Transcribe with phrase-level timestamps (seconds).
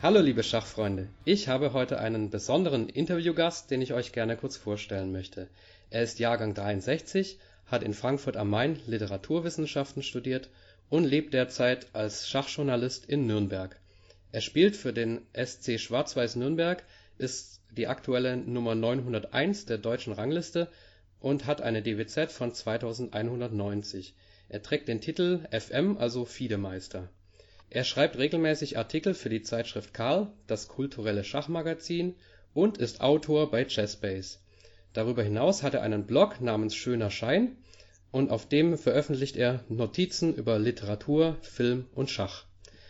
[0.00, 5.10] Hallo liebe Schachfreunde, ich habe heute einen besonderen Interviewgast, den ich euch gerne kurz vorstellen
[5.10, 5.48] möchte.
[5.90, 10.50] Er ist Jahrgang 63, hat in Frankfurt am Main Literaturwissenschaften studiert
[10.88, 13.80] und lebt derzeit als Schachjournalist in Nürnberg.
[14.30, 16.84] Er spielt für den SC Schwarz-Weiß Nürnberg,
[17.18, 20.68] ist die aktuelle Nummer 901 der deutschen Rangliste
[21.18, 24.14] und hat eine DWZ von 2190.
[24.48, 27.08] Er trägt den Titel FM, also Fiedemeister
[27.70, 32.14] er schreibt regelmäßig Artikel für die Zeitschrift Karl, das kulturelle Schachmagazin,
[32.54, 34.38] und ist Autor bei Chessbase.
[34.92, 37.56] Darüber hinaus hat er einen Blog namens Schöner Schein
[38.10, 42.44] und auf dem veröffentlicht er Notizen über Literatur, Film und Schach.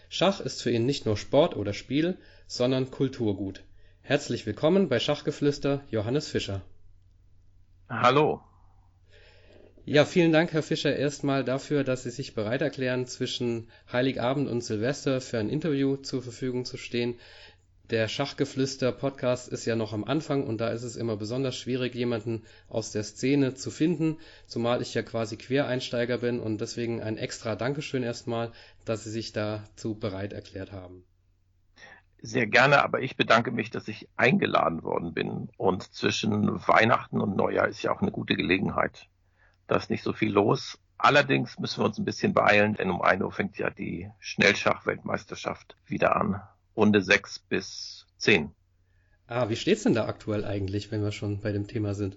[0.08, 3.62] Schach ist für ihn nicht nur Sport oder Spiel, sondern Kulturgut.
[4.00, 6.62] Herzlich willkommen bei Schachgeflüster Johannes Fischer.
[7.90, 8.47] Hallo.
[9.90, 14.60] Ja, vielen Dank, Herr Fischer, erstmal dafür, dass Sie sich bereit erklären, zwischen Heiligabend und
[14.60, 17.18] Silvester für ein Interview zur Verfügung zu stehen.
[17.88, 22.42] Der Schachgeflüster-Podcast ist ja noch am Anfang und da ist es immer besonders schwierig, jemanden
[22.68, 27.56] aus der Szene zu finden, zumal ich ja quasi Quereinsteiger bin und deswegen ein extra
[27.56, 28.52] Dankeschön erstmal,
[28.84, 31.06] dass Sie sich dazu bereit erklärt haben.
[32.20, 35.48] Sehr gerne, aber ich bedanke mich, dass ich eingeladen worden bin.
[35.56, 39.08] Und zwischen Weihnachten und Neujahr ist ja auch eine gute Gelegenheit,
[39.68, 40.78] da ist nicht so viel los.
[40.96, 45.76] Allerdings müssen wir uns ein bisschen beeilen, denn um 1 Uhr fängt ja die Schnellschach-Weltmeisterschaft
[45.86, 46.42] wieder an.
[46.76, 48.50] Runde 6 bis 10.
[49.28, 52.16] Ah, wie steht's denn da aktuell eigentlich, wenn wir schon bei dem Thema sind?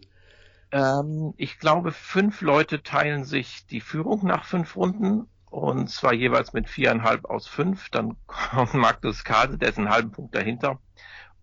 [0.71, 6.53] Ähm, ich glaube, fünf Leute teilen sich die Führung nach fünf Runden und zwar jeweils
[6.53, 7.89] mit viereinhalb aus fünf.
[7.89, 10.79] Dann kommt Magnus Kase, der ist einen halben Punkt dahinter.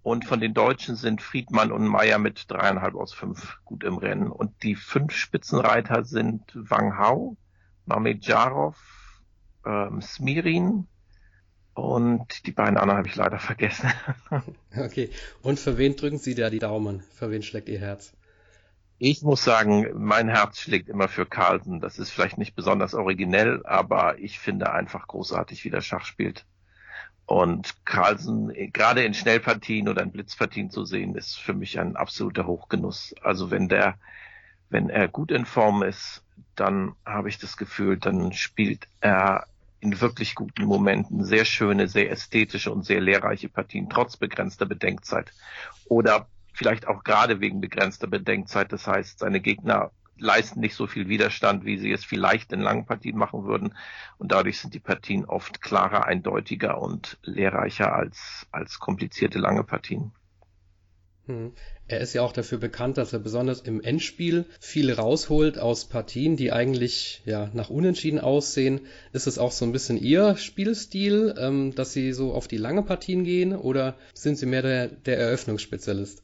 [0.09, 4.33] Und von den Deutschen sind Friedmann und Meyer mit dreieinhalb aus fünf gut im Rennen.
[4.33, 7.37] Und die fünf Spitzenreiter sind Wang Hao,
[7.85, 8.79] Mamedjarov,
[9.67, 10.87] ähm, Smirin
[11.75, 13.93] und die beiden anderen habe ich leider vergessen.
[14.79, 15.11] okay.
[15.43, 17.01] Und für wen drücken Sie da die Daumen?
[17.13, 18.15] Für wen schlägt Ihr Herz?
[18.97, 21.81] Ich muss sagen, mein Herz schlägt immer für Carlsen.
[21.81, 26.47] Das ist vielleicht nicht besonders originell, aber ich finde einfach großartig, wie der Schach spielt.
[27.29, 32.47] Und Carlsen gerade in Schnellpartien oder in Blitzpartien zu sehen, ist für mich ein absoluter
[32.47, 33.15] Hochgenuss.
[33.23, 33.97] Also wenn der,
[34.71, 36.23] wenn er gut in Form ist,
[36.57, 39.47] dann habe ich das Gefühl, dann spielt er
[39.81, 45.31] in wirklich guten Momenten sehr schöne, sehr ästhetische und sehr lehrreiche Partien, trotz begrenzter Bedenkzeit.
[45.85, 48.73] Oder vielleicht auch gerade wegen begrenzter Bedenkzeit.
[48.73, 52.87] Das heißt, seine Gegner leisten nicht so viel Widerstand, wie sie es vielleicht in langen
[52.87, 53.75] Partien machen würden.
[54.19, 60.13] Und dadurch sind die Partien oft klarer, eindeutiger und lehrreicher als, als komplizierte lange Partien.
[61.27, 61.53] Hm.
[61.87, 66.37] Er ist ja auch dafür bekannt, dass er besonders im Endspiel viel rausholt aus Partien,
[66.37, 68.81] die eigentlich ja nach Unentschieden aussehen.
[69.13, 72.83] Ist es auch so ein bisschen Ihr Spielstil, ähm, dass Sie so auf die lange
[72.83, 76.23] Partien gehen oder sind Sie mehr der, der Eröffnungsspezialist?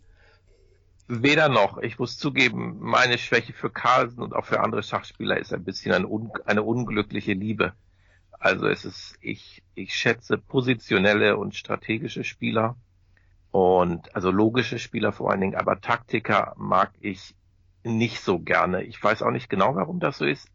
[1.06, 1.78] Weder noch.
[1.78, 5.92] Ich muss zugeben, meine Schwäche für Carlsen und auch für andere Schachspieler ist ein bisschen
[5.92, 7.74] eine, un eine unglückliche Liebe.
[8.38, 12.76] Also es ist, ich, ich schätze positionelle und strategische Spieler
[13.50, 17.34] und also logische Spieler vor allen Dingen, aber Taktiker mag ich
[17.84, 18.82] nicht so gerne.
[18.82, 20.48] Ich weiß auch nicht genau, warum das so ist.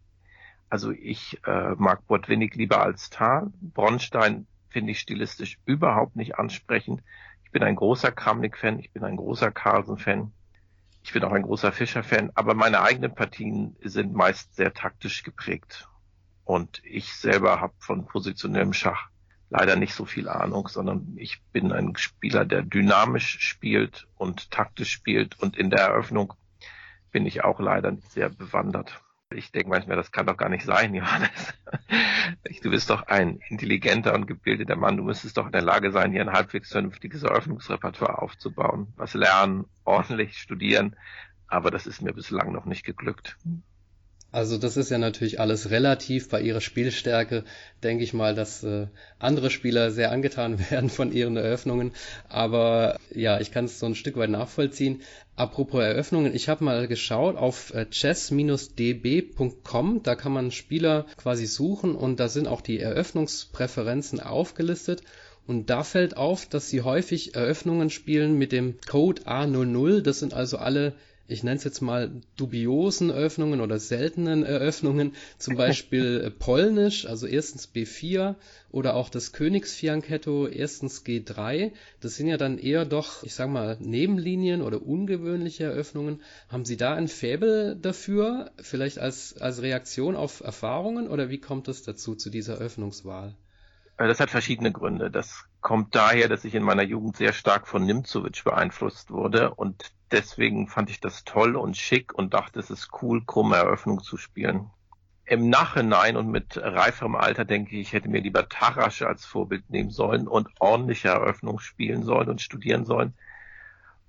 [0.69, 3.51] Also ich äh, mag Botwinnik lieber als Tal.
[3.61, 7.03] Bronstein finde ich stilistisch überhaupt nicht ansprechend.
[7.43, 10.31] Ich bin ein großer Kramnik-Fan, ich bin ein großer Carlsen-Fan.
[11.03, 15.87] Ich bin auch ein großer Fischer-Fan, aber meine eigenen Partien sind meist sehr taktisch geprägt.
[16.43, 19.09] Und ich selber habe von positionellem Schach
[19.49, 24.91] leider nicht so viel Ahnung, sondern ich bin ein Spieler, der dynamisch spielt und taktisch
[24.91, 25.39] spielt.
[25.39, 26.33] Und in der Eröffnung
[27.11, 29.01] bin ich auch leider nicht sehr bewandert.
[29.35, 31.53] Ich denke manchmal, das kann doch gar nicht sein, Johannes.
[32.63, 34.97] Du bist doch ein intelligenter und gebildeter Mann.
[34.97, 38.91] Du müsstest doch in der Lage sein, hier ein halbwegs vernünftiges Eröffnungsrepertoire aufzubauen.
[38.95, 40.95] Was lernen, ordentlich studieren.
[41.47, 43.37] Aber das ist mir bislang noch nicht geglückt.
[44.31, 46.29] Also das ist ja natürlich alles relativ.
[46.29, 47.43] Bei ihrer Spielstärke
[47.81, 48.85] denke ich mal, dass äh,
[49.17, 51.93] andere Spieler sehr angetan werden von ihren Eröffnungen.
[52.27, 55.01] Aber ja, ich kann es so ein Stück weit nachvollziehen.
[55.35, 58.33] Apropos Eröffnungen, ich habe mal geschaut auf äh, chess-db.com.
[60.03, 65.01] Da kann man Spieler quasi suchen und da sind auch die Eröffnungspräferenzen aufgelistet.
[65.47, 70.01] Und da fällt auf, dass sie häufig Eröffnungen spielen mit dem Code A00.
[70.01, 70.93] Das sind also alle
[71.29, 77.27] ich nenne es jetzt mal dubiosen Eröffnungen oder seltenen Eröffnungen, zum Beispiel äh, Polnisch, also
[77.27, 78.35] erstens B4
[78.71, 81.71] oder auch das Königsfianchetto erstens G3.
[82.01, 86.21] Das sind ja dann eher doch, ich sag mal, Nebenlinien oder ungewöhnliche Eröffnungen.
[86.49, 91.67] Haben Sie da ein Faible dafür, vielleicht als, als Reaktion auf Erfahrungen oder wie kommt
[91.67, 93.35] es dazu, zu dieser Eröffnungswahl?
[93.97, 95.11] Äh, das hat verschiedene Gründe.
[95.11, 99.91] Das kommt daher, dass ich in meiner Jugend sehr stark von Nimzowitsch beeinflusst wurde und
[100.11, 104.17] deswegen fand ich das toll und schick und dachte, es ist cool, krumme Eröffnung zu
[104.17, 104.69] spielen.
[105.25, 109.69] Im Nachhinein und mit reiferem Alter denke ich, ich hätte mir lieber Tarasche als Vorbild
[109.69, 113.13] nehmen sollen und ordentliche Eröffnung spielen sollen und studieren sollen.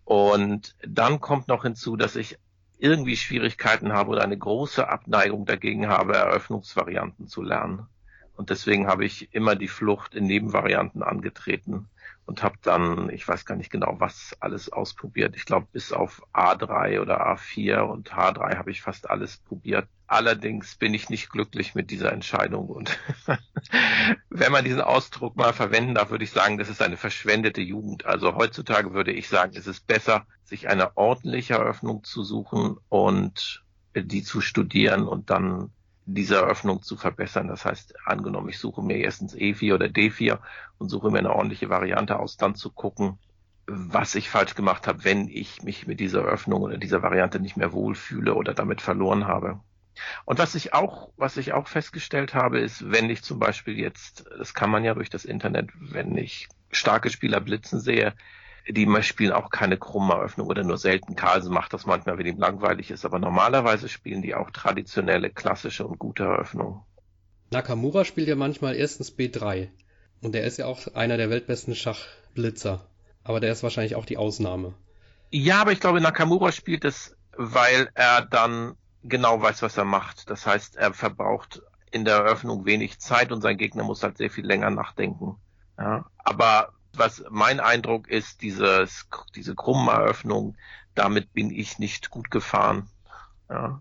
[0.05, 2.39] Und dann kommt noch hinzu, dass ich
[2.79, 7.87] irgendwie Schwierigkeiten habe oder eine große Abneigung dagegen habe, Eröffnungsvarianten zu lernen.
[8.35, 11.91] Und deswegen habe ich immer die Flucht in Nebenvarianten angetreten
[12.31, 15.35] und habe dann, ich weiß gar nicht genau, was alles ausprobiert.
[15.35, 19.89] Ich glaube, bis auf A3 oder A4 und H3 habe ich fast alles probiert.
[20.07, 22.97] Allerdings bin ich nicht glücklich mit dieser Entscheidung und
[24.31, 28.07] wenn man diesen Ausdruck mal verwenden darf, würde ich sagen, das ist eine verschwendete Jugend.
[28.07, 33.65] Also heutzutage würde ich sagen, es ist besser, sich eine ordentliche Eröffnung zu suchen und
[33.97, 35.73] die zu studieren und dann
[36.07, 37.49] diese Eröffnung zu verbessern.
[37.49, 40.39] Das heißt, angenommen, ich suche mir erstens E4 oder D4
[40.79, 43.19] und suche mir eine ordentliche Variante aus, dann zu gucken,
[43.67, 47.57] was ich falsch gemacht habe, wenn ich mich mit dieser Eröffnung oder dieser Variante nicht
[47.57, 49.61] mehr wohlfühle oder damit verloren habe.
[50.25, 54.25] Und was ich auch, was ich auch festgestellt habe, ist, wenn ich zum Beispiel jetzt,
[54.39, 58.15] das kann man ja durch das Internet, wenn ich starke Spieler blitzen sehe,
[58.69, 61.17] die spielen auch keine krumme Eröffnung oder nur selten.
[61.17, 65.87] Carlsen macht das manchmal, wenn ihm langweilig ist, aber normalerweise spielen die auch traditionelle, klassische
[65.87, 66.83] und gute Eröffnungen.
[67.51, 69.69] Nakamura spielt ja manchmal erstens B3
[70.23, 72.87] und der ist ja auch einer der weltbesten Schachblitzer,
[73.25, 74.75] aber der ist wahrscheinlich auch die Ausnahme.
[75.31, 80.31] Ja, aber ich glaube, Nakamura spielt es, weil er dann genau weiß, was er macht.
[80.31, 84.31] Das heißt, er verbraucht in der Eröffnung wenig Zeit und sein Gegner muss halt sehr
[84.31, 85.37] viel länger nachdenken.
[85.79, 90.57] Ja, aber was mein Eindruck ist, dieses, diese krummen Eröffnung,
[90.95, 92.89] damit bin ich nicht gut gefahren.
[93.49, 93.81] Ja.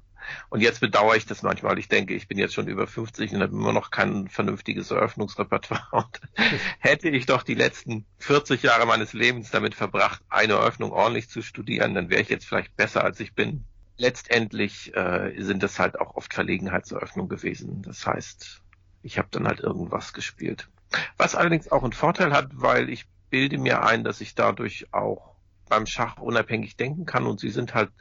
[0.50, 1.80] Und jetzt bedauere ich das manchmal.
[1.80, 5.88] Ich denke, ich bin jetzt schon über 50 und habe immer noch kein vernünftiges Eröffnungsrepertoire.
[5.92, 6.22] Und
[6.80, 11.42] hätte ich doch die letzten 40 Jahre meines Lebens damit verbracht, eine Eröffnung ordentlich zu
[11.42, 13.66] studieren, dann wäre ich jetzt vielleicht besser, als ich bin.
[13.98, 17.82] Letztendlich äh, sind das halt auch oft Verlegenheitseröffnungen gewesen.
[17.82, 18.62] Das heißt,
[19.04, 20.70] ich habe dann halt irgendwas gespielt.
[21.18, 25.36] Was allerdings auch einen Vorteil hat, weil ich bilde mir ein, dass ich dadurch auch
[25.68, 27.92] beim Schach unabhängig denken kann und sie sind halt,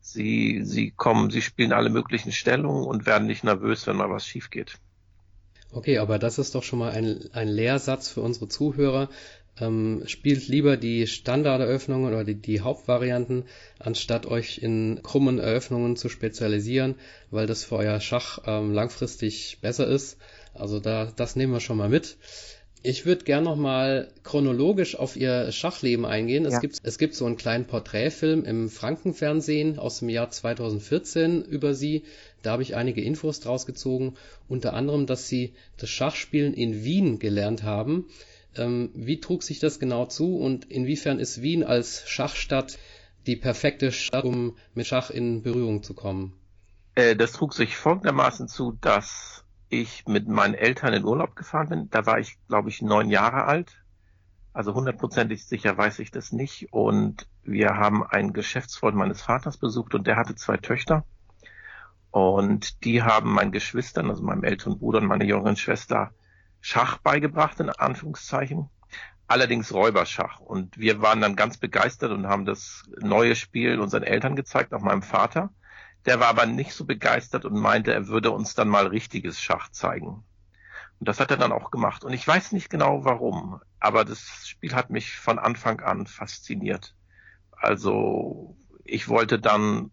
[0.00, 4.26] sie, sie kommen, sie spielen alle möglichen Stellungen und werden nicht nervös, wenn mal was
[4.26, 4.78] schief geht.
[5.72, 9.08] Okay, aber das ist doch schon mal ein, ein Lehrsatz für unsere Zuhörer.
[9.60, 13.44] Ähm, spielt lieber die Standarderöffnungen oder die, die Hauptvarianten,
[13.78, 16.96] anstatt euch in krummen Eröffnungen zu spezialisieren,
[17.30, 20.18] weil das für euer Schach ähm, langfristig besser ist.
[20.54, 22.16] Also da, das nehmen wir schon mal mit.
[22.86, 26.44] Ich würde gern noch mal chronologisch auf ihr Schachleben eingehen.
[26.44, 26.60] Es, ja.
[26.60, 32.04] gibt, es gibt so einen kleinen Porträtfilm im Frankenfernsehen aus dem Jahr 2014 über sie.
[32.42, 34.16] Da habe ich einige Infos draus gezogen.
[34.48, 38.06] Unter anderem, dass sie das Schachspielen in Wien gelernt haben.
[38.54, 42.78] Ähm, wie trug sich das genau zu und inwiefern ist Wien als Schachstadt
[43.26, 46.34] die perfekte Stadt, um mit Schach in Berührung zu kommen?
[46.94, 51.90] Äh, das trug sich folgendermaßen zu, dass ich mit meinen Eltern in Urlaub gefahren bin.
[51.90, 53.82] Da war ich, glaube ich, neun Jahre alt.
[54.52, 56.72] Also hundertprozentig sicher weiß ich das nicht.
[56.72, 61.04] Und wir haben einen Geschäftsfreund meines Vaters besucht und der hatte zwei Töchter.
[62.10, 66.12] Und die haben meinen Geschwistern, also meinem älteren Bruder und meiner jüngeren Schwester,
[66.60, 68.70] Schach beigebracht, in Anführungszeichen.
[69.26, 70.38] Allerdings Räuberschach.
[70.38, 74.80] Und wir waren dann ganz begeistert und haben das neue Spiel unseren Eltern gezeigt, auch
[74.80, 75.50] meinem Vater.
[76.06, 79.70] Der war aber nicht so begeistert und meinte, er würde uns dann mal richtiges Schach
[79.70, 80.24] zeigen.
[81.00, 82.04] Und das hat er dann auch gemacht.
[82.04, 86.94] Und ich weiß nicht genau warum, aber das Spiel hat mich von Anfang an fasziniert.
[87.52, 89.90] Also ich wollte dann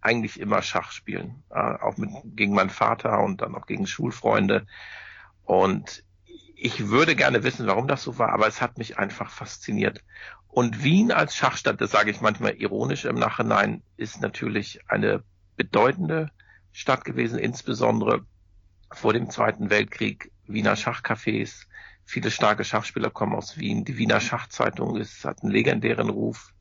[0.00, 4.66] eigentlich immer Schach spielen, äh, auch mit, gegen meinen Vater und dann auch gegen Schulfreunde.
[5.44, 6.04] Und
[6.56, 10.02] ich würde gerne wissen, warum das so war, aber es hat mich einfach fasziniert.
[10.48, 15.22] Und Wien als Schachstadt, das sage ich manchmal ironisch im Nachhinein, ist natürlich eine
[15.60, 16.30] bedeutende
[16.72, 18.24] Stadt gewesen, insbesondere
[18.90, 20.32] vor dem Zweiten Weltkrieg.
[20.46, 21.66] Wiener Schachcafés,
[22.06, 23.84] viele starke Schachspieler kommen aus Wien.
[23.84, 26.54] Die Wiener Schachzeitung ist, hat einen legendären Ruf.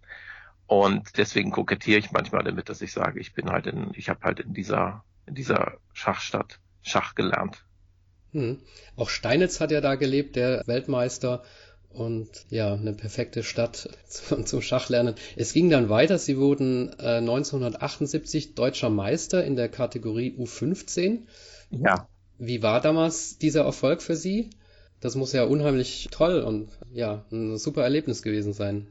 [0.67, 4.19] Und deswegen kokettiere ich manchmal damit, dass ich sage, ich bin halt in, ich habe
[4.23, 7.63] halt in dieser, in dieser Schachstadt Schach gelernt.
[8.33, 8.59] Hm.
[8.97, 11.43] Auch Steinitz hat ja da gelebt, der Weltmeister.
[11.89, 15.15] Und ja, eine perfekte Stadt zum, Schachlernen.
[15.35, 16.17] Es ging dann weiter.
[16.17, 21.23] Sie wurden äh, 1978 deutscher Meister in der Kategorie U15.
[21.71, 22.07] Ja.
[22.37, 24.49] Wie war damals dieser Erfolg für Sie?
[25.01, 28.87] Das muss ja unheimlich toll und ja, ein super Erlebnis gewesen sein.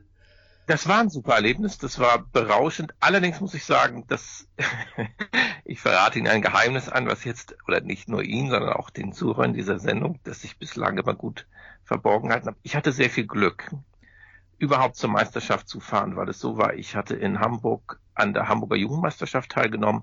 [0.68, 2.92] Das war ein super Erlebnis, das war berauschend.
[3.00, 4.46] Allerdings muss ich sagen, dass
[5.64, 9.14] ich verrate Ihnen ein Geheimnis an, was jetzt, oder nicht nur Ihnen, sondern auch den
[9.14, 11.46] Zuhörern dieser Sendung, das ich bislang immer gut
[11.84, 12.58] verborgen halten habe.
[12.62, 13.70] Ich hatte sehr viel Glück,
[14.58, 18.48] überhaupt zur Meisterschaft zu fahren, weil es so war, ich hatte in Hamburg an der
[18.48, 20.02] Hamburger Jugendmeisterschaft teilgenommen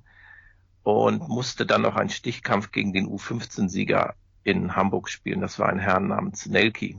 [0.82, 5.42] und musste dann noch einen Stichkampf gegen den U15-Sieger in Hamburg spielen.
[5.42, 6.98] Das war ein Herr namens Nelki.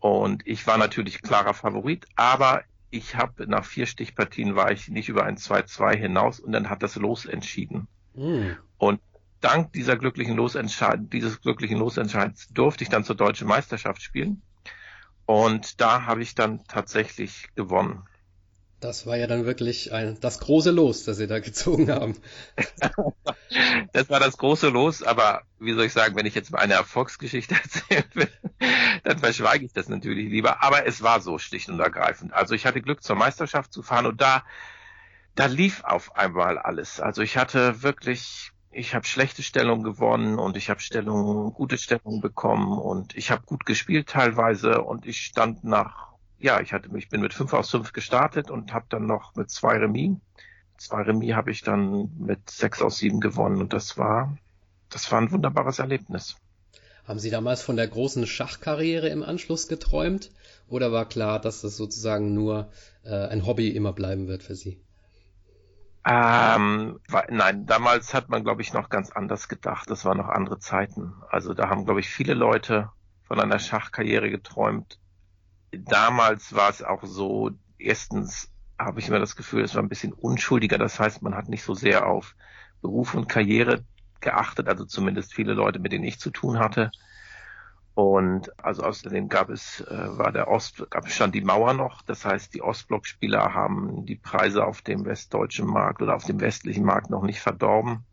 [0.00, 5.08] Und ich war natürlich klarer Favorit, aber ich habe nach vier Stichpartien war ich nicht
[5.08, 7.86] über ein 2-2 hinaus und dann hat das Los entschieden.
[8.14, 8.56] Mhm.
[8.78, 9.00] Und
[9.40, 14.42] dank dieser glücklichen Losentscheid dieses glücklichen Losentscheids durfte ich dann zur deutschen Meisterschaft spielen.
[15.26, 18.02] Und da habe ich dann tatsächlich gewonnen.
[18.80, 22.16] Das war ja dann wirklich ein, das große Los, das Sie da gezogen haben.
[23.92, 26.74] das war das große Los, aber wie soll ich sagen, wenn ich jetzt mal eine
[26.74, 28.30] Erfolgsgeschichte erzählen will,
[29.04, 30.62] dann verschweige ich das natürlich lieber.
[30.62, 32.32] Aber es war so schlicht und ergreifend.
[32.32, 34.44] Also ich hatte Glück zur Meisterschaft zu fahren und da,
[35.34, 37.00] da lief auf einmal alles.
[37.00, 42.20] Also ich hatte wirklich ich habe schlechte Stellungen gewonnen und ich habe Stellungen, gute Stellungen
[42.20, 46.09] bekommen und ich habe gut gespielt teilweise und ich stand nach,
[46.40, 49.50] ja, ich hatte mich, bin mit fünf aus fünf gestartet und habe dann noch mit
[49.50, 50.16] zwei Remis.
[50.76, 54.36] Zwei Remis habe ich dann mit sechs aus sieben gewonnen und das war,
[54.88, 56.36] das war ein wunderbares Erlebnis.
[57.04, 60.30] Haben Sie damals von der großen Schachkarriere im Anschluss geträumt
[60.68, 62.70] oder war klar, dass das sozusagen nur
[63.02, 64.80] äh, ein Hobby immer bleiben wird für Sie?
[66.06, 69.90] Ähm, war, nein, damals hat man, glaube ich, noch ganz anders gedacht.
[69.90, 71.12] Das waren noch andere Zeiten.
[71.28, 72.90] Also da haben, glaube ich, viele Leute
[73.24, 74.99] von einer Schachkarriere geträumt.
[75.72, 80.12] Damals war es auch so, erstens habe ich immer das Gefühl, es war ein bisschen
[80.12, 80.78] unschuldiger.
[80.78, 82.34] Das heißt, man hat nicht so sehr auf
[82.80, 83.84] Beruf und Karriere
[84.20, 86.90] geachtet, also zumindest viele Leute, mit denen ich zu tun hatte.
[87.94, 92.02] Und also außerdem gab es, äh, war der Ost, gab es schon die Mauer noch.
[92.02, 96.84] Das heißt, die Ostblockspieler haben die Preise auf dem westdeutschen Markt oder auf dem westlichen
[96.84, 98.04] Markt noch nicht verdorben.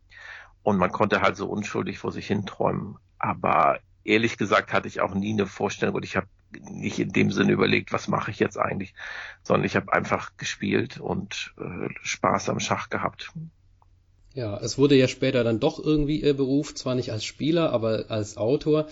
[0.62, 2.98] Und man konnte halt so unschuldig vor sich hinträumen.
[3.18, 7.30] Aber ehrlich gesagt hatte ich auch nie eine Vorstellung und ich habe nicht in dem
[7.30, 8.94] Sinne überlegt, was mache ich jetzt eigentlich,
[9.42, 13.32] sondern ich habe einfach gespielt und äh, Spaß am Schach gehabt.
[14.34, 18.06] Ja, es wurde ja später dann doch irgendwie Ihr Beruf, zwar nicht als Spieler, aber
[18.08, 18.86] als Autor.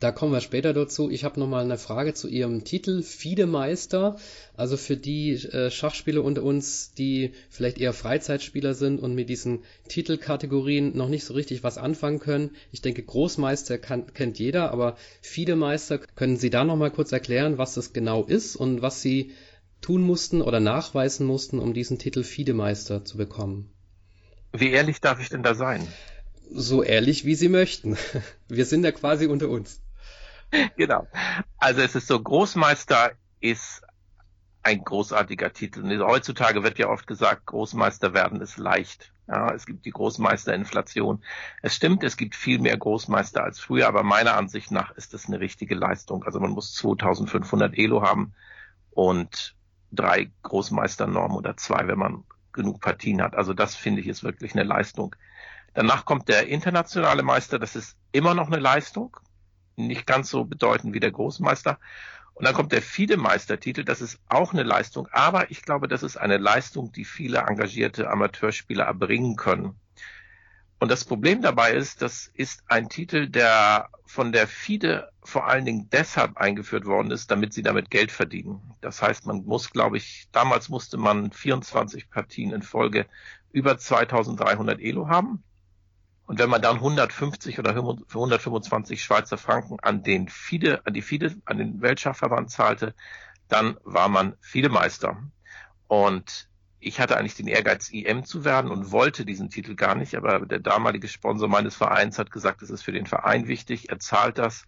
[0.00, 1.10] Da kommen wir später dazu.
[1.10, 4.16] Ich habe nochmal eine Frage zu Ihrem Titel Fiedemeister.
[4.56, 9.62] Also für die äh, Schachspieler unter uns, die vielleicht eher Freizeitspieler sind und mit diesen
[9.88, 12.52] Titelkategorien noch nicht so richtig was anfangen können.
[12.72, 17.74] Ich denke, Großmeister kann, kennt jeder, aber Fiedemeister, können Sie da nochmal kurz erklären, was
[17.74, 19.32] das genau ist und was Sie
[19.82, 23.70] tun mussten oder nachweisen mussten, um diesen Titel Fiedemeister zu bekommen?
[24.54, 25.86] Wie ehrlich darf ich denn da sein?
[26.50, 27.98] So ehrlich, wie Sie möchten.
[28.48, 29.82] Wir sind ja quasi unter uns.
[30.76, 31.06] genau.
[31.58, 33.82] Also es ist so, Großmeister ist
[34.62, 36.00] ein großartiger Titel.
[36.00, 39.12] Heutzutage wird ja oft gesagt, Großmeister werden ist leicht.
[39.26, 41.22] Ja, es gibt die Großmeisterinflation.
[41.62, 45.26] Es stimmt, es gibt viel mehr Großmeister als früher, aber meiner Ansicht nach ist das
[45.26, 46.24] eine richtige Leistung.
[46.24, 48.34] Also man muss 2500 Elo haben
[48.90, 49.54] und
[49.92, 53.36] drei Großmeisternormen oder zwei, wenn man genug Partien hat.
[53.36, 55.14] Also das finde ich ist wirklich eine Leistung.
[55.74, 57.60] Danach kommt der internationale Meister.
[57.60, 59.16] Das ist immer noch eine Leistung
[59.86, 61.78] nicht ganz so bedeutend wie der Großmeister.
[62.34, 66.16] Und dann kommt der FIDE-Meistertitel, das ist auch eine Leistung, aber ich glaube, das ist
[66.16, 69.78] eine Leistung, die viele engagierte Amateurspieler erbringen können.
[70.78, 75.66] Und das Problem dabei ist, das ist ein Titel, der von der FIDE vor allen
[75.66, 78.74] Dingen deshalb eingeführt worden ist, damit sie damit Geld verdienen.
[78.80, 83.04] Das heißt, man muss, glaube ich, damals musste man 24 Partien in Folge
[83.52, 85.42] über 2300 Elo haben.
[86.30, 91.34] Und wenn man dann 150 oder 125 Schweizer Franken an den FIDE, an die FIDE,
[91.44, 92.94] an den Weltschachverband zahlte,
[93.48, 95.20] dann war man FIDE-Meister.
[95.88, 100.14] Und ich hatte eigentlich den Ehrgeiz, IM zu werden und wollte diesen Titel gar nicht,
[100.14, 103.98] aber der damalige Sponsor meines Vereins hat gesagt, es ist für den Verein wichtig, er
[103.98, 104.66] zahlt das.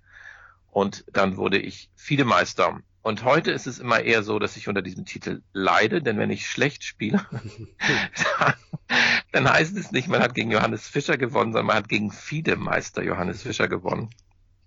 [0.73, 2.81] Und dann wurde ich FIDE-Meister.
[3.03, 6.31] Und heute ist es immer eher so, dass ich unter diesem Titel leide, denn wenn
[6.31, 8.55] ich schlecht spiele, dann,
[9.33, 13.03] dann heißt es nicht, man hat gegen Johannes Fischer gewonnen, sondern man hat gegen Fiedemeister
[13.03, 14.11] Johannes Fischer gewonnen.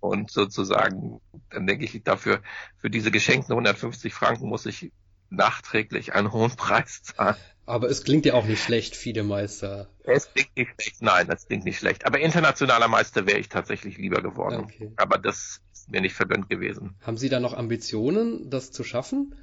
[0.00, 2.42] Und sozusagen, dann denke ich dafür,
[2.76, 4.92] für diese geschenkten 150 Franken muss ich
[5.30, 7.36] nachträglich einen hohen Preis zahlen.
[7.66, 9.88] Aber es klingt ja auch nicht schlecht, FIDE-Meister.
[10.04, 12.06] Es klingt nicht schlecht, nein, das klingt nicht schlecht.
[12.06, 14.60] Aber internationaler Meister wäre ich tatsächlich lieber geworden.
[14.60, 14.92] Okay.
[14.96, 16.94] Aber das ist mir nicht vergönnt gewesen.
[17.02, 19.34] Haben Sie da noch Ambitionen, das zu schaffen?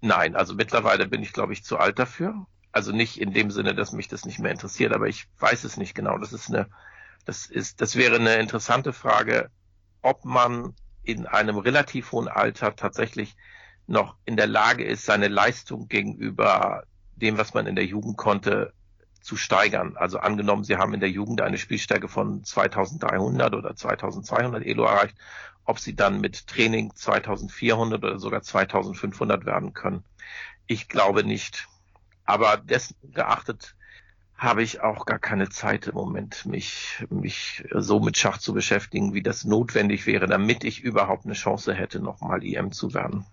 [0.00, 2.46] Nein, also mittlerweile bin ich, glaube ich, zu alt dafür.
[2.72, 5.76] Also nicht in dem Sinne, dass mich das nicht mehr interessiert, aber ich weiß es
[5.76, 6.16] nicht genau.
[6.16, 6.68] Das ist eine,
[7.26, 9.50] das ist, das wäre eine interessante Frage,
[10.00, 13.36] ob man in einem relativ hohen Alter tatsächlich
[13.86, 16.84] noch in der Lage ist, seine Leistung gegenüber
[17.22, 18.72] dem, was man in der Jugend konnte,
[19.22, 19.96] zu steigern.
[19.96, 25.16] Also angenommen, Sie haben in der Jugend eine Spielstärke von 2300 oder 2200 Elo erreicht,
[25.64, 30.04] ob Sie dann mit Training 2400 oder sogar 2500 werden können.
[30.66, 31.68] Ich glaube nicht.
[32.24, 33.74] Aber dessen geachtet
[34.36, 39.14] habe ich auch gar keine Zeit im Moment, mich, mich so mit Schach zu beschäftigen,
[39.14, 43.24] wie das notwendig wäre, damit ich überhaupt eine Chance hätte, nochmal IM zu werden.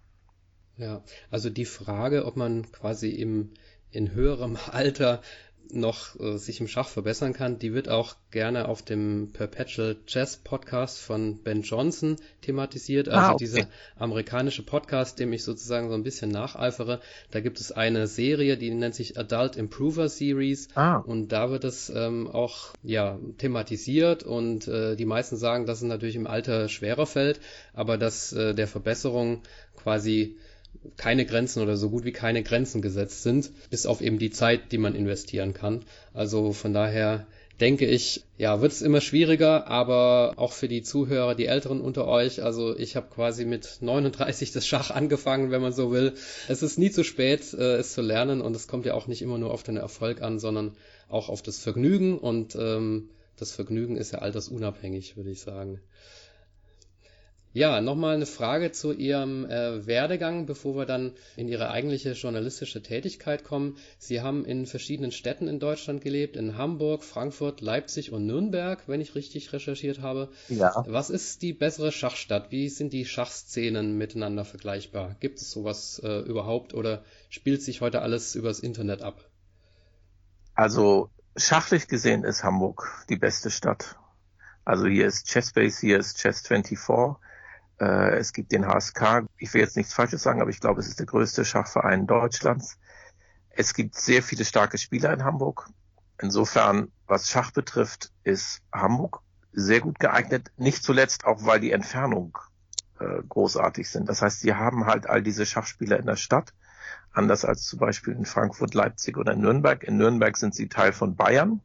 [0.78, 3.54] Ja, also die Frage, ob man quasi im
[3.92, 5.22] in höherem Alter
[5.72, 10.38] noch äh, sich im Schach verbessern kann, die wird auch gerne auf dem Perpetual Chess
[10.38, 13.46] Podcast von Ben Johnson thematisiert, also ah, okay.
[13.46, 13.68] dieser
[13.98, 17.02] amerikanische Podcast, dem ich sozusagen so ein bisschen nacheifere.
[17.32, 20.98] Da gibt es eine Serie, die nennt sich Adult Improver Series ah.
[20.98, 25.88] und da wird es ähm, auch ja thematisiert und äh, die meisten sagen, dass es
[25.88, 27.40] natürlich im Alter schwerer fällt,
[27.74, 29.44] aber dass äh, der Verbesserung
[29.76, 30.38] quasi
[30.98, 34.72] keine Grenzen oder so gut wie keine Grenzen gesetzt sind, bis auf eben die Zeit,
[34.72, 35.86] die man investieren kann.
[36.14, 37.28] Also von daher
[37.60, 42.08] denke ich, ja, wird es immer schwieriger, aber auch für die Zuhörer, die Älteren unter
[42.08, 46.14] euch, also ich habe quasi mit 39 das Schach angefangen, wenn man so will.
[46.48, 49.22] Es ist nie zu spät, äh, es zu lernen und es kommt ja auch nicht
[49.22, 50.76] immer nur auf den Erfolg an, sondern
[51.10, 55.82] auch auf das Vergnügen und ähm, das Vergnügen ist ja altersunabhängig, würde ich sagen.
[57.52, 62.84] Ja, nochmal eine Frage zu Ihrem äh, Werdegang, bevor wir dann in Ihre eigentliche journalistische
[62.84, 63.78] Tätigkeit kommen.
[63.98, 69.02] Sie haben in verschiedenen Städten in Deutschland gelebt, in Hamburg, Frankfurt, Leipzig und Nürnberg, wenn
[69.02, 70.30] ich richtig recherchiert habe.
[70.48, 70.86] Ja.
[70.88, 72.52] Was ist die bessere Schachstadt?
[72.52, 75.16] Wie sind die Schachszenen miteinander vergleichbar?
[75.20, 79.26] Gibt es sowas äh, überhaupt oder spielt sich heute alles übers Internet ab?
[80.54, 83.96] Also schachlich gesehen ist Hamburg die beste Stadt.
[84.66, 86.78] Also hier ist Chessbase, hier ist Chess24
[87.80, 89.26] äh, es gibt den HSK.
[89.38, 92.78] Ich will jetzt nichts Falsches sagen, aber ich glaube, es ist der größte Schachverein Deutschlands.
[93.50, 95.70] Es gibt sehr viele starke Spieler in Hamburg.
[96.22, 100.52] Insofern, was Schach betrifft, ist Hamburg sehr gut geeignet.
[100.58, 102.38] Nicht zuletzt auch, weil die Entfernung
[103.00, 104.10] äh, großartig sind.
[104.10, 106.54] Das heißt, sie haben halt all diese Schachspieler in der Stadt,
[107.12, 109.84] anders als zum Beispiel in Frankfurt, Leipzig oder Nürnberg.
[109.84, 111.62] In Nürnberg sind sie Teil von Bayern.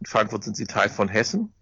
[0.00, 1.52] In Frankfurt sind sie Teil von Hessen.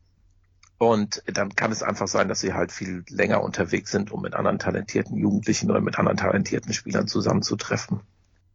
[0.79, 4.35] Und dann kann es einfach sein, dass sie halt viel länger unterwegs sind, um mit
[4.35, 8.01] anderen talentierten Jugendlichen oder mit anderen talentierten Spielern zusammenzutreffen.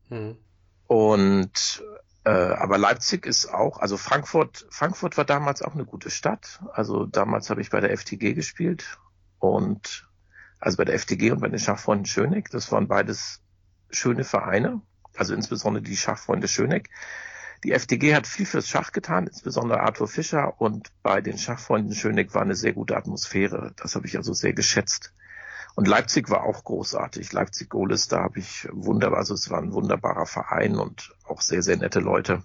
[0.08, 0.38] Hm.
[0.88, 1.84] Und
[2.24, 6.62] äh, aber Leipzig ist auch, also Frankfurt, Frankfurt war damals auch eine gute Stadt.
[6.72, 8.98] Also damals habe ich bei der FTG gespielt
[9.40, 10.08] und
[10.60, 12.50] also bei der FTG und bei den Schachfreunden Schöneck.
[12.50, 13.42] Das waren beides
[13.90, 14.82] schöne Vereine,
[15.18, 16.90] also insbesondere die Schachfreunde Schöneck.
[17.64, 22.34] Die FDG hat viel fürs Schach getan, insbesondere Arthur Fischer und bei den Schachfreunden Schöneck
[22.34, 23.72] war eine sehr gute Atmosphäre.
[23.78, 25.14] Das habe ich also sehr geschätzt.
[25.76, 27.32] Und Leipzig war auch großartig.
[27.32, 31.78] Leipzig-Gohlis, da habe ich wunderbar, also es war ein wunderbarer Verein und auch sehr, sehr
[31.78, 32.44] nette Leute.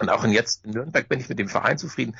[0.00, 2.16] Und auch in jetzt in Nürnberg bin ich mit dem Verein zufrieden.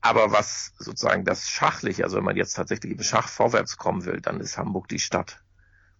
[0.00, 4.20] Aber was sozusagen das Schachliche, also wenn man jetzt tatsächlich im Schach vorwärts kommen will,
[4.20, 5.42] dann ist Hamburg die Stadt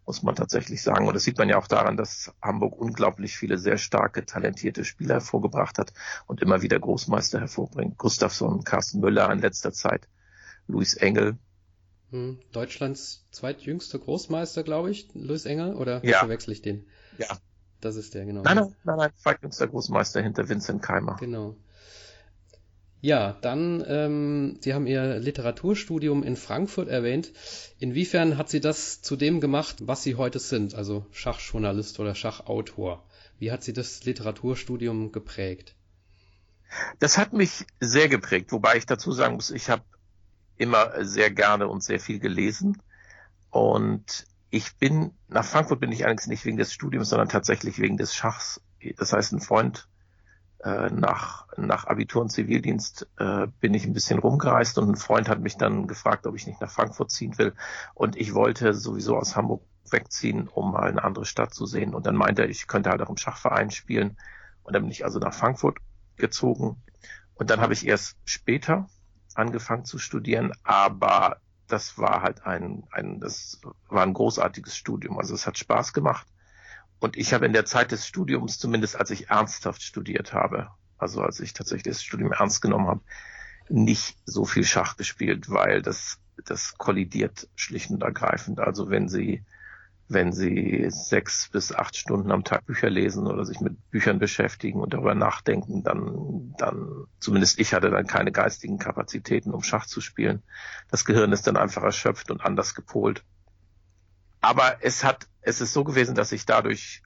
[0.06, 1.06] muss man tatsächlich sagen.
[1.06, 5.14] Und das sieht man ja auch daran, dass Hamburg unglaublich viele sehr starke, talentierte Spieler
[5.14, 5.92] hervorgebracht hat
[6.26, 7.98] und immer wieder Großmeister hervorbringt.
[7.98, 10.08] Gustafsson, Carsten Müller in letzter Zeit,
[10.66, 11.38] Luis Engel.
[12.10, 16.18] Hm, Deutschlands zweitjüngster Großmeister, glaube ich, Luis Engel, oder ja.
[16.18, 16.86] verwechsel ich den?
[17.18, 17.26] Ja.
[17.80, 18.42] Das ist der, genau.
[18.42, 21.16] Nein, nein, nein, nein, zweitjüngster Großmeister hinter Vincent Keimer.
[21.18, 21.56] Genau.
[23.04, 27.32] Ja, dann, ähm, Sie haben Ihr Literaturstudium in Frankfurt erwähnt.
[27.80, 33.04] Inwiefern hat Sie das zu dem gemacht, was Sie heute sind, also Schachjournalist oder Schachautor?
[33.40, 35.74] Wie hat Sie das Literaturstudium geprägt?
[37.00, 39.82] Das hat mich sehr geprägt, wobei ich dazu sagen muss, ich habe
[40.56, 42.80] immer sehr gerne und sehr viel gelesen.
[43.50, 47.96] Und ich bin, nach Frankfurt bin ich allerdings nicht wegen des Studiums, sondern tatsächlich wegen
[47.96, 48.60] des Schachs.
[48.96, 49.88] Das heißt, ein Freund
[50.62, 55.28] äh, nach, nach Abitur und Zivildienst äh, bin ich ein bisschen rumgereist und ein Freund
[55.28, 57.54] hat mich dann gefragt, ob ich nicht nach Frankfurt ziehen will.
[57.94, 61.94] Und ich wollte sowieso aus Hamburg wegziehen, um mal eine andere Stadt zu sehen.
[61.94, 64.16] Und dann meinte er, ich könnte halt auch im Schachverein spielen.
[64.62, 65.78] Und dann bin ich also nach Frankfurt
[66.16, 66.82] gezogen.
[67.34, 68.88] Und dann habe ich erst später
[69.34, 75.18] angefangen zu studieren, aber das war halt ein, ein, das war ein großartiges Studium.
[75.18, 76.26] Also es hat Spaß gemacht.
[77.02, 81.20] Und ich habe in der Zeit des Studiums, zumindest als ich ernsthaft studiert habe, also
[81.20, 83.00] als ich tatsächlich das Studium ernst genommen habe,
[83.68, 88.60] nicht so viel Schach gespielt, weil das, das kollidiert schlicht und ergreifend.
[88.60, 89.42] Also wenn Sie,
[90.06, 94.80] wenn Sie sechs bis acht Stunden am Tag Bücher lesen oder sich mit Büchern beschäftigen
[94.80, 100.00] und darüber nachdenken, dann, dann, zumindest ich hatte dann keine geistigen Kapazitäten, um Schach zu
[100.00, 100.44] spielen.
[100.88, 103.24] Das Gehirn ist dann einfach erschöpft und anders gepolt.
[104.42, 107.02] Aber es hat, es ist so gewesen, dass ich dadurch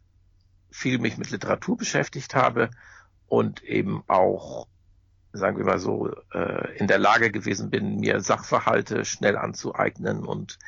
[0.71, 2.71] viel mich mit Literatur beschäftigt habe
[3.29, 4.67] und eben auch,
[5.33, 10.59] sagen wir mal so, äh, in der Lage gewesen bin, mir Sachverhalte schnell anzueignen und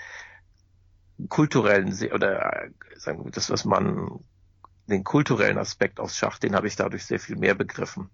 [1.29, 4.21] kulturellen oder äh, sagen wir das, was man
[4.87, 8.11] den kulturellen Aspekt aus Schach, den habe ich dadurch sehr viel mehr begriffen.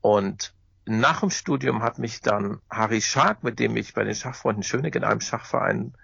[0.00, 0.54] Und
[0.86, 4.96] nach dem Studium hat mich dann Harry Schark, mit dem ich bei den Schachfreunden Schönig
[4.96, 5.94] in einem Schachverein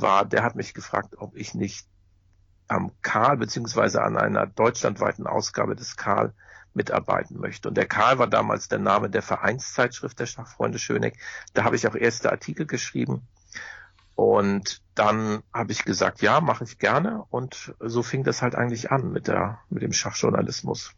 [0.00, 1.86] war, der hat mich gefragt, ob ich nicht
[2.68, 6.34] am Karl beziehungsweise an einer deutschlandweiten Ausgabe des Karl
[6.72, 7.68] mitarbeiten möchte.
[7.68, 11.18] Und der Karl war damals der Name der Vereinszeitschrift der Schachfreunde Schöneck.
[11.52, 13.22] Da habe ich auch erste Artikel geschrieben.
[14.16, 17.24] Und dann habe ich gesagt, ja, mache ich gerne.
[17.30, 20.94] Und so fing das halt eigentlich an mit der, mit dem Schachjournalismus.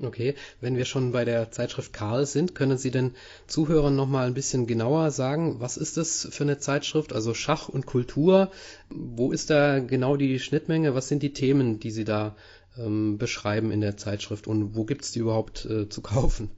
[0.00, 3.16] Okay, wenn wir schon bei der Zeitschrift Karl sind, können Sie den
[3.48, 7.12] Zuhörern noch mal ein bisschen genauer sagen, was ist das für eine Zeitschrift?
[7.12, 8.52] Also Schach und Kultur,
[8.90, 10.94] wo ist da genau die Schnittmenge?
[10.94, 12.36] Was sind die Themen, die Sie da
[12.78, 16.50] ähm, beschreiben in der Zeitschrift und wo gibt's die überhaupt äh, zu kaufen?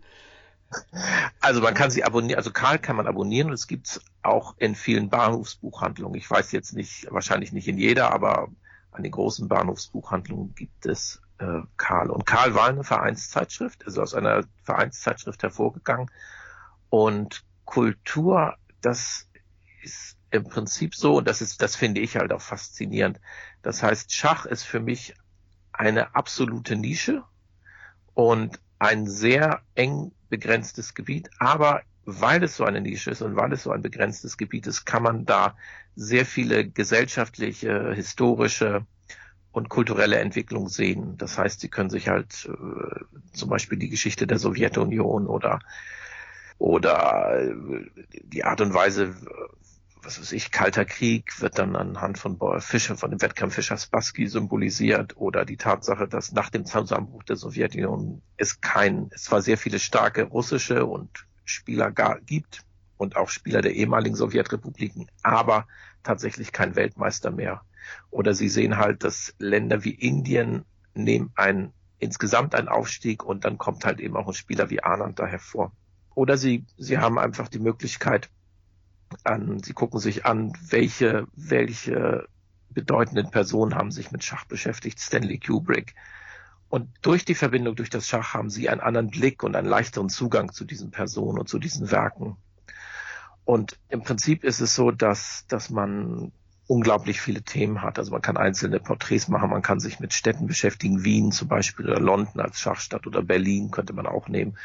[1.40, 4.76] Also man kann sie abonnieren, also Karl kann man abonnieren und es gibt's auch in
[4.76, 6.16] vielen Bahnhofsbuchhandlungen.
[6.16, 8.48] Ich weiß jetzt nicht, wahrscheinlich nicht in jeder, aber
[8.92, 12.11] an den großen Bahnhofsbuchhandlungen gibt es äh, Karl.
[12.11, 16.11] Und Karl war eine Vereinszeitschrift, also aus einer Vereinszeitschrift hervorgegangen.
[16.90, 19.29] Und Kultur, das
[19.83, 23.20] ist im Prinzip so, und das ist, das finde ich halt auch faszinierend.
[23.62, 25.14] Das heißt, Schach ist für mich
[25.72, 27.24] eine absolute Nische
[28.14, 33.53] und ein sehr eng begrenztes Gebiet, aber weil es so eine Nische ist und weil
[33.53, 35.57] es so ein begrenztes Gebiet ist, kann man da
[35.96, 38.87] sehr viele gesellschaftliche, historische
[39.52, 41.16] und kulturelle Entwicklung sehen.
[41.18, 45.60] Das heißt, sie können sich halt äh, zum Beispiel die Geschichte der Sowjetunion oder
[46.58, 47.86] oder äh,
[48.22, 49.16] die Art und Weise,
[50.02, 55.16] was weiß ich, Kalter Krieg wird dann anhand von Fischer, von dem Wettkampf Fischer-Spassky symbolisiert
[55.16, 59.78] oder die Tatsache, dass nach dem Zusammenbruch der Sowjetunion es kein, es zwar sehr viele
[59.78, 62.62] starke russische und Spieler gar, gibt
[62.96, 65.66] und auch Spieler der ehemaligen Sowjetrepubliken, aber
[66.02, 67.62] tatsächlich kein Weltmeister mehr
[68.10, 70.64] oder Sie sehen halt, dass Länder wie Indien
[70.94, 75.18] nehmen ein, insgesamt einen Aufstieg und dann kommt halt eben auch ein Spieler wie Anand
[75.18, 75.72] da hervor.
[76.14, 78.30] Oder Sie, Sie haben einfach die Möglichkeit,
[79.24, 82.28] an, Sie gucken sich an, welche, welche
[82.70, 85.94] bedeutenden Personen haben sich mit Schach beschäftigt, Stanley Kubrick.
[86.68, 90.08] Und durch die Verbindung, durch das Schach haben sie einen anderen Blick und einen leichteren
[90.08, 92.36] Zugang zu diesen Personen und zu diesen Werken.
[93.44, 96.30] Und im Prinzip ist es so, dass, dass man
[96.70, 97.98] unglaublich viele Themen hat.
[97.98, 101.90] Also man kann einzelne Porträts machen, man kann sich mit Städten beschäftigen, Wien zum Beispiel
[101.90, 104.56] oder London als Schachstadt oder Berlin könnte man auch nehmen,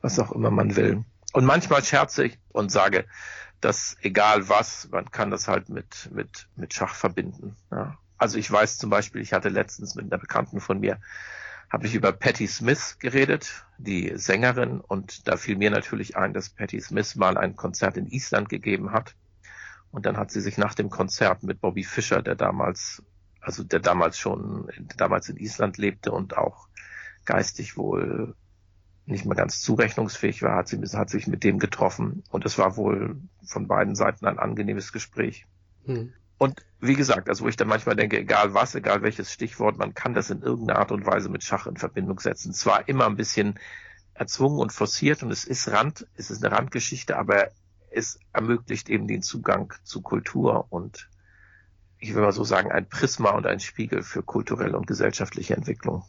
[0.00, 1.04] was auch immer man will.
[1.32, 3.04] Und manchmal scherze ich und sage,
[3.60, 7.56] dass egal was, man kann das halt mit, mit, mit Schach verbinden.
[7.72, 7.98] Ja.
[8.16, 10.98] Also ich weiß zum Beispiel, ich hatte letztens mit einer Bekannten von mir,
[11.68, 16.48] habe ich über Patti Smith geredet, die Sängerin, und da fiel mir natürlich ein, dass
[16.48, 19.16] Patti Smith mal ein Konzert in Island gegeben hat
[19.90, 23.02] und dann hat sie sich nach dem Konzert mit Bobby Fischer, der damals,
[23.40, 26.68] also der damals schon, damals in Island lebte und auch
[27.24, 28.34] geistig wohl
[29.06, 32.76] nicht mehr ganz zurechnungsfähig war, hat sie hat sich mit dem getroffen und es war
[32.76, 35.46] wohl von beiden Seiten ein angenehmes Gespräch.
[35.84, 36.12] Hm.
[36.38, 39.92] Und wie gesagt, also wo ich dann manchmal denke, egal was, egal welches Stichwort, man
[39.92, 42.54] kann das in irgendeiner Art und Weise mit Schach in Verbindung setzen.
[42.54, 43.58] Zwar immer ein bisschen
[44.14, 47.48] erzwungen und forciert und es ist Rand, es ist eine Randgeschichte, aber
[47.90, 51.08] es ermöglicht eben den Zugang zu Kultur und
[51.98, 56.04] ich will mal so sagen, ein Prisma und ein Spiegel für kulturelle und gesellschaftliche Entwicklung.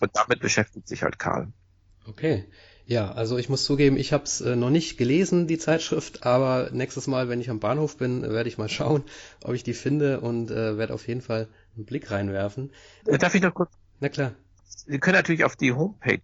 [0.00, 1.48] Und damit beschäftigt sich halt Karl.
[2.06, 2.44] Okay.
[2.84, 6.70] Ja, also ich muss zugeben, ich habe es äh, noch nicht gelesen, die Zeitschrift, aber
[6.72, 9.04] nächstes Mal, wenn ich am Bahnhof bin, werde ich mal schauen,
[9.44, 12.72] ob ich die finde und äh, werde auf jeden Fall einen Blick reinwerfen.
[13.04, 13.72] Darf ich noch kurz?
[14.00, 14.32] Na klar.
[14.64, 16.22] Sie können natürlich auf die Homepage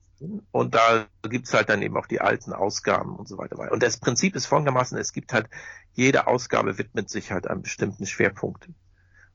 [0.51, 3.73] und da gibt's halt dann eben auch die alten Ausgaben und so weiter.
[3.73, 5.49] Und das Prinzip ist folgendermaßen, es gibt halt,
[5.93, 8.69] jede Ausgabe widmet sich halt einem bestimmten Schwerpunkt.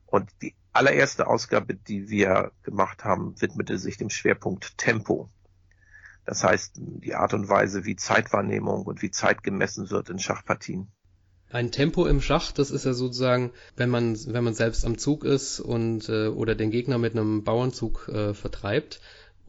[0.06, 5.28] Und die allererste Ausgabe, die wir gemacht haben, widmete sich dem Schwerpunkt Tempo.
[6.24, 10.92] Das heißt, die Art und Weise, wie Zeitwahrnehmung und wie Zeit gemessen wird in Schachpartien.
[11.52, 15.24] Ein Tempo im Schach, das ist ja sozusagen, wenn man, wenn man selbst am Zug
[15.24, 19.00] ist und äh, oder den Gegner mit einem Bauernzug äh, vertreibt.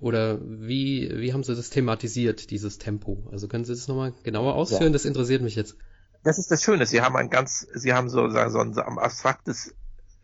[0.02, 3.30] Oder wie, wie haben Sie das thematisiert, dieses Tempo?
[3.32, 4.88] Also können Sie das nochmal genauer ausführen?
[4.88, 4.90] Ja.
[4.90, 5.78] Das interessiert mich jetzt.
[6.24, 6.88] Das ist das Schöne.
[6.88, 9.76] Sie haben ein ganz, Sie haben sozusagen so ein, so ein abstraktes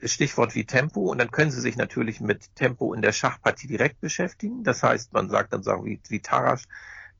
[0.03, 4.01] Stichwort wie Tempo und dann können Sie sich natürlich mit Tempo in der Schachpartie direkt
[4.01, 4.63] beschäftigen.
[4.63, 6.63] Das heißt, man sagt dann sagen wie, wie Tarasch,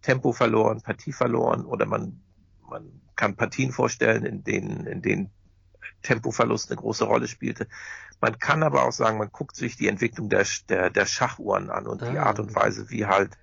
[0.02, 2.22] Tempo verloren, Partie verloren oder man,
[2.68, 5.30] man kann Partien vorstellen, in denen, in denen
[6.02, 7.68] Tempoverlust eine große Rolle spielte.
[8.20, 11.88] Man kann aber auch sagen, man guckt sich die Entwicklung der, der, der Schachuhren an
[11.88, 12.10] und ah.
[12.10, 13.38] die Art und Weise, wie halt,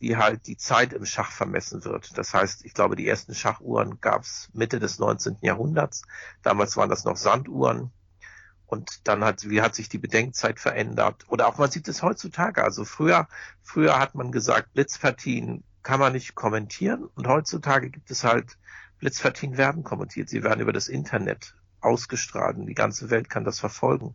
[0.00, 2.16] wie halt die Zeit im Schach vermessen wird.
[2.18, 5.38] Das heißt, ich glaube, die ersten Schachuhren gab es Mitte des 19.
[5.42, 6.02] Jahrhunderts.
[6.42, 7.92] Damals waren das noch Sanduhren.
[8.66, 11.24] Und dann hat, wie hat sich die Bedenkzeit verändert?
[11.28, 12.62] Oder auch man sieht es heutzutage.
[12.62, 13.28] Also früher,
[13.62, 17.08] früher hat man gesagt, Blitzpartien kann man nicht kommentieren.
[17.14, 18.58] Und heutzutage gibt es halt
[18.98, 20.28] Blitzpartien werden kommentiert.
[20.28, 24.14] Sie werden über das Internet ausgestrahlt und die ganze Welt kann das verfolgen.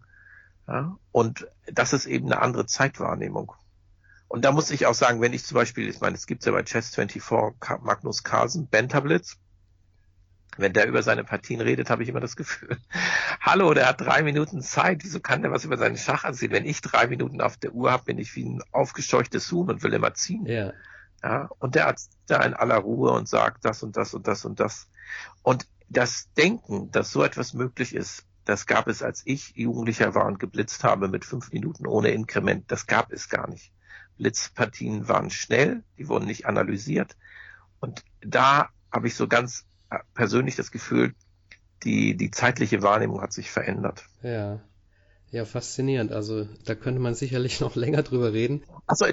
[0.67, 0.97] Ja?
[1.11, 3.53] Und das ist eben eine andere Zeitwahrnehmung.
[4.27, 6.51] Und da muss ich auch sagen, wenn ich zum Beispiel, ich meine, es gibt ja
[6.51, 9.37] bei Chess24 Magnus Carlsen, Bentablitz,
[10.57, 12.77] wenn der über seine Partien redet, habe ich immer das Gefühl,
[13.41, 16.53] hallo, der hat drei Minuten Zeit, wieso kann der was über seinen Schach erzählen?
[16.53, 19.83] Wenn ich drei Minuten auf der Uhr habe, bin ich wie ein aufgescheuchtes Huhn und
[19.83, 20.45] will immer ziehen.
[20.45, 20.73] Ja.
[21.23, 24.45] Ja, und der Arzt da in aller Ruhe und sagt das und das und das
[24.45, 24.87] und das.
[25.41, 30.25] Und das Denken, dass so etwas möglich ist, das gab es, als ich Jugendlicher war
[30.25, 32.71] und geblitzt habe mit fünf Minuten ohne Inkrement.
[32.71, 33.71] Das gab es gar nicht.
[34.17, 37.17] Blitzpartien waren schnell, die wurden nicht analysiert.
[37.79, 41.13] Und da habe ich so ganz äh, persönlich das Gefühl,
[41.83, 44.05] die, die zeitliche Wahrnehmung hat sich verändert.
[44.21, 44.61] Ja.
[45.31, 46.11] Ja, faszinierend.
[46.11, 48.63] Also da könnte man sicherlich noch länger drüber reden.
[48.85, 49.05] Also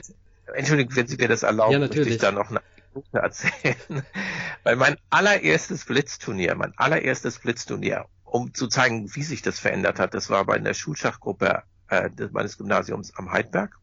[0.55, 2.61] Entschuldigung, wenn Sie mir das erlauben, ja, möchte ich da noch eine
[2.93, 4.03] Anekdote erzählen.
[4.63, 10.15] Weil mein allererstes Blitzturnier, mein allererstes Blitzturnier, um zu zeigen, wie sich das verändert hat,
[10.15, 13.79] das war bei einer Schulschachgruppe äh, meines Gymnasiums am Heidberg.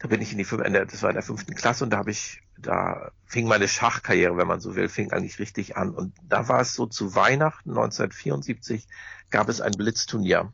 [0.00, 2.40] Da bin ich in die das war in der fünften Klasse und da habe ich,
[2.56, 5.90] da fing meine Schachkarriere, wenn man so will, fing eigentlich richtig an.
[5.90, 8.86] Und da war es so zu Weihnachten 1974
[9.30, 10.52] gab es ein Blitzturnier.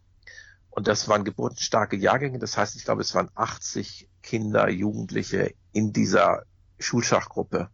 [0.71, 2.39] Und das waren geburtenstarke Jahrgänge.
[2.39, 6.45] Das heißt, ich glaube, es waren 80 Kinder, Jugendliche in dieser
[6.85, 7.69] Schulschachgruppe,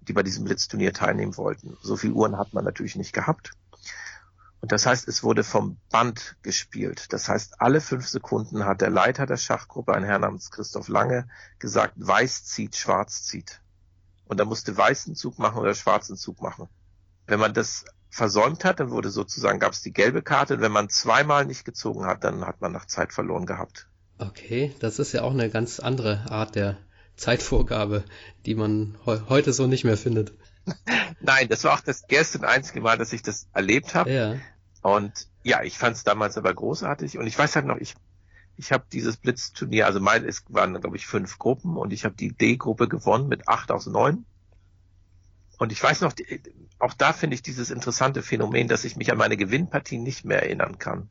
[0.00, 1.76] die bei diesem Blitzturnier teilnehmen wollten.
[1.82, 3.52] So viel Uhren hat man natürlich nicht gehabt.
[4.60, 7.12] Und das heißt, es wurde vom Band gespielt.
[7.12, 11.28] Das heißt, alle fünf Sekunden hat der Leiter der Schachgruppe, ein Herr namens Christoph Lange,
[11.58, 13.60] gesagt, weiß zieht, schwarz zieht.
[14.24, 16.68] Und er musste weißen Zug machen oder schwarzen Zug machen.
[17.26, 20.54] Wenn man das versäumt hat, dann wurde sozusagen, gab es die gelbe Karte.
[20.54, 23.88] Und wenn man zweimal nicht gezogen hat, dann hat man nach Zeit verloren gehabt.
[24.18, 26.78] Okay, das ist ja auch eine ganz andere Art der
[27.16, 28.04] Zeitvorgabe,
[28.44, 30.32] die man he heute so nicht mehr findet.
[31.20, 34.12] Nein, das war auch das erste und einzige Mal, dass ich das erlebt habe.
[34.12, 34.36] Ja.
[34.82, 37.18] Und ja, ich fand es damals aber großartig.
[37.18, 37.94] Und ich weiß halt noch, ich,
[38.56, 42.14] ich habe dieses Blitzturnier, also mein, es waren, glaube ich, fünf Gruppen und ich habe
[42.14, 44.26] die D-Gruppe gewonnen mit acht aus neun.
[45.58, 46.12] Und ich weiß noch,
[46.78, 50.42] auch da finde ich dieses interessante Phänomen, dass ich mich an meine Gewinnpartie nicht mehr
[50.42, 51.08] erinnern kann.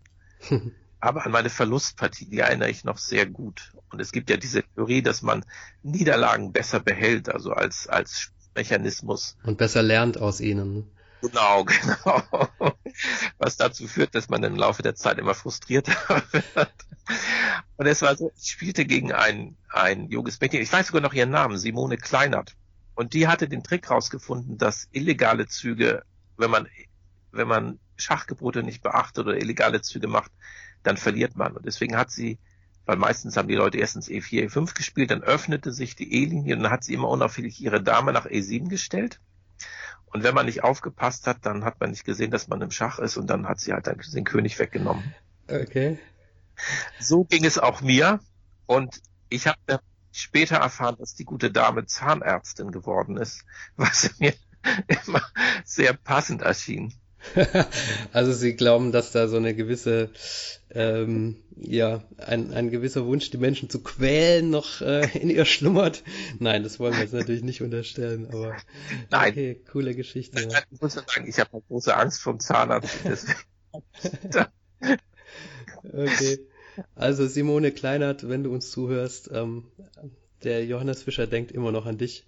[1.06, 3.74] Aber an meine Verlustpartie, die erinnere ich noch sehr gut.
[3.92, 5.46] Und es gibt ja diese Theorie, dass man
[5.84, 9.38] Niederlagen besser behält, also als, als Mechanismus.
[9.44, 10.90] Und besser lernt aus ihnen.
[11.22, 12.24] Genau, genau.
[13.38, 15.94] Was dazu führt, dass man im Laufe der Zeit immer frustrierter
[16.32, 16.74] wird.
[17.78, 21.14] Und es war so, ich spielte gegen ein, ein junges Mädchen, ich weiß sogar noch
[21.14, 22.56] ihren Namen, Simone Kleinert.
[22.96, 26.02] Und die hatte den Trick rausgefunden, dass illegale Züge,
[26.36, 26.68] wenn man,
[27.32, 30.32] wenn man Schachgebote nicht beachtet oder illegale Züge macht,
[30.86, 31.54] dann verliert man.
[31.54, 32.40] Und deswegen hat sie,
[32.86, 36.64] weil meistens haben die Leute erstens E4, E5 gespielt, dann öffnete sich die E-Linie und
[36.64, 39.20] dann hat sie immer unauffällig ihre Dame nach E7 gestellt.
[40.06, 43.00] Und wenn man nicht aufgepasst hat, dann hat man nicht gesehen, dass man im Schach
[43.00, 45.14] ist und dann hat sie halt den König weggenommen.
[45.50, 46.00] Okay.
[47.00, 48.20] So ging es auch mir
[48.66, 53.44] und ich habe später erfahren, dass die gute Dame Zahnärztin geworden ist,
[53.76, 54.34] was mir
[55.06, 55.22] immer
[55.64, 56.94] sehr passend erschien.
[58.14, 60.10] also Sie glauben, dass da so eine gewisse,
[60.72, 66.04] ähm, ja, ein, ein gewisser Wunsch, die Menschen zu quälen, noch äh, in ihr schlummert.
[66.40, 68.56] Nein, das wollen wir jetzt natürlich nicht unterstellen, aber
[69.10, 69.32] Nein.
[69.32, 70.48] okay, coole Geschichte.
[70.72, 73.00] Ich muss sagen, ich habe große Angst vom Zahnarzt.
[75.84, 76.40] okay.
[76.96, 79.66] Also Simone Kleinert, wenn du uns zuhörst, ähm,
[80.44, 82.26] der Johannes Fischer denkt immer noch an dich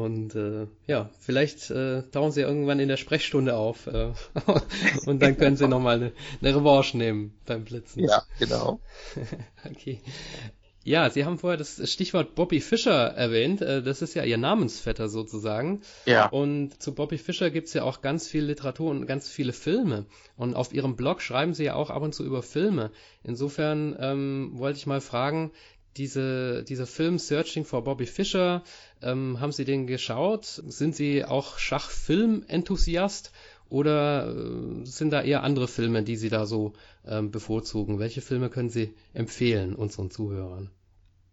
[0.00, 4.12] und äh, ja, vielleicht äh, tauchen sie irgendwann in der Sprechstunde auf äh,
[5.06, 8.04] und dann können sie nochmal eine, eine Revanche nehmen beim Blitzen.
[8.04, 8.80] Ja, genau.
[9.70, 10.00] okay.
[10.82, 13.60] Ja, Sie haben vorher das Stichwort Bobby Fischer erwähnt.
[13.60, 15.82] Äh, das ist ja Ihr Namensvetter sozusagen.
[16.06, 16.30] Ja.
[16.30, 20.06] Und zu Bobby Fischer gibt's ja auch ganz viel Literatur und ganz viele Filme.
[20.36, 22.90] Und auf Ihrem Blog schreiben Sie ja auch ab und zu über Filme.
[23.22, 25.52] Insofern ähm, wollte ich mal fragen,
[25.96, 28.62] diese, dieser Film Searching for Bobby Fischer,
[29.02, 30.44] ähm, haben Sie den geschaut?
[30.44, 33.32] Sind Sie auch Schachfilm-Enthusiast
[33.68, 36.72] oder äh, sind da eher andere Filme, die Sie da so
[37.06, 37.98] ähm, bevorzugen?
[37.98, 40.70] Welche Filme können Sie empfehlen unseren Zuhörern?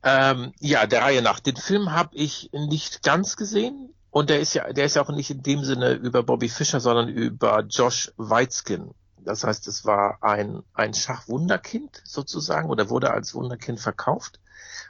[0.03, 1.39] Ähm, ja, der Reihe nach.
[1.39, 3.93] Den Film habe ich nicht ganz gesehen.
[4.09, 6.79] Und der ist ja, der ist ja auch nicht in dem Sinne über Bobby Fischer,
[6.79, 8.91] sondern über Josh Weizkin.
[9.17, 14.39] Das heißt, es war ein, ein Schachwunderkind sozusagen oder wurde als Wunderkind verkauft.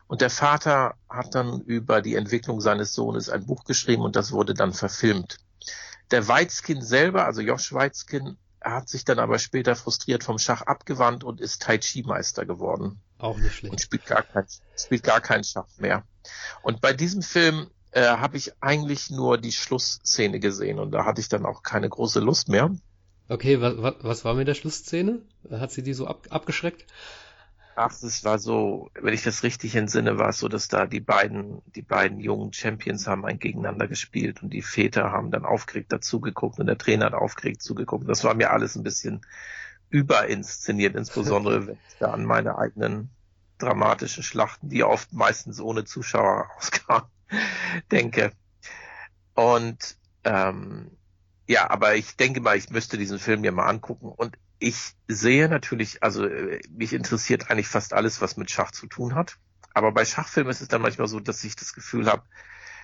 [0.07, 4.31] Und der Vater hat dann über die Entwicklung seines Sohnes ein Buch geschrieben und das
[4.31, 5.37] wurde dann verfilmt.
[6.11, 11.23] Der Weizkin selber, also Josh Weizkin, hat sich dann aber später frustriert vom Schach abgewandt
[11.23, 13.01] und ist Tai Chi Meister geworden.
[13.17, 13.71] Auch nicht schlecht.
[13.71, 14.45] Und spielt gar kein,
[14.77, 16.03] spielt gar kein Schach mehr.
[16.61, 21.21] Und bei diesem Film äh, habe ich eigentlich nur die Schlussszene gesehen und da hatte
[21.21, 22.71] ich dann auch keine große Lust mehr.
[23.29, 25.21] Okay, was, was war mit der Schlussszene?
[25.51, 26.85] Hat sie die so ab, abgeschreckt?
[27.79, 30.99] Ach, es war so, wenn ich das richtig entsinne, war es so, dass da die
[30.99, 35.91] beiden, die beiden jungen Champions haben ein gegeneinander gespielt und die Väter haben dann aufgeregt
[35.91, 38.09] dazugeguckt und der Trainer hat aufgeregt zugeguckt.
[38.09, 39.21] Das war mir alles ein bisschen
[39.91, 43.11] überinszeniert, insbesondere wenn ich da an meine eigenen
[43.59, 47.11] dramatischen Schlachten, die oft meistens ohne Zuschauer auskamen,
[47.91, 48.31] denke.
[49.35, 50.97] Und ähm,
[51.45, 54.07] ja, aber ich denke mal, ich müsste diesen Film mir mal angucken.
[54.07, 58.87] Und ich sehe natürlich, also äh, mich interessiert eigentlich fast alles, was mit Schach zu
[58.87, 59.37] tun hat.
[59.73, 62.23] Aber bei Schachfilmen ist es dann manchmal so, dass ich das Gefühl habe,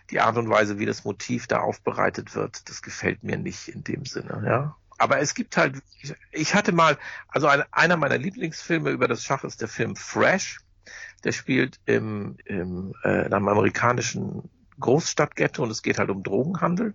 [0.10, 3.84] die Art und Weise, wie das Motiv da aufbereitet wird, das gefällt mir nicht in
[3.84, 4.76] dem Sinne, ja.
[4.98, 5.82] Aber es gibt halt,
[6.32, 10.60] ich, hatte mal, also ein, einer meiner Lieblingsfilme über das Schach ist der Film Fresh.
[11.24, 16.94] Der spielt im, im äh, in einem amerikanischen Großstadtghetto und es geht halt um Drogenhandel.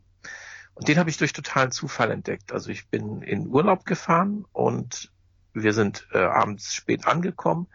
[0.78, 2.52] Und den habe ich durch totalen Zufall entdeckt.
[2.52, 5.12] Also ich bin in Urlaub gefahren und
[5.52, 7.66] wir sind äh, abends spät angekommen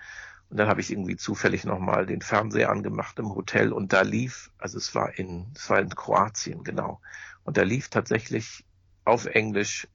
[0.50, 4.52] und dann habe ich irgendwie zufällig nochmal den Fernseher angemacht im Hotel und da lief,
[4.58, 7.02] also es war in, es war in Kroatien, genau.
[7.44, 8.64] Und da lief tatsächlich
[9.04, 9.88] auf Englisch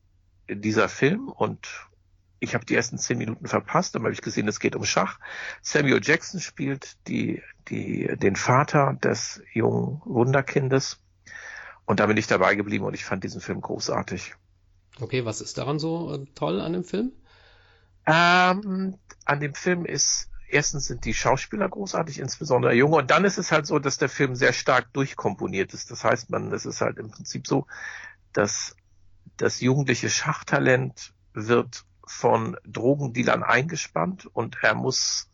[0.50, 1.88] dieser Film und
[2.40, 5.18] ich habe die ersten zehn Minuten verpasst, dann habe ich gesehen, es geht um Schach.
[5.62, 11.00] Samuel Jackson spielt die, die, den Vater des jungen Wunderkindes
[11.88, 14.34] und da bin ich dabei geblieben und ich fand diesen Film großartig.
[15.00, 17.12] Okay, was ist daran so äh, toll an dem Film?
[18.04, 22.96] Ähm, an dem Film ist, erstens sind die Schauspieler großartig, insbesondere Junge.
[22.96, 25.90] Und dann ist es halt so, dass der Film sehr stark durchkomponiert ist.
[25.90, 27.66] Das heißt, man, es ist halt im Prinzip so,
[28.34, 28.76] dass
[29.38, 35.30] das jugendliche Schachtalent wird von Drogendealern eingespannt und er muss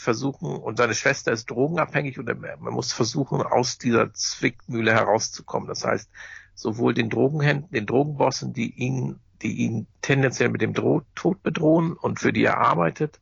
[0.00, 5.68] versuchen, und seine Schwester ist drogenabhängig und man muss versuchen, aus dieser Zwickmühle herauszukommen.
[5.68, 6.10] Das heißt,
[6.54, 11.92] sowohl den Drogenhänden, den Drogenbossen, die ihn, die ihn tendenziell mit dem Dro Tod bedrohen
[11.92, 13.20] und für die er arbeitet,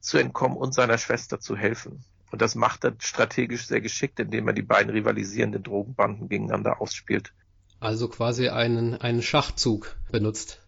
[0.00, 2.04] zu entkommen und seiner Schwester zu helfen.
[2.32, 7.32] Und das macht er strategisch sehr geschickt, indem er die beiden rivalisierenden Drogenbanden gegeneinander ausspielt.
[7.78, 10.63] Also quasi einen, einen Schachzug benutzt.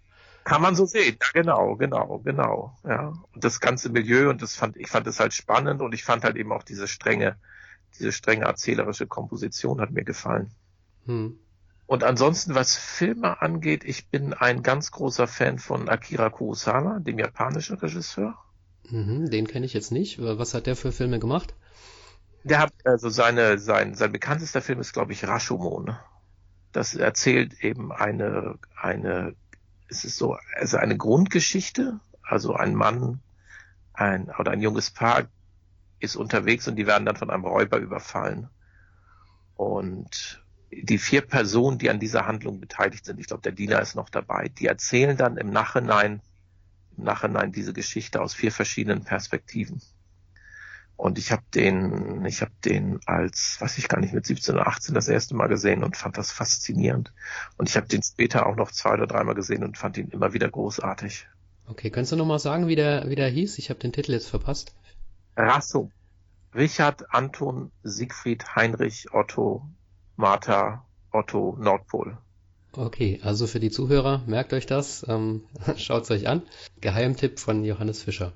[0.46, 3.12] Kann man so sehen, ja, genau, genau, genau, ja.
[3.34, 6.22] Und das ganze Milieu und das fand, ich fand es halt spannend und ich fand
[6.22, 7.36] halt eben auch diese strenge,
[7.98, 10.52] diese strenge erzählerische Komposition hat mir gefallen.
[11.06, 11.40] Hm.
[11.86, 17.18] Und ansonsten, was Filme angeht, ich bin ein ganz großer Fan von Akira Kurosawa, dem
[17.18, 18.38] japanischen Regisseur.
[18.88, 20.22] Mhm, den kenne ich jetzt nicht.
[20.22, 21.56] Was hat der für Filme gemacht?
[22.44, 25.96] Der hat also seine, sein, sein bekanntester Film ist, glaube ich, Rashomon.
[26.70, 29.34] Das erzählt eben eine, eine
[29.88, 33.20] es ist so, also eine Grundgeschichte, also ein Mann,
[33.92, 35.28] ein, oder ein junges Paar
[35.98, 38.48] ist unterwegs und die werden dann von einem Räuber überfallen.
[39.54, 43.94] Und die vier Personen, die an dieser Handlung beteiligt sind, ich glaube, der Diener ist
[43.94, 46.20] noch dabei, die erzählen dann im Nachhinein,
[46.96, 49.80] im Nachhinein diese Geschichte aus vier verschiedenen Perspektiven.
[50.96, 54.66] Und ich habe den, ich habe den als, weiß ich gar nicht, mit 17 oder
[54.66, 57.12] 18 das erste Mal gesehen und fand das faszinierend.
[57.58, 60.32] Und ich habe den später auch noch zwei oder dreimal gesehen und fand ihn immer
[60.32, 61.26] wieder großartig.
[61.66, 63.58] Okay, kannst du nochmal sagen, wie der, wie der hieß?
[63.58, 64.74] Ich habe den Titel jetzt verpasst.
[65.36, 65.90] Rasso.
[66.54, 69.68] Richard, Anton, Siegfried, Heinrich, Otto,
[70.16, 72.16] Martha, Otto, Nordpol.
[72.72, 75.44] Okay, also für die Zuhörer, merkt euch das, ähm,
[75.76, 76.42] schaut's euch an.
[76.80, 78.32] Geheimtipp von Johannes Fischer.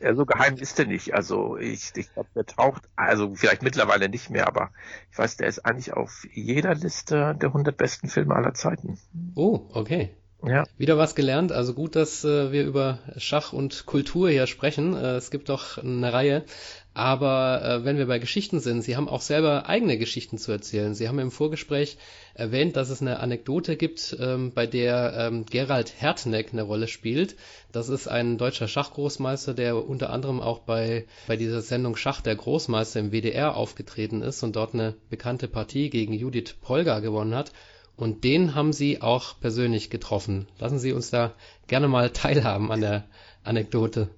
[0.00, 1.14] Ja, so geheim ist er nicht.
[1.14, 4.70] Also ich, ich glaube, der taucht, also vielleicht mittlerweile nicht mehr, aber
[5.10, 8.98] ich weiß, der ist eigentlich auf jeder Liste der 100 besten Filme aller Zeiten.
[9.34, 10.14] Oh, okay.
[10.46, 10.64] Ja.
[10.78, 11.52] Wieder was gelernt.
[11.52, 14.94] Also gut, dass äh, wir über Schach und Kultur hier sprechen.
[14.94, 16.44] Äh, es gibt doch eine Reihe.
[16.92, 20.94] Aber äh, wenn wir bei Geschichten sind, Sie haben auch selber eigene Geschichten zu erzählen.
[20.94, 21.98] Sie haben im Vorgespräch
[22.34, 27.36] erwähnt, dass es eine Anekdote gibt, ähm, bei der ähm, Gerald Hertneck eine Rolle spielt.
[27.70, 32.34] Das ist ein deutscher Schachgroßmeister, der unter anderem auch bei, bei dieser Sendung Schach der
[32.34, 37.52] Großmeister im WDR aufgetreten ist und dort eine bekannte Partie gegen Judith Polgar gewonnen hat.
[38.00, 40.48] Und den haben Sie auch persönlich getroffen.
[40.58, 41.34] Lassen Sie uns da
[41.66, 43.04] gerne mal teilhaben an der
[43.44, 44.08] Anekdote.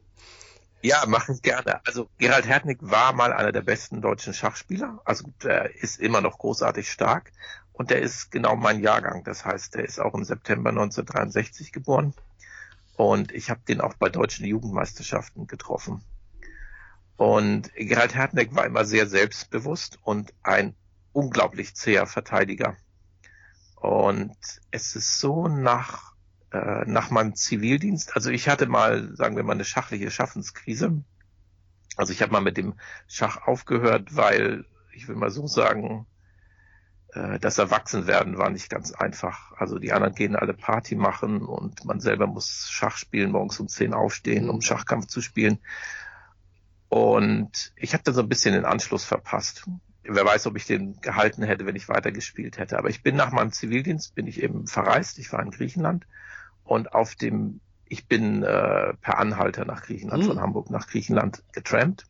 [0.83, 1.85] Ja, mache ich gerne.
[1.85, 5.01] Also Gerald Hertnick war mal einer der besten deutschen Schachspieler.
[5.05, 7.33] Also er ist immer noch großartig stark.
[7.73, 9.25] Und der ist genau mein Jahrgang.
[9.25, 12.15] Das heißt, er ist auch im September 1963 geboren.
[12.97, 16.05] Und ich habe den auch bei deutschen Jugendmeisterschaften getroffen.
[17.17, 20.77] Und Gerald Hertneck war immer sehr selbstbewusst und ein
[21.13, 22.77] unglaublich zäher Verteidiger.
[23.83, 24.37] Und
[24.71, 26.15] es ist so nach,
[26.53, 31.03] äh, nach meinem Zivildienst, also ich hatte mal, sagen wir mal, eine schachliche Schaffenskrise.
[31.97, 32.75] Also ich habe mal mit dem
[33.09, 36.07] Schach aufgehört, weil, ich will mal so sagen,
[37.09, 39.51] äh, das Erwachsenwerden war nicht ganz einfach.
[39.57, 43.67] Also die anderen gehen alle Party machen und man selber muss Schach spielen, morgens um
[43.67, 45.59] zehn aufstehen, um Schachkampf zu spielen.
[46.89, 49.67] Und ich habe da so ein bisschen den Anschluss verpasst
[50.05, 52.79] wer weiß, ob ich den gehalten hätte, wenn ich weitergespielt hätte.
[52.79, 55.19] Aber ich bin nach meinem Zivildienst, bin ich eben verreist.
[55.19, 56.07] Ich war in Griechenland
[56.65, 60.29] und auf dem, ich bin äh, per Anhalter nach Griechenland, mhm.
[60.29, 62.05] von Hamburg nach Griechenland getrampt.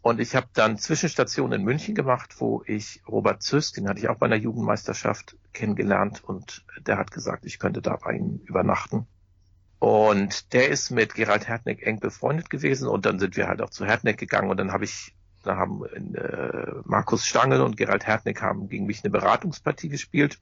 [0.00, 4.08] Und ich habe dann Zwischenstationen in München gemacht, wo ich Robert Züst, den hatte ich
[4.08, 9.06] auch bei einer Jugendmeisterschaft kennengelernt und der hat gesagt, ich könnte da bei ihm übernachten.
[9.78, 13.70] Und der ist mit Gerald Hertneck eng befreundet gewesen und dann sind wir halt auch
[13.70, 18.42] zu Hertneck gegangen und dann habe ich da haben äh, Markus Stangel und Gerald Hertnick
[18.42, 20.38] haben gegen mich eine Beratungspartie gespielt.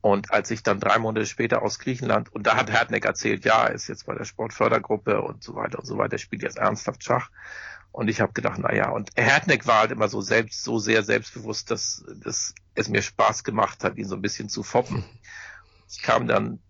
[0.00, 3.66] Und als ich dann drei Monate später aus Griechenland, und da hat Hertneck erzählt, ja,
[3.66, 7.02] er ist jetzt bei der Sportfördergruppe und so weiter und so weiter, spielt jetzt ernsthaft
[7.02, 7.30] Schach.
[7.90, 11.02] Und ich habe gedacht, na ja, und Hertneck war halt immer so selbst, so sehr
[11.02, 15.04] selbstbewusst, dass, dass es mir Spaß gemacht hat, ihn so ein bisschen zu foppen.
[15.90, 16.60] Ich kam dann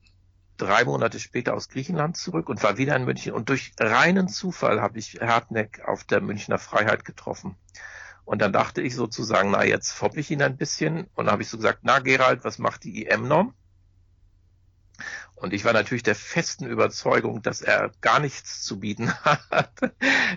[0.58, 3.32] drei Monate später aus Griechenland zurück und war wieder in München.
[3.32, 7.56] Und durch reinen Zufall habe ich Hartneck auf der Münchner Freiheit getroffen.
[8.24, 11.06] Und dann dachte ich sozusagen, na, jetzt fopp ich ihn ein bisschen.
[11.14, 13.54] Und dann habe ich so gesagt, na, Gerald, was macht die IM-Norm?
[15.34, 19.72] Und ich war natürlich der festen Überzeugung, dass er gar nichts zu bieten hat.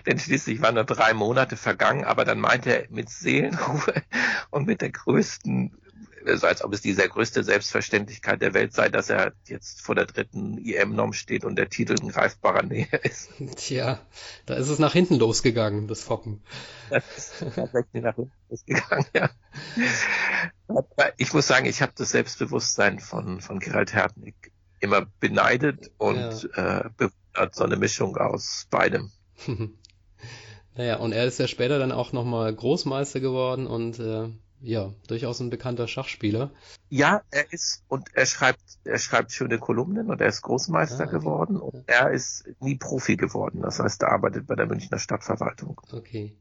[0.06, 4.02] Denn schließlich waren nur drei Monate vergangen, aber dann meinte er mit Seelenruhe
[4.50, 5.76] und mit der größten
[6.24, 9.94] so als ob es die sehr größte Selbstverständlichkeit der Welt sei, dass er jetzt vor
[9.94, 13.30] der dritten IM-Norm steht und der Titel in greifbarer Nähe ist.
[13.56, 14.00] Tja,
[14.46, 16.42] da ist es nach hinten losgegangen, das Foppen.
[16.90, 19.30] Das ist tatsächlich nach hinten losgegangen, ja.
[20.68, 26.48] Aber ich muss sagen, ich habe das Selbstbewusstsein von, von Gerald Hertnick immer beneidet und
[26.54, 26.80] ja.
[26.80, 29.10] äh, bewundert so eine Mischung aus beidem.
[30.76, 34.28] naja, und er ist ja später dann auch nochmal Großmeister geworden und äh,
[34.62, 36.52] ja, durchaus ein bekannter Schachspieler.
[36.88, 41.06] Ja, er ist und er schreibt, er schreibt schöne Kolumnen und er ist Großmeister ah,
[41.08, 41.18] okay.
[41.18, 43.62] geworden und er ist nie Profi geworden.
[43.62, 45.80] Das heißt, er arbeitet bei der Münchner Stadtverwaltung.
[45.92, 46.36] Okay.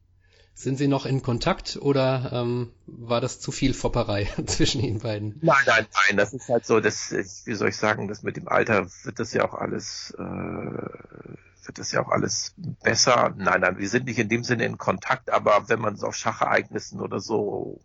[0.53, 5.39] Sind Sie noch in Kontakt oder ähm, war das zu viel Fopperei zwischen Ihnen beiden?
[5.41, 6.17] Nein, nein, nein.
[6.17, 9.33] Das ist halt so, das, wie soll ich sagen, das mit dem Alter wird das
[9.33, 11.37] ja auch alles äh,
[11.71, 13.33] wird das ja auch alles besser.
[13.37, 16.15] Nein, nein, wir sind nicht in dem Sinne in Kontakt, aber wenn man so auf
[16.15, 17.79] Schachereignissen oder so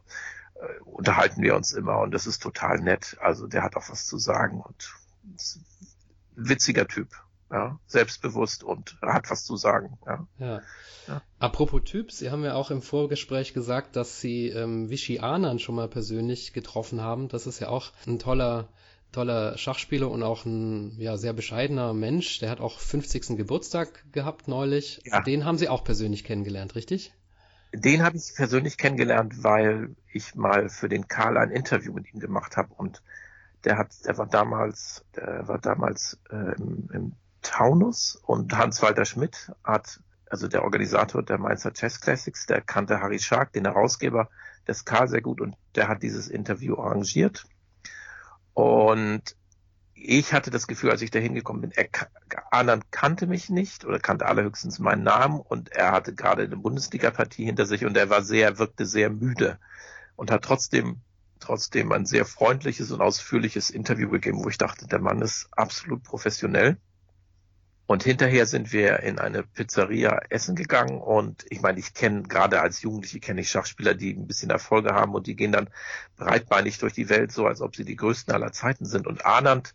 [0.56, 3.16] äh, unterhalten wir uns immer und das ist total nett.
[3.20, 4.92] Also der hat auch was zu sagen und
[6.34, 7.10] witziger Typ.
[7.48, 9.96] Ja, selbstbewusst und hat was zu sagen.
[10.04, 10.26] Ja.
[10.40, 10.60] ja.
[11.06, 11.22] ja.
[11.38, 15.76] Apropos Typ, Sie haben ja auch im Vorgespräch gesagt, dass Sie ähm, Vichy Anand schon
[15.76, 17.28] mal persönlich getroffen haben.
[17.28, 18.66] Das ist ja auch ein toller
[19.16, 22.38] toller Schachspieler und auch ein ja, sehr bescheidener Mensch.
[22.40, 23.38] Der hat auch 50.
[23.38, 25.00] Geburtstag gehabt neulich.
[25.06, 25.22] Ja.
[25.22, 27.14] Den haben Sie auch persönlich kennengelernt, richtig?
[27.72, 32.20] Den habe ich persönlich kennengelernt, weil ich mal für den Karl ein Interview mit ihm
[32.20, 33.02] gemacht habe und
[33.64, 39.50] der hat, der war damals, der war damals äh, im, im Taunus und Hans-Walter Schmidt
[39.64, 39.98] hat,
[40.28, 44.28] also der Organisator der Mainzer Chess Classics, der kannte Harry Schark, den Herausgeber
[44.68, 47.46] des Karl sehr gut und der hat dieses Interview arrangiert
[48.56, 49.36] und
[49.92, 51.88] ich hatte das Gefühl, als ich da hingekommen bin, er,
[52.50, 57.44] Anand kannte mich nicht oder kannte allerhöchstens meinen Namen und er hatte gerade eine Bundesliga-Partie
[57.44, 59.58] hinter sich und er war sehr, wirkte sehr müde
[60.16, 61.02] und hat trotzdem,
[61.38, 66.02] trotzdem ein sehr freundliches und ausführliches Interview gegeben, wo ich dachte, der Mann ist absolut
[66.02, 66.78] professionell.
[67.86, 72.60] Und hinterher sind wir in eine Pizzeria essen gegangen und ich meine, ich kenne gerade
[72.60, 75.70] als Jugendliche kenne ich Schachspieler, die ein bisschen Erfolge haben und die gehen dann
[76.16, 79.06] breitbeinig durch die Welt, so als ob sie die größten aller Zeiten sind.
[79.06, 79.74] Und Anand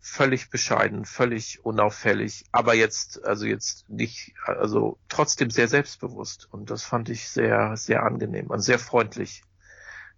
[0.00, 6.46] völlig bescheiden, völlig unauffällig, aber jetzt, also jetzt nicht, also trotzdem sehr selbstbewusst.
[6.50, 9.42] Und das fand ich sehr, sehr angenehm und sehr freundlich.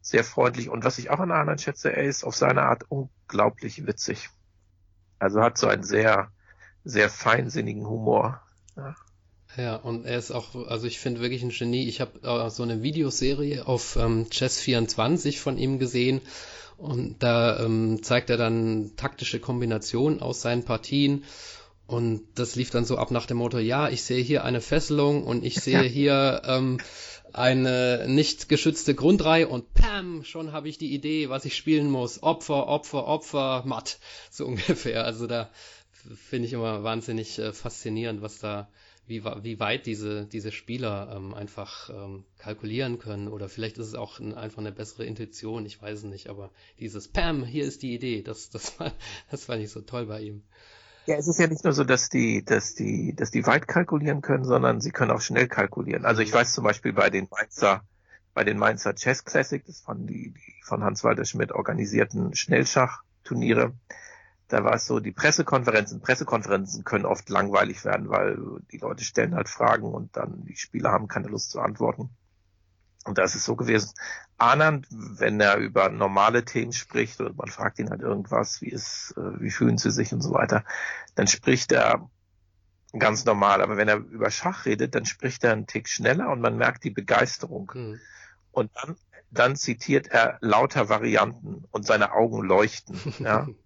[0.00, 0.70] Sehr freundlich.
[0.70, 4.28] Und was ich auch an Arnold schätze, er ist auf seine Art unglaublich witzig.
[5.20, 6.32] Also hat so einen sehr,
[6.86, 8.40] sehr feinsinnigen Humor.
[8.76, 8.94] Ja.
[9.56, 11.88] Ja, und er ist auch, also ich finde wirklich ein Genie.
[11.88, 16.20] Ich habe äh, so eine Videoserie auf ähm, Chess24 von ihm gesehen
[16.76, 21.24] und da ähm, zeigt er dann taktische Kombinationen aus seinen Partien.
[21.86, 25.24] Und das lief dann so ab nach dem Motto, ja, ich sehe hier eine Fesselung
[25.24, 26.78] und ich sehe hier ähm,
[27.32, 32.22] eine nicht geschützte Grundreihe und pam, schon habe ich die Idee, was ich spielen muss.
[32.22, 33.98] Opfer, Opfer, Opfer, matt.
[34.30, 35.04] So ungefähr.
[35.04, 35.48] Also da
[36.14, 38.68] finde ich immer wahnsinnig äh, faszinierend, was da
[39.06, 43.28] wie, wie weit diese, diese Spieler ähm, einfach ähm, kalkulieren können.
[43.28, 46.28] Oder vielleicht ist es auch ein, einfach eine bessere Intuition, ich weiß es nicht.
[46.28, 46.50] Aber
[46.80, 48.92] dieses Pam, hier ist die Idee, das, das, war,
[49.30, 50.42] das war nicht so toll bei ihm.
[51.06, 54.22] Ja, es ist ja nicht nur so, dass die, dass die, dass die weit kalkulieren
[54.22, 56.04] können, sondern sie können auch schnell kalkulieren.
[56.04, 57.84] Also ich weiß zum Beispiel bei den Mainzer,
[58.34, 63.72] bei den Mainzer Chess Classic, das waren die, die von Hans-Walter Schmidt organisierten Schnellschachturniere,
[64.48, 68.38] da war es so, die Pressekonferenzen, Pressekonferenzen können oft langweilig werden, weil
[68.70, 72.10] die Leute stellen halt Fragen und dann die Spieler haben keine Lust zu antworten.
[73.04, 73.92] Und da ist es so gewesen.
[74.36, 79.14] Anand, wenn er über normale Themen spricht oder man fragt ihn halt irgendwas, wie ist,
[79.16, 80.64] äh, wie fühlen sie sich und so weiter,
[81.14, 82.10] dann spricht er
[82.98, 83.62] ganz normal.
[83.62, 86.84] Aber wenn er über Schach redet, dann spricht er einen Tick schneller und man merkt
[86.84, 87.70] die Begeisterung.
[87.74, 88.00] Mhm.
[88.50, 88.96] Und dann,
[89.30, 93.00] dann zitiert er lauter Varianten und seine Augen leuchten.
[93.18, 93.46] Ja.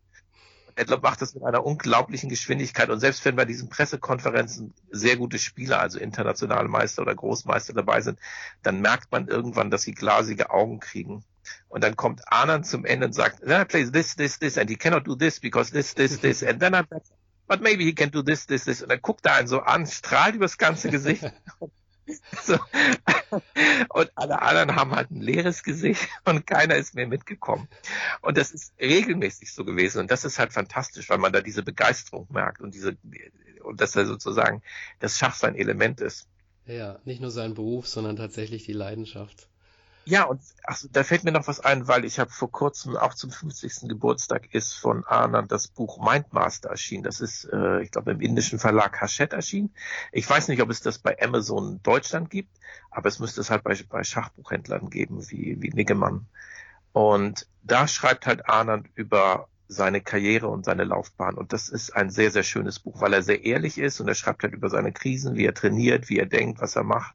[0.81, 5.39] Edlob macht das mit einer unglaublichen Geschwindigkeit und selbst wenn bei diesen Pressekonferenzen sehr gute
[5.39, 8.19] Spieler, also internationale Meister oder Großmeister dabei sind,
[8.63, 11.25] dann merkt man irgendwann, dass sie glasige Augen kriegen.
[11.69, 14.71] Und dann kommt Anand zum Ende und sagt, then I play this, this, this, and
[14.71, 16.83] he cannot do this because this, this, this, and then I,
[17.47, 18.83] but maybe he can do this, this, this.
[18.83, 21.25] Und dann guckt er einen so an, strahlt übers ganze Gesicht
[22.43, 22.59] So.
[23.91, 27.69] Und alle anderen haben halt ein leeres Gesicht und keiner ist mehr mitgekommen.
[28.23, 30.01] Und das ist regelmäßig so gewesen.
[30.01, 32.97] Und das ist halt fantastisch, weil man da diese Begeisterung merkt und diese,
[33.63, 34.63] und dass er sozusagen
[34.99, 36.27] das Schach sein Element ist.
[36.67, 39.50] Ja, nicht nur sein Beruf, sondern tatsächlich die Leidenschaft.
[40.11, 43.15] Ja, und ach, da fällt mir noch was ein, weil ich habe vor kurzem auch
[43.15, 43.89] zum 50.
[43.89, 47.05] Geburtstag ist von Anand das Buch Mindmaster erschienen.
[47.05, 49.73] Das ist, äh, ich glaube, im indischen Verlag Hachette erschienen.
[50.11, 52.51] Ich weiß nicht, ob es das bei Amazon Deutschland gibt,
[52.91, 56.27] aber es müsste es halt bei, bei Schachbuchhändlern geben, wie, wie Niggemann.
[56.93, 61.37] Und da schreibt halt Anand über seine Karriere und seine Laufbahn.
[61.37, 64.17] Und das ist ein sehr, sehr schönes Buch, weil er sehr ehrlich ist und er
[64.17, 67.15] schreibt halt über seine Krisen, wie er trainiert, wie er denkt, was er macht.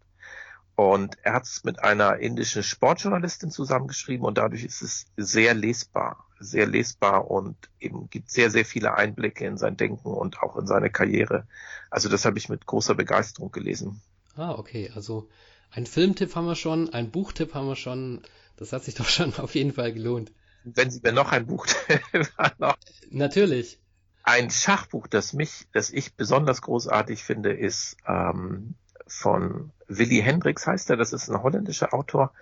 [0.75, 6.25] Und er hat es mit einer indischen Sportjournalistin zusammengeschrieben und dadurch ist es sehr lesbar,
[6.39, 10.67] sehr lesbar und eben gibt sehr, sehr viele Einblicke in sein Denken und auch in
[10.67, 11.47] seine Karriere.
[11.89, 14.01] Also das habe ich mit großer Begeisterung gelesen.
[14.35, 14.91] Ah, okay.
[14.93, 15.29] Also
[15.71, 18.21] ein Filmtipp haben wir schon, ein Buchtipp haben wir schon.
[18.57, 20.33] Das hat sich doch schon auf jeden Fall gelohnt.
[20.65, 21.67] Wenn Sie mir noch ein Buch
[22.57, 22.75] noch.
[23.11, 23.79] Natürlich.
[24.23, 28.73] Ein Schachbuch, das mich, das ich besonders großartig finde, ist ähm,
[29.07, 32.33] von Willy Hendricks heißt er, das ist ein holländischer Autor.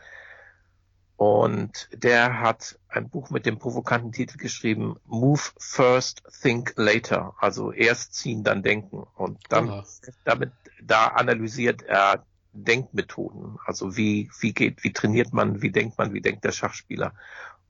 [1.16, 7.34] Und der hat ein Buch mit dem provokanten Titel geschrieben, Move First, Think Later.
[7.38, 9.04] Also erst ziehen, dann denken.
[9.16, 9.86] Und dann, Aha.
[10.26, 10.52] damit,
[10.82, 13.58] da analysiert er Denkmethoden.
[13.66, 17.14] Also wie, wie geht, wie trainiert man, wie denkt man, wie denkt der Schachspieler.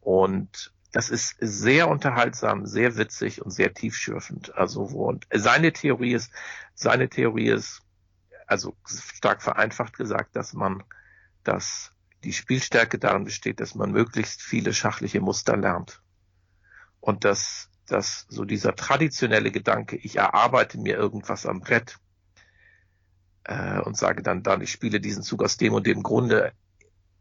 [0.02, 4.56] Und das ist sehr unterhaltsam, sehr witzig und sehr tiefschürfend.
[4.56, 6.32] Also wo, und seine Theorie ist,
[6.74, 7.83] seine Theorie ist,
[8.48, 10.84] also stark vereinfacht gesagt, dass man,
[11.44, 11.92] dass
[12.24, 16.02] die Spielstärke darin besteht, dass man möglichst viele schachliche Muster lernt.
[17.00, 21.98] Und dass, dass so dieser traditionelle Gedanke, ich erarbeite mir irgendwas am Brett
[23.44, 26.54] äh, und sage dann, dann, ich spiele diesen Zug aus dem und dem Grunde,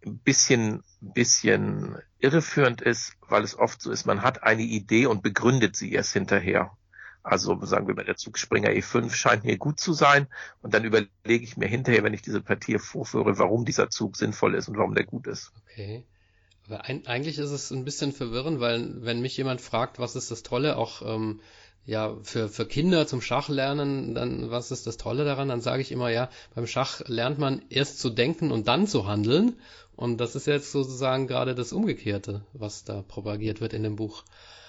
[0.04, 5.22] ein bisschen, bisschen irreführend ist, weil es oft so ist, man hat eine Idee und
[5.22, 6.76] begründet sie erst hinterher.
[7.22, 10.26] Also sagen wir mal, der Zug Springer E5 scheint mir gut zu sein
[10.60, 14.54] und dann überlege ich mir hinterher, wenn ich diese Partie vorführe, warum dieser Zug sinnvoll
[14.54, 15.52] ist und warum der gut ist.
[15.70, 16.04] Okay.
[16.66, 20.30] Aber ein, eigentlich ist es ein bisschen verwirrend, weil wenn mich jemand fragt, was ist
[20.30, 21.40] das Tolle, auch ähm,
[21.84, 25.82] ja für, für Kinder zum Schach lernen, dann was ist das Tolle daran, dann sage
[25.82, 29.56] ich immer, ja, beim Schach lernt man erst zu denken und dann zu handeln.
[29.94, 34.24] Und das ist jetzt sozusagen gerade das Umgekehrte, was da propagiert wird in dem Buch.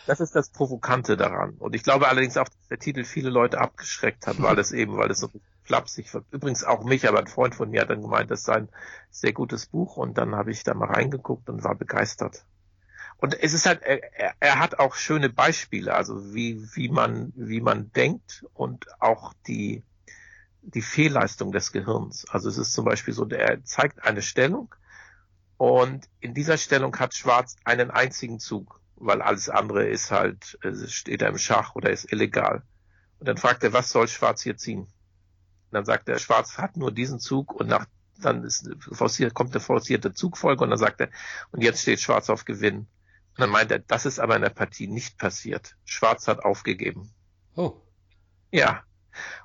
[0.06, 1.52] Das ist das Provokante daran.
[1.60, 4.98] Und ich glaube allerdings auch, dass der Titel viele Leute abgeschreckt hat, weil es eben,
[4.98, 5.30] weil es so
[5.64, 6.26] flapsig wird.
[6.32, 8.70] Übrigens auch mich, aber ein Freund von mir hat dann gemeint, das sei ein
[9.10, 12.46] sehr gutes Buch und dann habe ich da mal reingeguckt und war begeistert.
[13.18, 17.62] und es ist halt, er, er hat auch schöne Beispiele, also wie, wie man, wie
[17.62, 19.84] man denkt und auch die,
[20.62, 22.26] die Fehlleistung des Gehirns.
[22.30, 24.76] Also es ist zum Beispiel so, er zeigt eine Stellung
[25.58, 31.22] und in dieser Stellung hat Schwarz einen einzigen Zug, weil alles andere ist halt, steht
[31.22, 32.64] er im Schach oder ist illegal.
[33.20, 34.82] Und dann fragt er, was soll Schwarz hier ziehen?
[34.82, 34.92] Und
[35.72, 37.86] dann sagt er, Schwarz hat nur diesen Zug und nach,
[38.22, 41.10] dann ist, forciert, kommt eine forcierte Zugfolge und dann sagt er,
[41.52, 42.80] und jetzt steht Schwarz auf Gewinn.
[42.80, 45.76] Und dann meint er, das ist aber in der Partie nicht passiert.
[45.86, 47.12] Schwarz hat aufgegeben.
[47.56, 47.82] Oh.
[48.52, 48.84] Ja.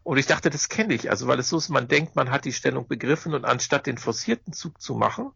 [0.02, 1.10] Und ich dachte, das kenne ich.
[1.10, 3.98] Also, weil es so ist, man denkt, man hat die Stellung begriffen und anstatt den
[3.98, 5.32] forcierten Zug zu machen,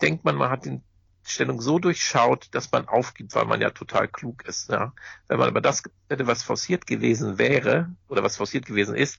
[0.00, 0.80] denkt man, man hat die
[1.24, 4.70] Stellung so durchschaut, dass man aufgibt, weil man ja total klug ist.
[4.70, 4.92] Ja.
[5.28, 9.18] Wenn man aber das hätte, was forciert gewesen wäre, oder was forciert gewesen ist,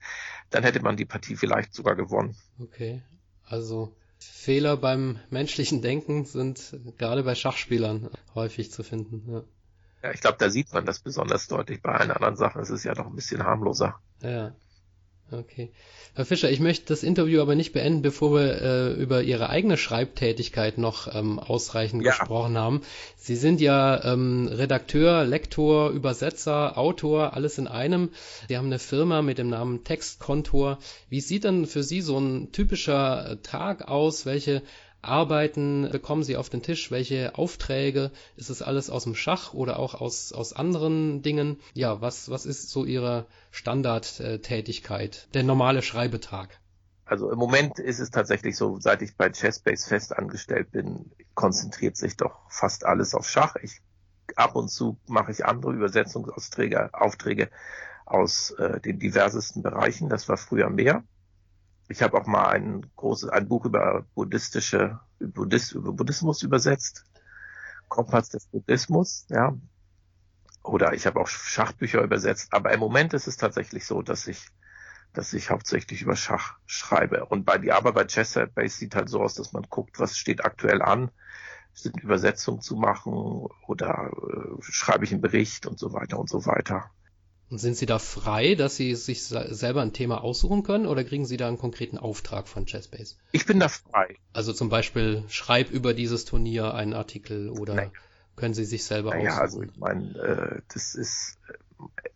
[0.49, 2.35] dann hätte man die Partie vielleicht sogar gewonnen.
[2.59, 3.01] Okay.
[3.45, 9.23] Also, Fehler beim menschlichen Denken sind gerade bei Schachspielern häufig zu finden.
[9.31, 9.43] Ja,
[10.03, 11.81] ja ich glaube, da sieht man das besonders deutlich.
[11.81, 13.99] Bei allen anderen Sachen ist es ja noch ein bisschen harmloser.
[14.21, 14.53] Ja.
[15.31, 15.71] Okay.
[16.15, 19.77] Herr Fischer, ich möchte das Interview aber nicht beenden, bevor wir äh, über Ihre eigene
[19.77, 22.11] Schreibtätigkeit noch ähm, ausreichend ja.
[22.11, 22.81] gesprochen haben.
[23.17, 28.09] Sie sind ja ähm, Redakteur, Lektor, Übersetzer, Autor, alles in einem.
[28.47, 30.77] Sie haben eine Firma mit dem Namen Textkontor.
[31.09, 34.27] Wie sieht denn für Sie so ein typischer äh, Tag aus?
[34.27, 34.61] Welche
[35.03, 36.89] Arbeiten bekommen Sie auf den Tisch?
[36.89, 38.11] Welche Aufträge?
[38.35, 41.59] Ist es alles aus dem Schach oder auch aus, aus anderen Dingen?
[41.73, 46.59] Ja, was, was ist so Ihre Standardtätigkeit, der normale Schreibetag?
[47.05, 51.97] Also im Moment ist es tatsächlich so, seit ich bei Chessbase fest angestellt bin, konzentriert
[51.97, 53.55] sich doch fast alles auf Schach.
[53.61, 53.81] Ich
[54.35, 57.49] ab und zu mache ich andere Übersetzungsaufträge Aufträge
[58.05, 60.09] aus äh, den diversesten Bereichen.
[60.09, 61.03] Das war früher mehr.
[61.93, 67.05] Ich habe auch mal ein großes, ein Buch über buddhistische, Buddhist, über Buddhismus übersetzt.
[67.87, 69.55] Kompass des Buddhismus, ja.
[70.63, 72.51] Oder ich habe auch Schachbücher übersetzt.
[72.51, 74.47] Aber im Moment ist es tatsächlich so, dass ich,
[75.13, 77.25] dass ich hauptsächlich über Schach schreibe.
[77.25, 80.43] Und bei die Arbeit bei Chessbase sieht halt so aus, dass man guckt, was steht
[80.43, 81.11] aktuell an,
[81.75, 83.13] sind Übersetzungen zu machen
[83.67, 86.89] oder äh, schreibe ich einen Bericht und so weiter und so weiter.
[87.53, 91.27] Und sind Sie da frei, dass Sie sich selber ein Thema aussuchen können oder kriegen
[91.27, 93.17] Sie da einen konkreten Auftrag von Chessbase?
[93.31, 94.15] Ich bin da frei.
[94.33, 97.91] Also zum Beispiel schreib über dieses Turnier einen Artikel oder Nein.
[98.35, 99.35] können Sie sich selber naja, aussuchen?
[99.35, 101.37] Ja, also ich meine, äh, das ist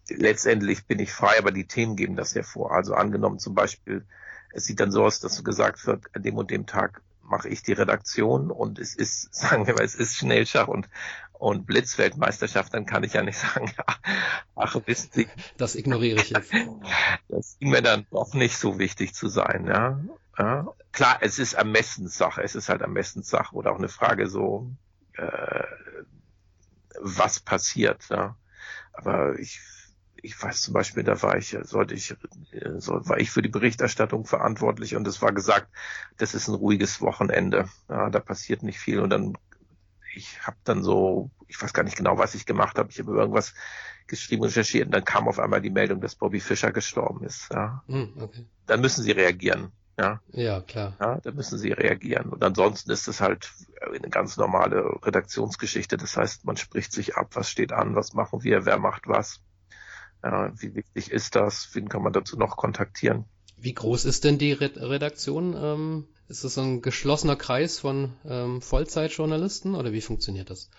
[0.10, 2.72] äh, letztendlich bin ich frei, aber die Themen geben das ja vor.
[2.72, 4.08] Also angenommen zum Beispiel,
[4.54, 7.62] es sieht dann so aus, dass gesagt wird, an dem und dem Tag mache ich
[7.62, 10.90] die Redaktion und es ist, sagen wir mal, es ist Schnellschach und
[11.40, 13.72] und Blitzweltmeisterschaft, dann kann ich ja nicht sagen,
[14.56, 15.28] ach, wissen Sie.
[15.58, 16.52] Das ignoriere ich jetzt.
[17.30, 20.00] Das schien mir dann doch nicht so wichtig zu sein, ja.
[20.38, 20.68] ja.
[20.92, 24.72] Klar, es ist Ermessenssache, es ist halt Ermessenssache oder auch eine Frage so,
[25.14, 25.64] äh,
[27.00, 28.36] was passiert, ja.
[28.94, 29.62] Aber ich,
[30.16, 32.16] ich weiß zum Beispiel, da war ich, sollte ich,
[32.78, 35.68] so, war ich für die Berichterstattung verantwortlich und es war gesagt,
[36.18, 39.38] das ist ein ruhiges Wochenende, ja, da passiert nicht viel und dann
[40.18, 42.89] ich habe dann so, ich weiß gar nicht genau, was ich gemacht habe.
[42.91, 43.53] Ich habe irgendwas
[44.07, 47.51] geschrieben und recherchiert und dann kam auf einmal die Meldung, dass Bobby Fischer gestorben ist.
[47.51, 47.84] Ja.
[47.88, 48.45] Hm, okay.
[48.65, 49.72] Dann müssen sie reagieren.
[49.99, 50.95] Ja, ja klar.
[50.99, 52.30] Ja, dann müssen sie reagieren.
[52.30, 53.51] Und ansonsten ist es halt
[53.82, 55.97] eine ganz normale Redaktionsgeschichte.
[55.97, 59.41] Das heißt, man spricht sich ab, was steht an, was machen wir, wer macht was.
[60.24, 61.70] Ja, wie wichtig ist das?
[61.74, 63.26] Wen kann man dazu noch kontaktieren?
[63.58, 65.55] Wie groß ist denn die Redaktion?
[65.58, 70.70] Ähm, ist das ein geschlossener Kreis von ähm, Vollzeitjournalisten oder wie funktioniert das?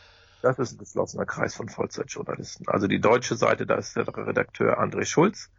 [0.42, 2.68] Das ist ein geschlossener Kreis von Vollzeitjournalisten.
[2.68, 5.50] Also die deutsche Seite, da ist der Redakteur André Schulz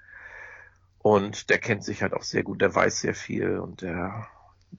[0.99, 4.28] und der kennt sich halt auch sehr gut, der weiß sehr viel und der,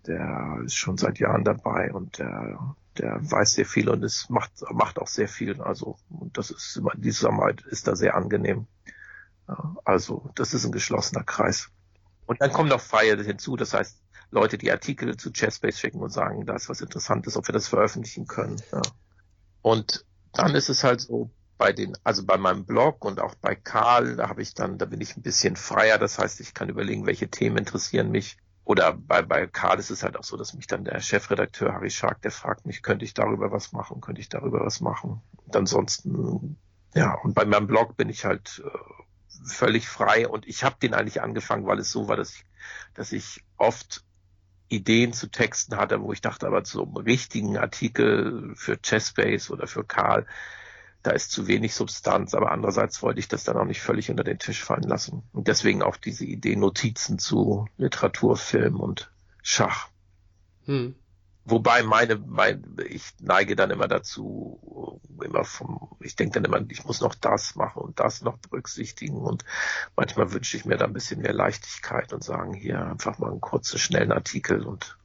[0.06, 4.52] der ist schon seit Jahren dabei und der, der weiß sehr viel und es macht,
[4.70, 5.60] macht auch sehr viel.
[5.60, 8.66] Also und das ist immer, die Zusammenarbeit ist da sehr angenehm.
[9.84, 11.70] Also das ist ein geschlossener Kreis.
[12.30, 14.00] Und dann kommen noch Freie hinzu, das heißt,
[14.30, 17.66] Leute, die Artikel zu Chessbase schicken und sagen, da ist was Interessantes, ob wir das
[17.66, 18.62] veröffentlichen können.
[18.70, 18.82] Ja.
[19.62, 23.56] Und dann ist es halt so, bei den, also bei meinem Blog und auch bei
[23.56, 25.98] Karl, da habe ich dann, da bin ich ein bisschen freier.
[25.98, 28.36] Das heißt, ich kann überlegen, welche Themen interessieren mich.
[28.62, 31.90] Oder bei, bei Karl ist es halt auch so, dass mich dann der Chefredakteur Harry
[31.90, 35.20] Schark, der fragt mich, könnte ich darüber was machen, könnte ich darüber was machen.
[35.46, 36.58] Und ansonsten,
[36.94, 38.78] ja, und bei meinem Blog bin ich halt äh,
[39.44, 42.44] völlig frei und ich habe den eigentlich angefangen, weil es so war, dass ich,
[42.94, 44.04] dass ich oft
[44.68, 49.84] Ideen zu Texten hatte, wo ich dachte, aber zum richtigen Artikel für Chessbase oder für
[49.84, 50.26] Karl,
[51.02, 54.24] da ist zu wenig Substanz, aber andererseits wollte ich das dann auch nicht völlig unter
[54.24, 55.22] den Tisch fallen lassen.
[55.32, 59.10] Und deswegen auch diese Idee Notizen zu Literatur, Film und
[59.42, 59.88] Schach.
[60.66, 60.94] Hm.
[61.44, 66.84] Wobei meine, mein, ich neige dann immer dazu, immer vom, ich denke dann immer, ich
[66.84, 69.44] muss noch das machen und das noch berücksichtigen und
[69.96, 73.40] manchmal wünsche ich mir da ein bisschen mehr Leichtigkeit und sagen hier einfach mal einen
[73.40, 74.98] kurzen, schnellen Artikel und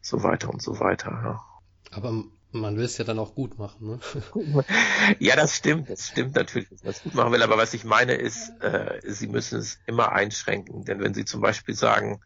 [0.00, 1.10] so weiter und so weiter.
[1.10, 1.44] Ja.
[1.92, 4.00] Aber man will es ja dann auch gut machen, ne?
[5.18, 7.42] ja, das stimmt, das stimmt natürlich, dass man es gut machen will.
[7.42, 10.84] Aber was ich meine ist, äh, Sie müssen es immer einschränken.
[10.84, 12.20] Denn wenn Sie zum Beispiel sagen,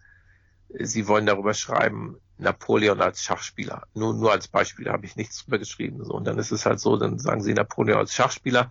[0.69, 3.87] Sie wollen darüber schreiben, Napoleon als Schachspieler.
[3.95, 6.05] Nur, nur als Beispiel habe ich nichts drüber geschrieben.
[6.05, 6.15] So.
[6.15, 8.71] Und dann ist es halt so, dann sagen Sie Napoleon als Schachspieler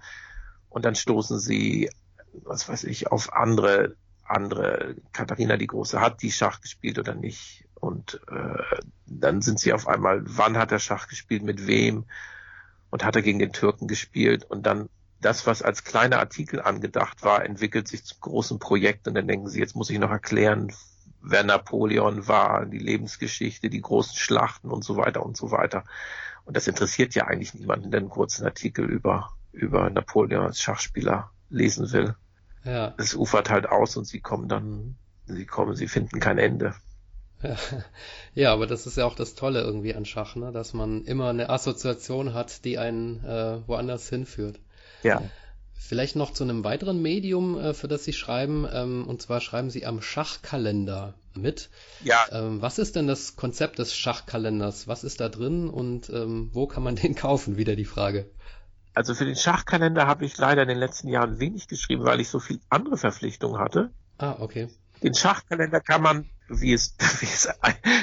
[0.69, 1.89] und dann stoßen Sie,
[2.43, 7.65] was weiß ich, auf andere, andere, Katharina die Große hat die Schach gespielt oder nicht.
[7.75, 8.63] Und äh,
[9.05, 12.05] dann sind sie auf einmal, wann hat er Schach gespielt, mit wem
[12.89, 14.89] und hat er gegen den Türken gespielt und dann
[15.21, 19.47] das, was als kleiner Artikel angedacht war, entwickelt sich zum großen Projekt und dann denken
[19.47, 20.73] sie, jetzt muss ich noch erklären,
[21.29, 25.83] wer Napoleon war, die Lebensgeschichte, die großen Schlachten und so weiter und so weiter.
[26.45, 31.31] Und das interessiert ja eigentlich niemanden, der einen kurzen Artikel über, über Napoleon als Schachspieler
[31.49, 32.15] lesen will.
[32.63, 32.93] Ja.
[32.97, 36.75] Es ufert halt aus und sie kommen dann, sie kommen, sie finden kein Ende.
[38.33, 40.51] Ja, aber das ist ja auch das Tolle irgendwie an Schach, ne?
[40.51, 44.59] dass man immer eine Assoziation hat, die einen äh, woanders hinführt.
[45.01, 45.23] Ja.
[45.77, 49.69] Vielleicht noch zu einem weiteren Medium, äh, für das Sie schreiben, ähm, und zwar schreiben
[49.69, 51.69] Sie am Schachkalender mit.
[52.03, 52.25] Ja.
[52.31, 54.87] Ähm, was ist denn das Konzept des Schachkalenders?
[54.87, 57.57] Was ist da drin und ähm, wo kann man den kaufen?
[57.57, 58.29] Wieder die Frage.
[58.93, 62.29] Also für den Schachkalender habe ich leider in den letzten Jahren wenig geschrieben, weil ich
[62.29, 63.91] so viel andere Verpflichtungen hatte.
[64.17, 64.69] Ah, okay.
[65.03, 67.47] Den Schachkalender kann man, wie es, wie es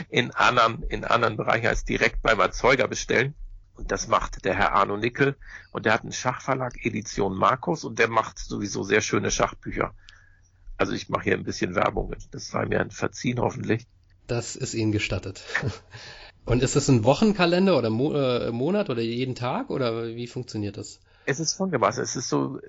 [0.08, 3.34] in anderen, in anderen Bereichen als direkt beim Erzeuger bestellen.
[3.74, 5.36] Und das macht der Herr Arno Nickel.
[5.72, 9.94] Und der hat einen Schachverlag, Edition Markus, und der macht sowieso sehr schöne Schachbücher.
[10.76, 12.14] Also ich mache hier ein bisschen Werbung.
[12.30, 13.86] Das sei mir verziehen, hoffentlich.
[14.26, 15.44] Das ist Ihnen gestattet.
[16.46, 20.76] Und ist das ein Wochenkalender oder Mo äh, Monat oder jeden Tag oder wie funktioniert
[20.76, 21.00] das?
[21.24, 22.02] Es ist folgendermaßen.
[22.02, 22.60] Es ist so,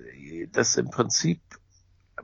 [0.52, 1.42] dass im Prinzip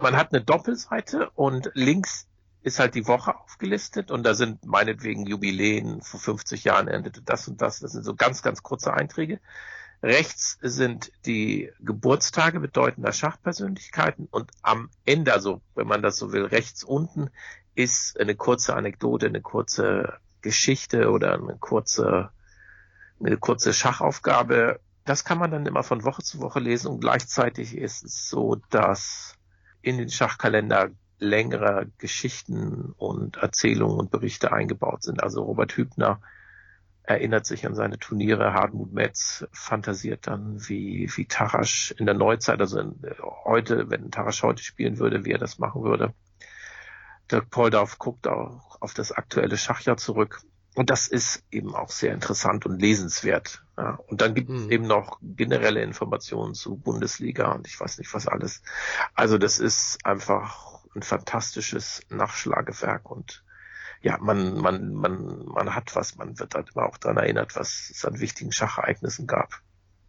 [0.01, 2.27] man hat eine Doppelseite und links
[2.63, 7.49] ist halt die Woche aufgelistet und da sind meinetwegen Jubiläen, vor 50 Jahren endete das
[7.49, 7.81] und das.
[7.81, 9.41] Das sind so ganz, ganz kurze Einträge.
[10.03, 16.45] Rechts sind die Geburtstage bedeutender Schachpersönlichkeiten und am Ende, also wenn man das so will,
[16.45, 17.31] rechts unten
[17.75, 22.31] ist eine kurze Anekdote, eine kurze Geschichte oder eine kurze,
[23.21, 24.81] eine kurze Schachaufgabe.
[25.05, 28.57] Das kann man dann immer von Woche zu Woche lesen und gleichzeitig ist es so,
[28.71, 29.37] dass
[29.81, 30.91] in den Schachkalender
[31.23, 35.23] längere Geschichten und Erzählungen und Berichte eingebaut sind.
[35.23, 36.21] Also Robert Hübner
[37.05, 42.61] erinnert sich an seine Turniere, Hartmut Metz fantasiert dann, wie, wie Tarasch in der Neuzeit,
[42.61, 43.01] also in,
[43.45, 46.15] heute, wenn Tarasch heute spielen würde, wie er das machen würde.
[47.31, 50.43] Dirk Poldorf guckt auch auf das aktuelle Schachjahr zurück.
[50.75, 53.63] Und das ist eben auch sehr interessant und lesenswert.
[53.77, 53.99] Ja.
[54.07, 54.71] Und dann gibt es mhm.
[54.71, 58.63] eben noch generelle Informationen zu Bundesliga und ich weiß nicht was alles.
[59.15, 63.43] Also das ist einfach ein fantastisches Nachschlagewerk und
[64.03, 67.91] ja, man, man, man, man hat was, man wird halt immer auch daran erinnert, was
[67.91, 69.63] es an wichtigen Schachereignissen gab.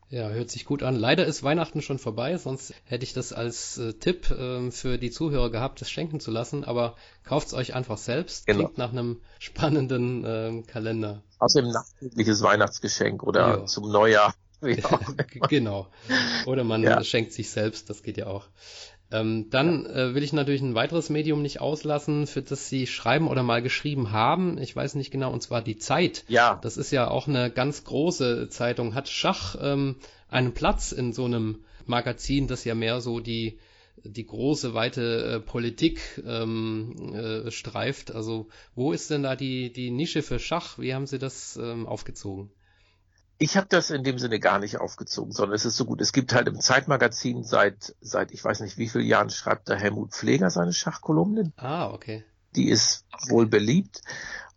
[0.09, 0.95] Ja, hört sich gut an.
[0.95, 5.09] Leider ist Weihnachten schon vorbei, sonst hätte ich das als äh, Tipp äh, für die
[5.09, 6.63] Zuhörer gehabt, das schenken zu lassen.
[6.63, 8.45] Aber kauft's euch einfach selbst.
[8.45, 8.59] Genau.
[8.59, 11.23] Klingt nach einem spannenden äh, Kalender.
[11.39, 13.65] Außerdem nachträgliches Weihnachtsgeschenk oder ja.
[13.65, 14.35] zum Neujahr.
[15.49, 15.87] genau.
[16.45, 17.03] Oder man ja.
[17.03, 18.45] schenkt sich selbst, das geht ja auch.
[19.13, 23.27] Ähm, dann äh, will ich natürlich ein weiteres Medium nicht auslassen, für das Sie schreiben
[23.27, 24.57] oder mal geschrieben haben.
[24.57, 26.25] Ich weiß nicht genau, und zwar die Zeit.
[26.27, 26.59] Ja.
[26.63, 28.95] Das ist ja auch eine ganz große Zeitung.
[28.95, 29.97] Hat Schach ähm,
[30.29, 33.59] einen Platz in so einem Magazin, das ja mehr so die
[34.03, 38.11] die große weite äh, Politik ähm, äh, streift.
[38.15, 40.79] Also wo ist denn da die die Nische für Schach?
[40.79, 42.49] Wie haben Sie das ähm, aufgezogen?
[43.37, 46.01] Ich habe das in dem Sinne gar nicht aufgezogen, sondern es ist so gut.
[46.01, 49.75] Es gibt halt im Zeitmagazin seit, seit ich weiß nicht wie vielen Jahren schreibt da
[49.75, 51.51] Helmut Pfleger seine Schachkolumne.
[51.57, 52.23] Ah, okay.
[52.55, 54.01] Die ist wohl beliebt.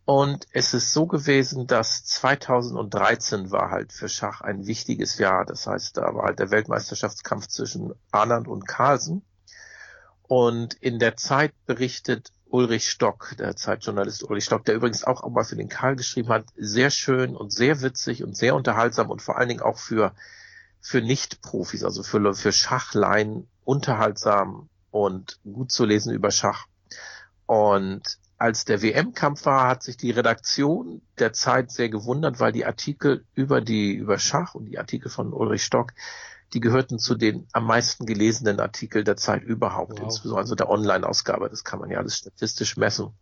[0.04, 5.44] Und es ist so gewesen, dass 2013 war halt für Schach ein wichtiges Jahr.
[5.44, 9.24] Das heißt, da war halt der Weltmeisterschaftskampf zwischen Anand und Carlsen.
[10.22, 15.44] Und in der Zeit berichtet Ulrich Stock, der Zeitjournalist Ulrich Stock, der übrigens auch mal
[15.44, 19.36] für den Karl geschrieben hat, sehr schön und sehr witzig und sehr unterhaltsam und vor
[19.36, 20.14] allen Dingen auch für,
[20.80, 26.66] für Nicht-Profis, also für, für Schachlein unterhaltsam und gut zu lesen über Schach.
[27.46, 28.02] Und
[28.38, 33.24] als der WM-Kampf war, hat sich die Redaktion der Zeit sehr gewundert, weil die Artikel
[33.34, 35.92] über die, über Schach und die Artikel von Ulrich Stock
[36.52, 40.04] die gehörten zu den am meisten gelesenen Artikeln der Zeit überhaupt, wow.
[40.04, 41.50] insbesondere also der Online-Ausgabe.
[41.50, 43.12] Das kann man ja alles statistisch messen.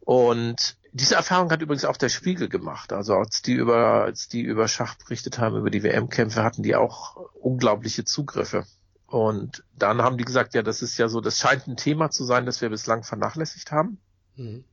[0.00, 2.92] Und diese Erfahrung hat übrigens auch der Spiegel gemacht.
[2.92, 6.76] Also als die über, als die über Schach berichtet haben, über die WM-Kämpfe, hatten die
[6.76, 8.64] auch unglaubliche Zugriffe.
[9.06, 12.24] Und dann haben die gesagt, ja, das ist ja so, das scheint ein Thema zu
[12.24, 13.98] sein, das wir bislang vernachlässigt haben.
[14.36, 14.64] Mhm.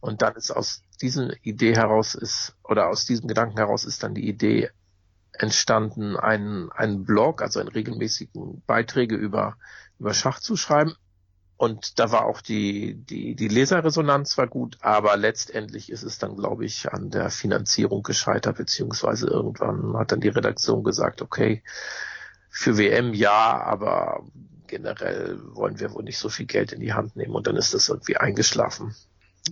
[0.00, 4.14] Und dann ist aus dieser Idee heraus ist, oder aus diesem Gedanken heraus ist dann
[4.14, 4.70] die Idee
[5.32, 9.56] entstanden, einen, einen Blog, also einen regelmäßigen Beiträge über,
[9.98, 10.94] über Schach zu schreiben.
[11.56, 16.36] Und da war auch die, die, die Leserresonanz war gut, aber letztendlich ist es dann,
[16.36, 21.62] glaube ich, an der Finanzierung gescheitert, beziehungsweise irgendwann hat dann die Redaktion gesagt, okay,
[22.48, 24.24] für WM ja, aber
[24.68, 27.74] generell wollen wir wohl nicht so viel Geld in die Hand nehmen und dann ist
[27.74, 28.94] das irgendwie eingeschlafen.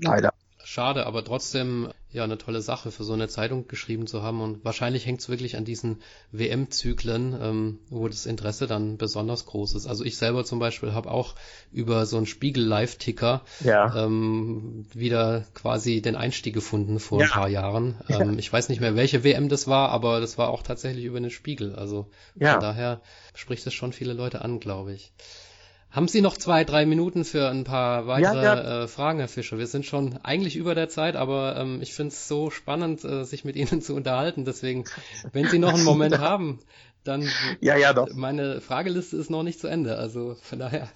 [0.00, 0.32] Leider
[0.68, 4.66] schade, aber trotzdem ja eine tolle Sache für so eine Zeitung geschrieben zu haben und
[4.66, 9.86] wahrscheinlich hängt es wirklich an diesen WM-Zyklen, ähm, wo das Interesse dann besonders groß ist.
[9.86, 11.34] Also ich selber zum Beispiel habe auch
[11.72, 14.04] über so einen Spiegel-Live-Ticker ja.
[14.04, 17.26] ähm, wieder quasi den Einstieg gefunden vor ja.
[17.26, 17.96] ein paar Jahren.
[18.08, 18.38] Ähm, ja.
[18.38, 21.30] Ich weiß nicht mehr, welche WM das war, aber das war auch tatsächlich über den
[21.30, 21.74] Spiegel.
[21.74, 22.08] Also
[22.38, 23.02] von daher
[23.34, 25.12] spricht es schon viele Leute an, glaube ich.
[25.90, 28.82] Haben Sie noch zwei, drei Minuten für ein paar weitere ja, ja.
[28.82, 29.58] Äh, Fragen, Herr Fischer?
[29.58, 33.24] Wir sind schon eigentlich über der Zeit, aber ähm, ich finde es so spannend, äh,
[33.24, 34.44] sich mit Ihnen zu unterhalten.
[34.44, 34.84] Deswegen,
[35.32, 36.60] wenn Sie noch einen Moment haben,
[37.04, 37.26] dann
[37.60, 38.12] ja, ja, doch.
[38.14, 39.96] meine Frageliste ist noch nicht zu Ende.
[39.96, 40.90] Also von daher.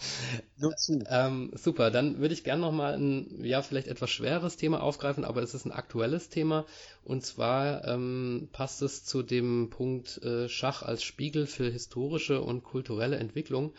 [1.09, 1.91] Ähm, super.
[1.91, 5.55] Dann würde ich gerne noch mal ein ja vielleicht etwas schweres Thema aufgreifen, aber es
[5.55, 6.67] ist ein aktuelles Thema
[7.03, 12.63] und zwar ähm, passt es zu dem Punkt äh, Schach als Spiegel für historische und
[12.63, 13.73] kulturelle Entwicklung.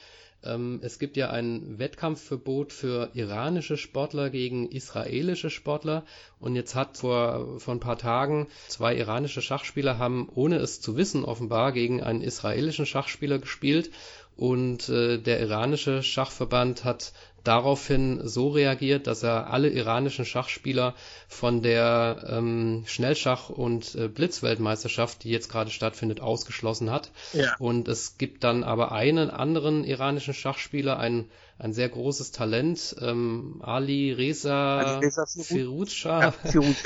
[0.43, 6.05] Ähm, es gibt ja ein Wettkampfverbot für iranische Sportler gegen israelische Sportler.
[6.39, 10.97] Und jetzt hat vor, vor ein paar Tagen zwei iranische Schachspieler haben, ohne es zu
[10.97, 13.91] wissen, offenbar gegen einen israelischen Schachspieler gespielt.
[14.35, 17.13] Und äh, der iranische Schachverband hat
[17.43, 20.95] daraufhin so reagiert, dass er alle iranischen Schachspieler
[21.27, 27.11] von der ähm, Schnellschach- und äh, Blitzweltmeisterschaft, die jetzt gerade stattfindet, ausgeschlossen hat.
[27.33, 27.55] Ja.
[27.59, 31.29] Und es gibt dann aber einen anderen iranischen Schachspieler, ein,
[31.59, 36.19] ein sehr großes Talent, ähm, Ali Reza, Reza Firuzja.
[36.21, 36.33] Ja,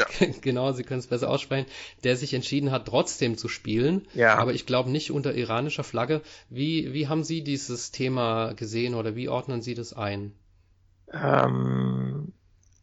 [0.42, 1.68] genau, Sie können es besser aussprechen,
[2.04, 4.08] der sich entschieden hat, trotzdem zu spielen.
[4.16, 4.36] Ja.
[4.38, 6.22] Aber ich glaube nicht unter iranischer Flagge.
[6.50, 10.34] Wie, wie haben Sie dieses Thema gesehen oder wie ordnen Sie das ein?
[11.12, 12.34] Ähm,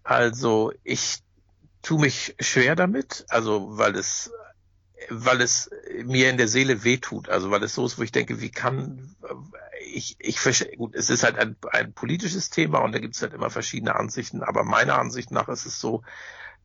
[0.03, 1.19] also ich
[1.83, 4.31] tue mich schwer damit, also weil es
[5.11, 5.71] weil es
[6.05, 9.15] mir in der Seele wehtut, also weil es so ist, wo ich denke, wie kann
[9.87, 10.39] ich, ich
[10.77, 13.97] gut, es ist halt ein, ein politisches Thema und da gibt es halt immer verschiedene
[13.97, 16.03] Ansichten, aber meiner Ansicht nach ist es so,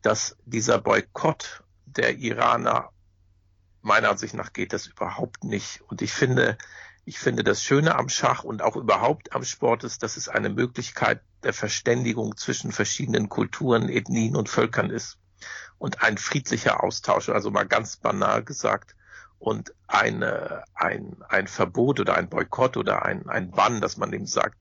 [0.02, 2.90] dass dieser Boykott der Iraner
[3.82, 5.80] meiner Ansicht nach geht das überhaupt nicht.
[5.88, 6.58] Und ich finde,
[7.04, 10.50] ich finde, das Schöne am Schach und auch überhaupt am Sport ist, dass es eine
[10.50, 15.18] Möglichkeit der Verständigung zwischen verschiedenen Kulturen, Ethnien und Völkern ist.
[15.78, 18.94] Und ein friedlicher Austausch, also mal ganz banal gesagt.
[19.38, 24.26] Und eine, ein, ein Verbot oder ein Boykott oder ein, ein Bann, dass man eben
[24.26, 24.58] sagt,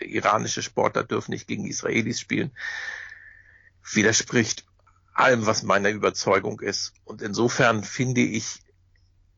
[0.00, 2.52] iranische Sportler dürfen nicht gegen Israelis spielen,
[3.92, 4.64] widerspricht
[5.12, 6.94] allem, was meiner Überzeugung ist.
[7.04, 8.60] Und insofern finde ich,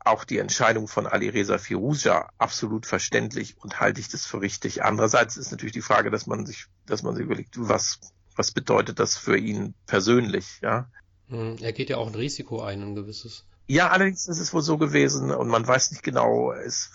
[0.05, 4.83] auch die Entscheidung von Ali Reza Firuja absolut verständlich und halte ich das für richtig.
[4.83, 7.99] Andererseits ist natürlich die Frage, dass man sich, dass man sich überlegt, was,
[8.35, 10.89] was bedeutet das für ihn persönlich, ja?
[11.29, 13.45] Hm, er geht ja auch ein Risiko ein, ein gewisses.
[13.67, 16.91] Ja, allerdings ist es wohl so gewesen und man weiß nicht genau, es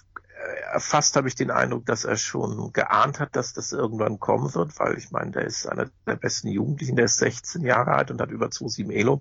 [0.73, 4.79] erfasst habe ich den Eindruck, dass er schon geahnt hat, dass das irgendwann kommen wird,
[4.79, 8.21] weil ich meine, der ist einer der besten Jugendlichen, der ist 16 Jahre alt und
[8.21, 9.21] hat über 2,7 Elo.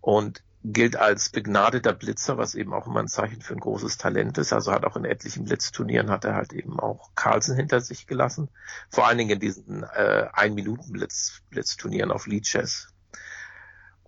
[0.00, 4.38] Und gilt als begnadeter Blitzer, was eben auch immer ein Zeichen für ein großes Talent
[4.38, 4.52] ist.
[4.54, 8.48] Also hat auch in etlichen Blitzturnieren hat er halt eben auch Carlsen hinter sich gelassen.
[8.88, 12.88] Vor allen Dingen in diesen äh, Ein-Minuten-Blitz, Blitzturnieren auf Lead Chess.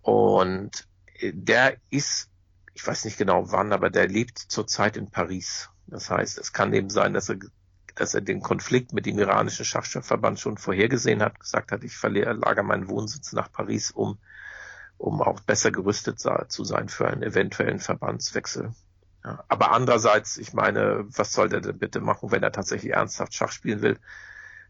[0.00, 0.88] Und
[1.18, 2.30] äh, der ist,
[2.72, 5.68] ich weiß nicht genau wann, aber der lebt zurzeit in Paris.
[5.86, 7.36] Das heißt, es kann eben sein, dass er
[7.96, 12.62] dass er den Konflikt mit dem iranischen Schachverband schon vorhergesehen hat, gesagt hat, ich verlagere
[12.62, 14.18] meinen Wohnsitz nach Paris, um
[14.98, 18.72] um auch besser gerüstet zu sein für einen eventuellen Verbandswechsel.
[19.24, 23.34] Ja, aber andererseits, ich meine, was soll der denn bitte machen, wenn er tatsächlich ernsthaft
[23.34, 23.98] Schach spielen will?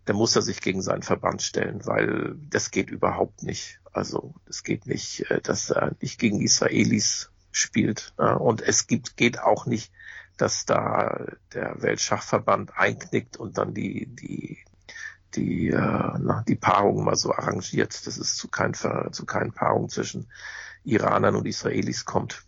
[0.07, 3.81] Dann muss er sich gegen seinen Verband stellen, weil das geht überhaupt nicht.
[3.93, 8.13] Also es geht nicht, äh, dass er nicht gegen Israelis spielt.
[8.17, 9.91] Und es gibt, geht auch nicht,
[10.37, 14.59] dass da der Weltschachverband einknickt und dann die, die
[15.37, 20.27] die, äh, die Paarung mal so arrangiert, dass es zu, kein, zu keinen Paarungen zwischen
[20.85, 22.43] Iranern und Israelis kommt.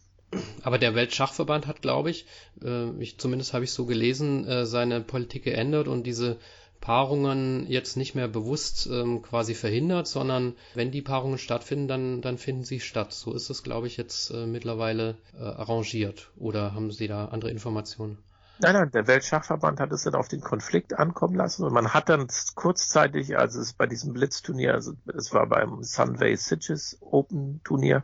[0.62, 2.26] Aber der Weltschachverband hat, glaube ich,
[2.62, 6.38] äh, ich, zumindest habe ich so gelesen, äh, seine Politik geändert und diese
[6.80, 12.38] Paarungen jetzt nicht mehr bewusst ähm, quasi verhindert, sondern wenn die Paarungen stattfinden, dann, dann
[12.38, 13.12] finden sie statt.
[13.12, 16.30] So ist es, glaube ich, jetzt äh, mittlerweile äh, arrangiert.
[16.36, 18.18] Oder haben Sie da andere Informationen?
[18.60, 22.08] Nein, nein, der Weltschachverband hat es dann auf den Konflikt ankommen lassen und man hat
[22.08, 28.02] dann kurzzeitig, also es bei diesem Blitzturnier, also es war beim Sunway Sitges Open Turnier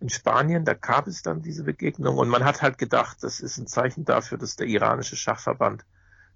[0.00, 3.58] in Spanien, da gab es dann diese Begegnung und man hat halt gedacht, das ist
[3.58, 5.84] ein Zeichen dafür, dass der iranische Schachverband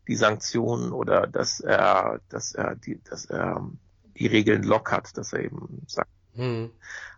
[0.07, 3.69] die Sanktionen oder dass er, dass er die, dass er
[4.17, 6.11] die Regeln lockert, dass er eben sagt.
[6.35, 6.71] Hm.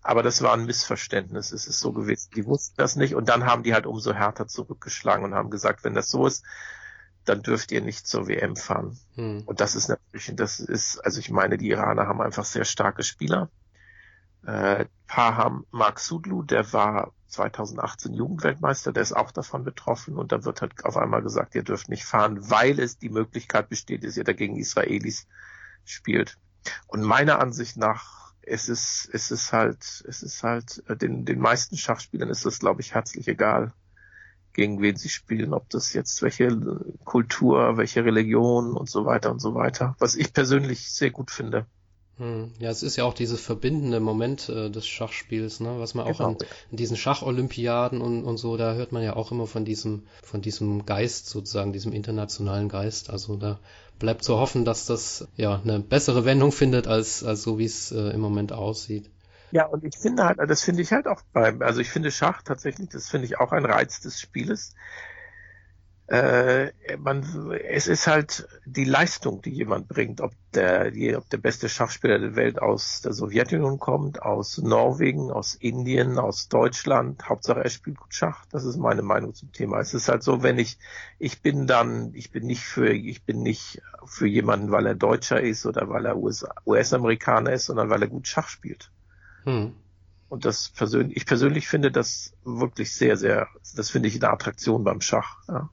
[0.02, 1.52] Aber das war ein Missverständnis.
[1.52, 2.30] Es ist so gewesen.
[2.34, 5.84] Die wussten das nicht und dann haben die halt umso härter zurückgeschlagen und haben gesagt,
[5.84, 6.44] wenn das so ist,
[7.24, 8.98] dann dürft ihr nicht zur WM fahren.
[9.14, 9.42] Hm.
[9.46, 13.02] Und das ist natürlich, das ist, also ich meine, die Iraner haben einfach sehr starke
[13.02, 13.48] Spieler.
[14.44, 20.60] Äh, Paham Maksudlu, der war 2018 Jugendweltmeister, der ist auch davon betroffen und da wird
[20.60, 24.24] halt auf einmal gesagt, ihr dürft nicht fahren, weil es die Möglichkeit besteht, dass ihr
[24.24, 25.28] dagegen Israelis
[25.84, 26.38] spielt.
[26.88, 31.38] Und meiner Ansicht nach ist es, ist es halt, ist es halt, äh, den, den
[31.38, 33.72] meisten Schachspielern ist es, glaube ich, herzlich egal,
[34.52, 36.48] gegen wen sie spielen, ob das jetzt welche
[37.04, 41.66] Kultur, welche Religion und so weiter und so weiter, was ich persönlich sehr gut finde.
[42.18, 42.52] Hm.
[42.58, 46.18] Ja, es ist ja auch dieses verbindende Moment äh, des Schachspiels, ne, was man auch
[46.18, 46.28] genau.
[46.30, 46.36] an,
[46.70, 50.42] in diesen Schacholympiaden und, und so, da hört man ja auch immer von diesem, von
[50.42, 53.08] diesem Geist sozusagen, diesem internationalen Geist.
[53.08, 53.58] Also da
[53.98, 57.92] bleibt zu hoffen, dass das ja eine bessere Wendung findet, als, als so wie es
[57.92, 59.10] äh, im Moment aussieht.
[59.52, 62.42] Ja, und ich finde halt, das finde ich halt auch beim, also ich finde Schach
[62.42, 64.74] tatsächlich, das finde ich auch ein Reiz des Spieles,
[66.08, 71.38] äh, man, es ist halt die Leistung, die jemand bringt, ob der, die, ob der
[71.38, 77.28] beste Schachspieler der Welt aus der Sowjetunion kommt, aus Norwegen, aus Indien, aus Deutschland.
[77.28, 78.44] Hauptsache er spielt gut Schach.
[78.50, 79.80] Das ist meine Meinung zum Thema.
[79.80, 80.76] Es ist halt so, wenn ich,
[81.18, 85.40] ich bin dann, ich bin nicht für, ich bin nicht für jemanden, weil er Deutscher
[85.40, 88.90] ist oder weil er US-Amerikaner ist, sondern weil er gut Schach spielt.
[89.44, 89.72] Hm.
[90.28, 94.82] Und das persönlich, ich persönlich finde das wirklich sehr, sehr, das finde ich eine Attraktion
[94.82, 95.38] beim Schach.
[95.46, 95.70] Ja.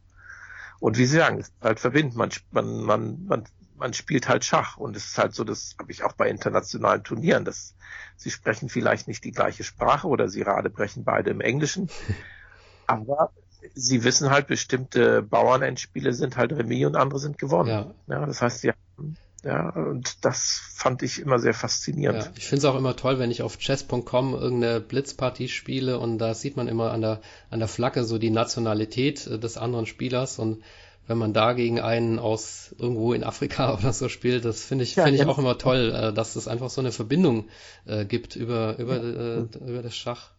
[0.80, 2.18] Und wie Sie sagen, es ist halt verbinden.
[2.18, 3.44] Man, man, man, man,
[3.78, 4.78] man spielt halt Schach.
[4.78, 7.76] Und es ist halt so, das habe ich auch bei internationalen Turnieren, dass
[8.16, 11.90] sie sprechen vielleicht nicht die gleiche Sprache oder sie gerade brechen beide im Englischen.
[12.88, 13.32] Aber
[13.76, 17.70] sie wissen halt, bestimmte Bauernendspiele sind halt Remis und andere sind gewonnen.
[17.70, 17.94] Ja.
[18.08, 22.26] ja das heißt, sie haben ja, und das fand ich immer sehr faszinierend.
[22.26, 26.18] Ja, ich finde es auch immer toll, wenn ich auf chess.com irgendeine Blitzpartie spiele und
[26.18, 29.86] da sieht man immer an der, an der Flagge so die Nationalität äh, des anderen
[29.86, 30.64] Spielers und
[31.08, 34.96] wenn man da gegen einen aus irgendwo in Afrika oder so spielt, das finde ich,
[34.96, 37.48] ja, finde ich auch immer toll, äh, dass es einfach so eine Verbindung
[37.86, 40.32] äh, gibt über, über, äh, über das Schach.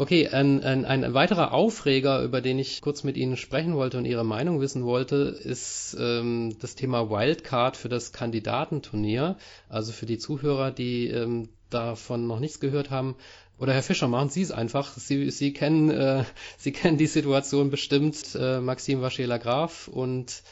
[0.00, 4.06] Okay, ein, ein, ein weiterer Aufreger, über den ich kurz mit Ihnen sprechen wollte und
[4.06, 9.36] Ihre Meinung wissen wollte, ist ähm, das Thema Wildcard für das Kandidatenturnier.
[9.68, 13.14] Also für die Zuhörer, die ähm, davon noch nichts gehört haben.
[13.58, 14.90] Oder Herr Fischer, machen Sie es einfach.
[14.96, 16.24] Sie, Sie, kennen, äh,
[16.56, 18.34] Sie kennen die Situation bestimmt.
[18.34, 20.42] Äh, Maxim Waschela Graf und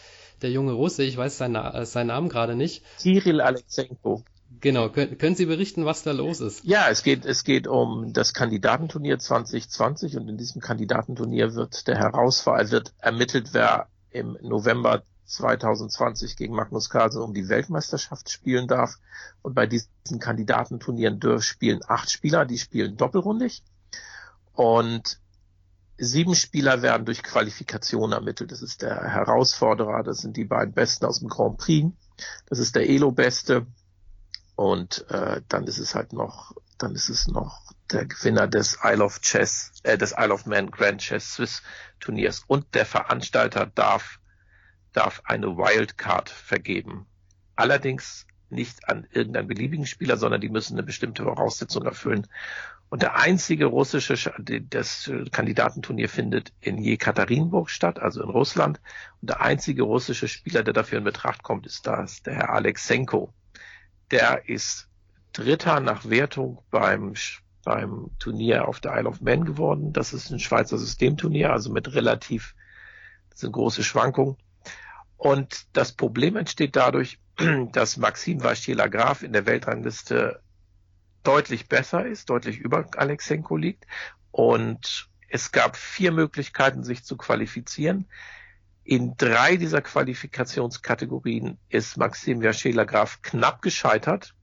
[0.43, 2.83] der junge Russe, ich weiß seinen, seinen Namen gerade nicht.
[3.01, 4.23] Kirill Alexenko.
[4.61, 6.65] Genau, können, können Sie berichten, was da los ist?
[6.65, 11.97] Ja, es geht, es geht um das Kandidatenturnier 2020 und in diesem Kandidatenturnier wird der
[11.97, 18.97] Herausforderer, wird ermittelt, wer im November 2020 gegen Magnus Carlsen um die Weltmeisterschaft spielen darf.
[19.43, 23.63] Und bei diesen Kandidatenturnieren dürfen spielen acht Spieler, die spielen doppelrundig.
[24.55, 25.21] Und
[25.99, 28.51] sieben Spieler werden durch Qualifikation ermittelt.
[28.51, 31.93] Das ist der Herausforderer, das sind die beiden Besten aus dem Grand Prix.
[32.47, 33.67] Das ist der Elo-Beste
[34.59, 39.05] und äh, dann ist es halt noch, dann ist es noch der Gewinner des Isle
[39.05, 41.63] of Chess, äh, des Isle of Man Grand Chess Swiss
[42.01, 42.43] Turniers.
[42.45, 44.19] Und der Veranstalter darf,
[44.93, 47.07] darf eine Wildcard vergeben.
[47.55, 52.27] Allerdings nicht an irgendeinen beliebigen Spieler, sondern die müssen eine bestimmte Voraussetzung erfüllen.
[52.89, 54.33] Und der einzige russische,
[54.71, 58.81] das Kandidatenturnier findet in Jekaterinburg statt, also in Russland.
[59.21, 63.33] Und der einzige russische Spieler, der dafür in Betracht kommt, ist das der Herr Alexenko
[64.11, 64.89] der ist
[65.33, 67.15] Dritter nach Wertung beim,
[67.65, 69.93] beim Turnier auf der Isle of Man geworden.
[69.93, 72.55] Das ist ein Schweizer Systemturnier, also mit relativ,
[73.31, 74.37] das sind große Schwankungen.
[75.17, 77.19] Und das Problem entsteht dadurch,
[77.73, 80.41] dass Maxim Vaschila Graf in der Weltrangliste
[81.23, 83.87] deutlich besser ist, deutlich über Alexenko liegt.
[84.31, 88.07] Und es gab vier Möglichkeiten, sich zu qualifizieren.
[88.89, 94.35] In drei dieser Qualifikationskategorien ist Maxim Jaschela Graf knapp gescheitert.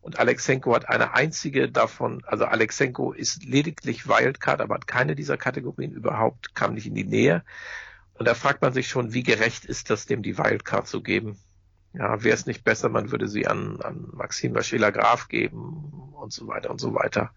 [0.00, 5.36] Und Alexenko hat eine einzige davon, also Alexenko ist lediglich Wildcard, aber hat keine dieser
[5.36, 7.44] Kategorien überhaupt, kam nicht in die Nähe.
[8.14, 11.38] Und da fragt man sich schon, wie gerecht ist das, dem die Wildcard zu geben?
[11.92, 16.32] Ja, wäre es nicht besser, man würde sie an, an Maxim Vaschela Graf geben und
[16.32, 17.30] so weiter und so weiter.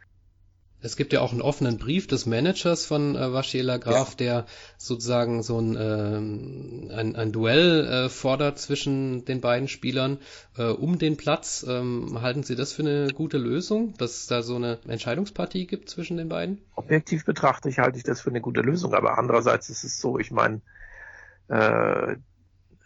[0.82, 4.15] Es gibt ja auch einen offenen Brief des Managers von äh, Vaschela Graf, ja.
[4.15, 4.45] der
[4.77, 10.19] sozusagen so ein, äh, ein, ein Duell äh, fordert zwischen den beiden Spielern
[10.57, 11.65] äh, um den Platz.
[11.67, 15.89] Ähm, halten Sie das für eine gute Lösung, dass es da so eine Entscheidungspartie gibt
[15.89, 16.59] zwischen den beiden?
[16.75, 20.32] Objektiv betrachtet halte ich das für eine gute Lösung, aber andererseits ist es so, ich
[20.32, 20.61] meine,
[21.49, 22.15] äh,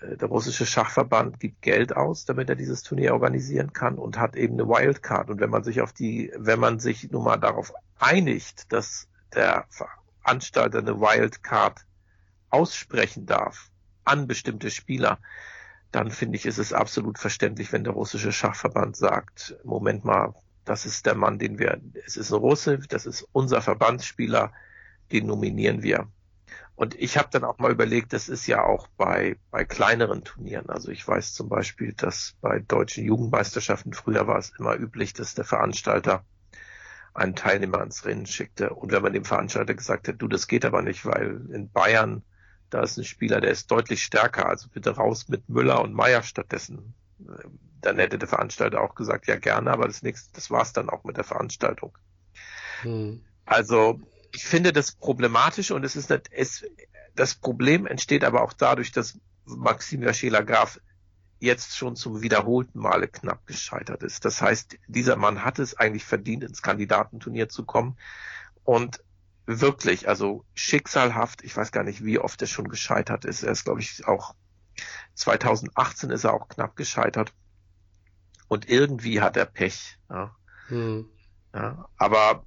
[0.04, 4.54] der russische Schachverband gibt Geld aus, damit er dieses Turnier organisieren kann und hat eben
[4.54, 5.30] eine Wildcard.
[5.30, 9.66] Und wenn man sich auf die, wenn man sich nun mal darauf einigt, dass der
[9.70, 11.86] Veranstalter eine Wildcard
[12.50, 13.70] aussprechen darf
[14.04, 15.20] an bestimmte Spieler,
[15.92, 20.34] dann finde ich, ist es absolut verständlich, wenn der russische Schachverband sagt, Moment mal,
[20.66, 24.52] das ist der Mann, den wir, es ist ein Russe, das ist unser Verbandsspieler,
[25.12, 26.08] den nominieren wir.
[26.76, 30.70] Und ich habe dann auch mal überlegt, das ist ja auch bei, bei kleineren Turnieren.
[30.70, 35.36] Also ich weiß zum Beispiel, dass bei deutschen Jugendmeisterschaften früher war es immer üblich, dass
[35.36, 36.26] der Veranstalter
[37.14, 38.72] einen Teilnehmer ans Rennen schickte.
[38.72, 42.24] Und wenn man dem Veranstalter gesagt hat, du, das geht aber nicht, weil in Bayern,
[42.72, 46.24] da ist ein Spieler, der ist deutlich stärker, also bitte raus mit Müller und Meier
[46.24, 46.96] stattdessen.
[47.82, 51.04] Dann hätte der Veranstalter auch gesagt, ja gerne, aber das nächste, das war's dann auch
[51.04, 51.96] mit der Veranstaltung.
[52.82, 53.24] Hm.
[53.46, 54.02] Also
[54.34, 56.66] ich finde das problematisch und es ist nicht, es,
[57.16, 60.80] das Problem entsteht aber auch dadurch, dass Maxim Schäler Graf
[61.40, 64.26] jetzt schon zum wiederholten Male knapp gescheitert ist.
[64.26, 67.98] Das heißt, dieser Mann hat es eigentlich verdient, ins Kandidatenturnier zu kommen
[68.64, 69.04] und
[69.46, 73.44] wirklich, also schicksalhaft, ich weiß gar nicht, wie oft er schon gescheitert ist.
[73.44, 74.36] Er ist, glaube ich, auch
[75.16, 77.34] 2018 ist er auch knapp gescheitert.
[78.48, 80.00] Und irgendwie hat er Pech.
[80.10, 80.36] Ja.
[80.68, 81.10] Hm.
[81.54, 82.46] Ja, aber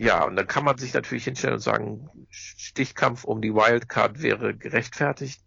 [0.00, 4.56] ja, und dann kann man sich natürlich hinstellen und sagen, Stichkampf um die Wildcard wäre
[4.56, 5.42] gerechtfertigt,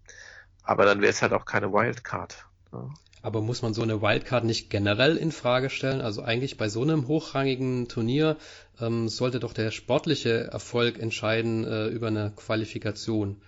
[0.61, 2.45] aber dann wäre es halt auch keine Wildcard.
[2.71, 2.87] Ja.
[3.23, 6.01] Aber muss man so eine Wildcard nicht generell in Frage stellen?
[6.01, 8.37] Also eigentlich bei so einem hochrangigen Turnier
[8.79, 13.41] ähm, sollte doch der sportliche Erfolg entscheiden äh, über eine Qualifikation.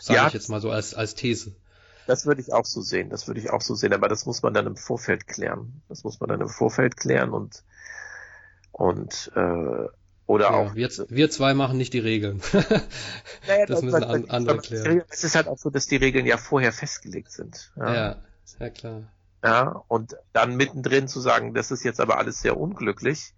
[0.00, 1.54] Sage ja, ich jetzt mal so als, als These.
[2.08, 3.10] Das würde ich auch so sehen.
[3.10, 3.92] Das würde ich auch so sehen.
[3.92, 5.82] Aber das muss man dann im Vorfeld klären.
[5.88, 7.62] Das muss man dann im Vorfeld klären und
[8.72, 9.86] und äh,
[10.26, 10.74] oder ja, auch.
[10.74, 12.40] Wir, wir zwei machen nicht die Regeln.
[12.52, 15.02] naja, das, das müssen an, andere klären.
[15.08, 17.72] Es ist halt auch so, dass die Regeln ja vorher festgelegt sind.
[17.76, 18.16] Ja, ja,
[18.60, 19.02] ja klar.
[19.44, 23.34] Ja, und dann mittendrin zu sagen, das ist jetzt aber alles sehr unglücklich,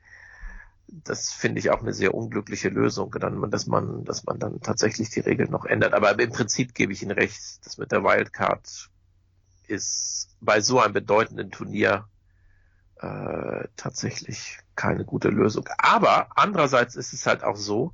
[0.87, 5.11] das finde ich auch eine sehr unglückliche Lösung, dann, dass man, dass man dann tatsächlich
[5.11, 5.95] die Regeln noch ändert.
[5.95, 8.91] Aber im Prinzip gebe ich Ihnen recht, das mit der Wildcard
[9.67, 12.07] ist bei so einem bedeutenden Turnier
[13.01, 15.69] äh, tatsächlich keine gute Lösung.
[15.79, 17.93] Aber andererseits ist es halt auch so,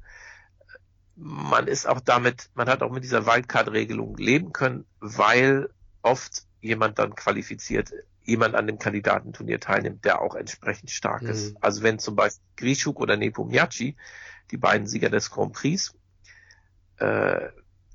[1.16, 5.68] man ist auch damit, man hat auch mit dieser Wildcard-Regelung leben können, weil
[6.02, 11.30] oft jemand dann qualifiziert, jemand an dem Kandidatenturnier teilnimmt, der auch entsprechend stark mhm.
[11.30, 11.56] ist.
[11.62, 13.96] Also wenn zum Beispiel Grishuk oder Nepomniachtchi,
[14.50, 15.94] die beiden Sieger des Grand Prix,
[16.98, 17.48] äh,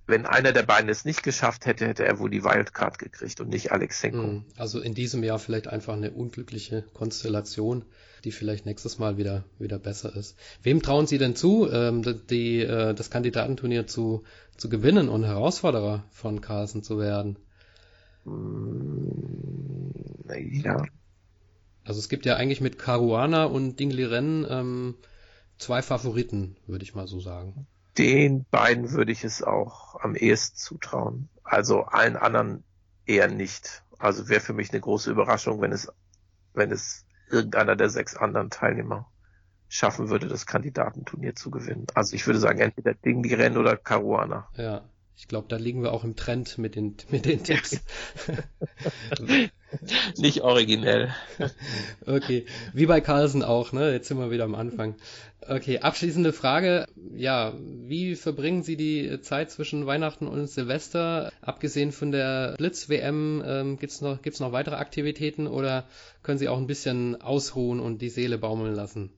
[0.07, 3.49] wenn einer der beiden es nicht geschafft hätte, hätte er wohl die Wildcard gekriegt und
[3.49, 4.23] nicht Alexenko.
[4.23, 7.85] Hm, also in diesem Jahr vielleicht einfach eine unglückliche Konstellation,
[8.23, 10.37] die vielleicht nächstes Mal wieder, wieder besser ist.
[10.61, 14.23] Wem trauen Sie denn zu, ähm, die, äh, das Kandidatenturnier zu,
[14.57, 17.37] zu gewinnen und Herausforderer von Carlsen zu werden?
[18.25, 19.91] Hm,
[20.63, 20.85] ja.
[21.83, 24.95] Also es gibt ja eigentlich mit Caruana und Dingliren ähm,
[25.57, 30.57] zwei Favoriten, würde ich mal so sagen den beiden würde ich es auch am ehesten
[30.57, 31.29] zutrauen.
[31.43, 32.63] Also allen anderen
[33.05, 33.83] eher nicht.
[33.97, 35.91] Also wäre für mich eine große Überraschung, wenn es,
[36.53, 39.09] wenn es irgendeiner der sechs anderen Teilnehmer
[39.67, 41.87] schaffen würde, das Kandidatenturnier zu gewinnen.
[41.93, 44.47] Also ich würde sagen, entweder Ding, die Rennen oder Caruana.
[44.55, 44.83] Ja.
[45.17, 47.81] Ich glaube, da liegen wir auch im Trend mit den, mit den Tipps.
[50.17, 51.13] Nicht originell.
[52.05, 53.91] Okay, wie bei Carlsen auch, ne?
[53.91, 54.95] Jetzt sind wir wieder am Anfang.
[55.47, 56.85] Okay, abschließende Frage.
[57.15, 61.31] Ja, wie verbringen Sie die Zeit zwischen Weihnachten und Silvester?
[61.41, 65.85] Abgesehen von der Blitz-WM, ähm, gibt's noch, gibt's noch weitere Aktivitäten oder
[66.23, 69.11] können Sie auch ein bisschen ausruhen und die Seele baumeln lassen?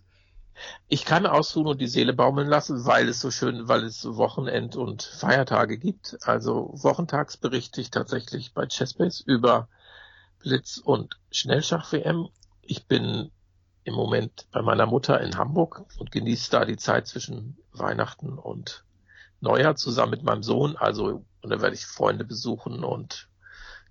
[0.88, 4.76] Ich kann ausruhen und die Seele baumeln lassen, weil es so schön, weil es Wochenend-
[4.76, 6.18] und Feiertage gibt.
[6.22, 9.68] Also wochentags berichte ich tatsächlich bei Chessbase über
[10.40, 12.30] Blitz- und Schnellschach-WM.
[12.62, 13.32] Ich bin
[13.84, 18.84] im Moment bei meiner Mutter in Hamburg und genieße da die Zeit zwischen Weihnachten und
[19.40, 20.76] Neujahr zusammen mit meinem Sohn.
[20.76, 23.30] Also, und da werde ich Freunde besuchen und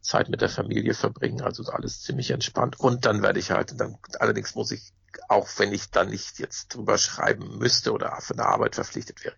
[0.06, 2.78] Zeit mit der Familie verbringen, also alles ziemlich entspannt.
[2.80, 4.92] Und dann werde ich halt, dann allerdings muss ich,
[5.28, 9.34] auch wenn ich dann nicht jetzt drüber schreiben müsste oder für eine Arbeit verpflichtet wäre,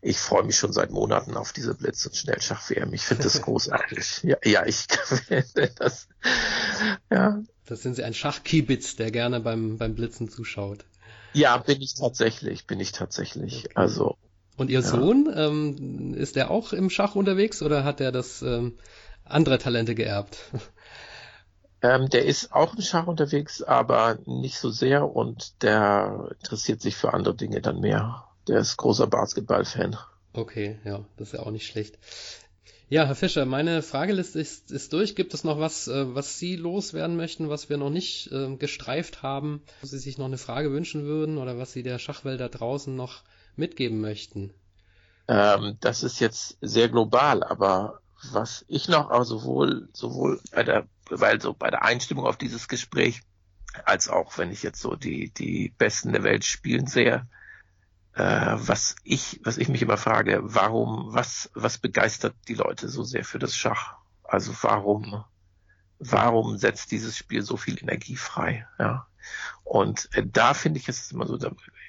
[0.00, 2.92] ich freue mich schon seit Monaten auf diese Blitz- und Schnellschach-WM.
[2.92, 4.22] Ich finde das großartig.
[4.24, 4.86] Ja, ja, ich
[5.28, 6.08] finde das.
[7.10, 7.42] Ja.
[7.66, 10.84] Das sind Sie ein Schachkibitz, der gerne beim, beim Blitzen zuschaut.
[11.32, 13.66] Ja, bin ich tatsächlich, bin ich tatsächlich.
[13.66, 13.74] Okay.
[13.74, 14.16] Also.
[14.56, 14.86] Und Ihr ja.
[14.86, 18.76] Sohn, ähm, ist der auch im Schach unterwegs oder hat er das ähm,
[19.24, 20.38] andere Talente geerbt?
[21.84, 26.94] Ähm, der ist auch im Schach unterwegs, aber nicht so sehr und der interessiert sich
[26.94, 28.28] für andere Dinge dann mehr.
[28.46, 29.96] Der ist großer Basketball-Fan.
[30.32, 31.98] Okay, ja, das ist ja auch nicht schlecht.
[32.88, 35.16] Ja, Herr Fischer, meine Frageliste ist, ist durch.
[35.16, 39.22] Gibt es noch was, äh, was Sie loswerden möchten, was wir noch nicht äh, gestreift
[39.22, 42.48] haben, wo Sie sich noch eine Frage wünschen würden oder was Sie der Schachwelt da
[42.48, 43.22] draußen noch
[43.56, 44.52] mitgeben möchten?
[45.26, 50.86] Ähm, das ist jetzt sehr global, aber was ich noch aber sowohl, sowohl bei der,
[51.10, 53.22] weil so bei der Einstimmung auf dieses Gespräch,
[53.84, 57.26] als auch wenn ich jetzt so die, die Besten der Welt spielen sehe,
[58.14, 63.02] äh, was ich, was ich mich immer frage, warum, was, was begeistert die Leute so
[63.02, 63.96] sehr für das Schach?
[64.22, 65.24] Also warum,
[65.98, 68.66] warum setzt dieses Spiel so viel Energie frei?
[68.78, 69.06] Ja.
[69.64, 71.38] Und äh, da finde ich es immer so,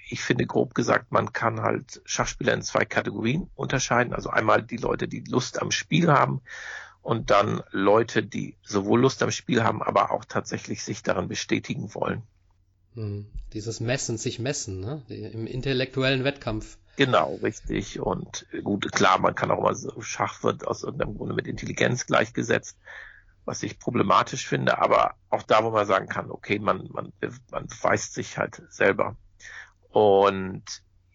[0.10, 4.14] ich finde grob gesagt, man kann halt Schachspieler in zwei Kategorien unterscheiden.
[4.14, 6.42] Also einmal die Leute, die Lust am Spiel haben
[7.02, 11.94] und dann Leute, die sowohl Lust am Spiel haben, aber auch tatsächlich sich daran bestätigen
[11.94, 12.24] wollen.
[12.96, 13.28] Hm.
[13.54, 15.02] Dieses Messen, sich messen, ne?
[15.10, 16.78] im intellektuellen Wettkampf.
[16.96, 18.00] Genau, richtig.
[18.00, 22.06] Und gut, klar, man kann auch mal so, Schach wird aus irgendeinem Grunde mit Intelligenz
[22.06, 22.78] gleichgesetzt
[23.46, 27.12] was ich problematisch finde, aber auch da, wo man sagen kann, okay, man, man,
[27.52, 29.18] man beweist sich halt selber.
[29.94, 30.64] Und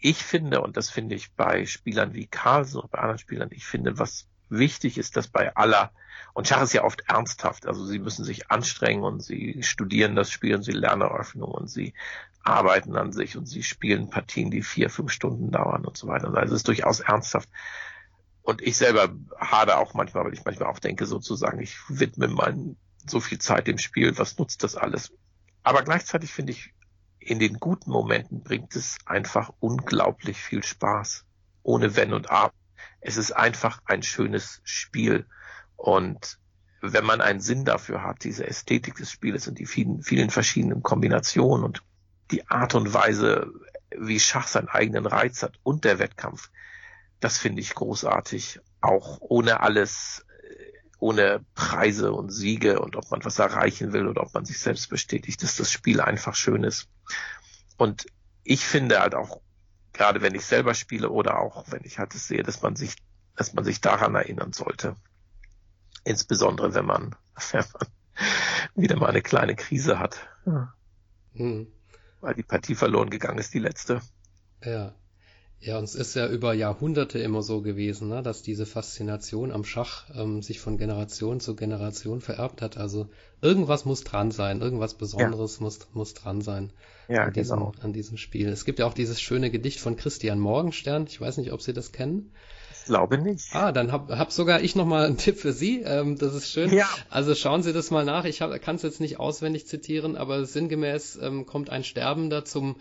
[0.01, 3.67] ich finde, und das finde ich bei Spielern wie Carlsen oder bei anderen Spielern, ich
[3.67, 5.91] finde, was wichtig ist, dass bei aller,
[6.33, 10.31] und Schach ist ja oft ernsthaft, also sie müssen sich anstrengen und sie studieren das
[10.31, 11.93] Spiel und sie lernen Eröffnung und sie
[12.45, 16.29] arbeiten an sich und sie spielen Partien, die vier, fünf Stunden dauern und so weiter.
[16.29, 17.49] Also es ist durchaus ernsthaft.
[18.43, 22.77] Und ich selber hade auch manchmal, weil ich manchmal auch denke, sozusagen, ich widme mal
[23.05, 25.13] so viel Zeit dem Spiel, was nutzt das alles?
[25.65, 26.73] Aber gleichzeitig finde ich,
[27.29, 31.27] in den guten Momenten bringt es einfach unglaublich viel Spaß.
[31.63, 32.55] Ohne Wenn und Aber.
[33.03, 35.27] Es ist einfach ein schönes Spiel.
[35.77, 36.39] Und
[36.81, 40.83] wenn man einen Sinn dafür hat, diese Ästhetik des Spieles und die vielen, vielen verschiedenen
[40.83, 41.83] Kombinationen und
[42.31, 43.53] die Art und Weise,
[43.95, 46.51] wie Schach seinen eigenen Reiz hat und der Wettkampf,
[47.21, 48.61] das finde ich großartig.
[48.81, 50.25] Auch ohne alles,
[50.99, 54.89] ohne Preise und Siege und ob man was erreichen will oder ob man sich selbst
[54.91, 56.89] bestätigt, dass das Spiel einfach schön ist.
[57.77, 58.07] Und
[58.43, 59.41] ich finde halt auch,
[59.93, 62.97] gerade wenn ich selber spiele oder auch wenn ich halt es sehe, dass man sich,
[63.37, 64.97] dass man sich daran erinnern sollte.
[66.05, 67.15] Insbesondere wenn man,
[67.53, 67.89] wenn man
[68.75, 70.29] wieder mal eine kleine Krise hat.
[70.47, 70.75] Ja.
[71.35, 71.69] Hm.
[72.21, 74.01] Weil die Partie verloren gegangen ist, die letzte.
[74.65, 74.95] Ja.
[75.61, 79.65] Ja, und es ist ja über Jahrhunderte immer so gewesen, ne, dass diese Faszination am
[79.65, 82.77] Schach ähm, sich von Generation zu Generation vererbt hat.
[82.77, 83.09] Also
[83.43, 85.65] irgendwas muss dran sein, irgendwas Besonderes ja.
[85.65, 86.71] muss, muss dran sein
[87.09, 87.73] ja, an, diesem, genau.
[87.83, 88.49] an diesem Spiel.
[88.49, 91.07] Es gibt ja auch dieses schöne Gedicht von Christian Morgenstern.
[91.09, 92.33] Ich weiß nicht, ob Sie das kennen.
[92.79, 93.49] Ich glaube nicht.
[93.53, 95.83] Ah, dann hab, hab sogar ich nochmal einen Tipp für Sie.
[95.83, 96.73] Ähm, das ist schön.
[96.73, 96.89] Ja.
[97.11, 98.25] Also schauen Sie das mal nach.
[98.27, 102.77] Ich kann es jetzt nicht auswendig zitieren, aber sinngemäß ähm, kommt ein Sterbender zum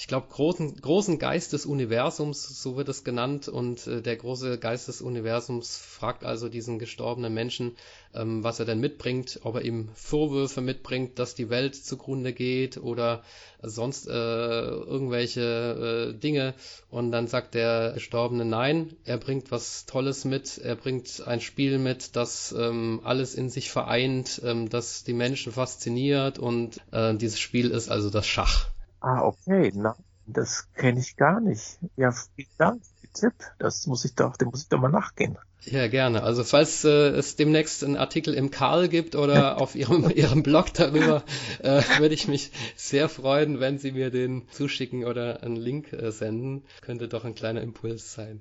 [0.00, 4.58] ich glaube, großen, großen Geist des Universums, so wird es genannt, und äh, der große
[4.58, 7.76] Geist des Universums fragt also diesen gestorbenen Menschen,
[8.14, 12.78] ähm, was er denn mitbringt, ob er ihm Vorwürfe mitbringt, dass die Welt zugrunde geht
[12.78, 13.22] oder
[13.60, 16.54] sonst äh, irgendwelche äh, Dinge.
[16.88, 21.78] Und dann sagt der Gestorbene nein, er bringt was Tolles mit, er bringt ein Spiel
[21.78, 27.38] mit, das ähm, alles in sich vereint, ähm, das die Menschen fasziniert und äh, dieses
[27.38, 28.70] Spiel ist also das Schach.
[29.00, 29.72] Ah, okay.
[29.74, 29.96] Na,
[30.26, 31.78] das kenne ich gar nicht.
[31.96, 33.34] Ja, vielen Dank für den Tipp.
[33.58, 35.38] Das muss ich doch, dem muss ich doch mal nachgehen.
[35.64, 36.22] Ja, gerne.
[36.22, 40.72] Also falls äh, es demnächst einen Artikel im Karl gibt oder auf Ihrem, Ihrem Blog
[40.72, 41.22] darüber,
[41.62, 46.12] äh, würde ich mich sehr freuen, wenn Sie mir den zuschicken oder einen Link äh,
[46.12, 46.64] senden.
[46.80, 48.40] Könnte doch ein kleiner Impuls sein.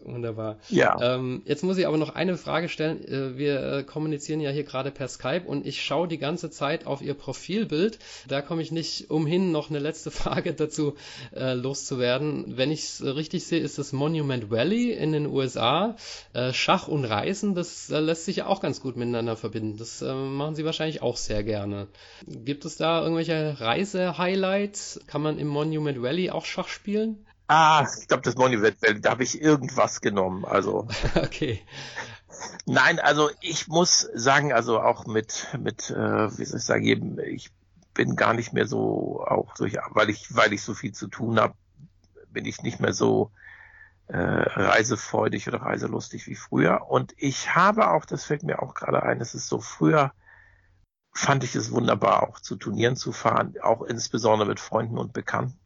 [0.00, 0.58] Wunderbar.
[0.68, 0.96] Ja.
[1.00, 3.02] Ähm, jetzt muss ich aber noch eine Frage stellen.
[3.06, 6.86] Äh, wir äh, kommunizieren ja hier gerade per Skype und ich schaue die ganze Zeit
[6.86, 7.98] auf Ihr Profilbild.
[8.28, 10.94] Da komme ich nicht umhin, noch eine letzte Frage dazu
[11.34, 12.56] äh, loszuwerden.
[12.56, 15.96] Wenn ich es richtig sehe, ist das Monument Valley in den USA.
[16.34, 19.76] Äh, Schach und Reisen, das äh, lässt sich ja auch ganz gut miteinander verbinden.
[19.76, 21.88] Das äh, machen Sie wahrscheinlich auch sehr gerne.
[22.26, 25.00] Gibt es da irgendwelche Reise-Highlights?
[25.06, 27.25] Kann man im Monument Valley auch Schach spielen?
[27.48, 30.44] Ah, ich glaube, das Monument Valley, da habe ich irgendwas genommen.
[30.44, 30.88] Also.
[31.14, 31.62] okay.
[32.66, 37.50] Nein, also ich muss sagen, also auch mit, mit, äh, wie soll ich sagen, ich
[37.94, 41.40] bin gar nicht mehr so auch durch, weil ich, weil ich so viel zu tun
[41.40, 41.54] habe,
[42.28, 43.30] bin ich nicht mehr so
[44.08, 46.90] äh, reisefreudig oder reiselustig wie früher.
[46.90, 50.12] Und ich habe auch, das fällt mir auch gerade ein, es ist so früher
[51.16, 55.58] fand ich es wunderbar, auch zu Turnieren zu fahren, auch insbesondere mit Freunden und Bekannten.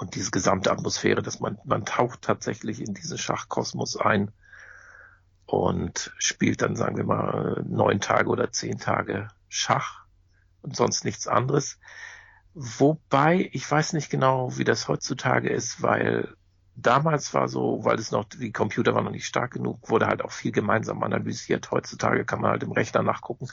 [0.00, 4.32] Und diese gesamte Atmosphäre, dass man, man taucht tatsächlich in diesen Schachkosmos ein
[5.44, 10.06] und spielt dann, sagen wir mal, neun Tage oder zehn Tage Schach
[10.62, 11.78] und sonst nichts anderes.
[12.54, 16.34] Wobei, ich weiß nicht genau, wie das heutzutage ist, weil
[16.76, 20.22] damals war so, weil es noch, die Computer waren noch nicht stark genug, wurde halt
[20.22, 21.70] auch viel gemeinsam analysiert.
[21.70, 23.48] Heutzutage kann man halt im Rechner nachgucken,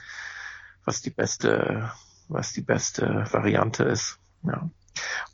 [0.86, 1.92] was die beste,
[2.26, 4.18] was die beste Variante ist.
[4.44, 4.70] Ja.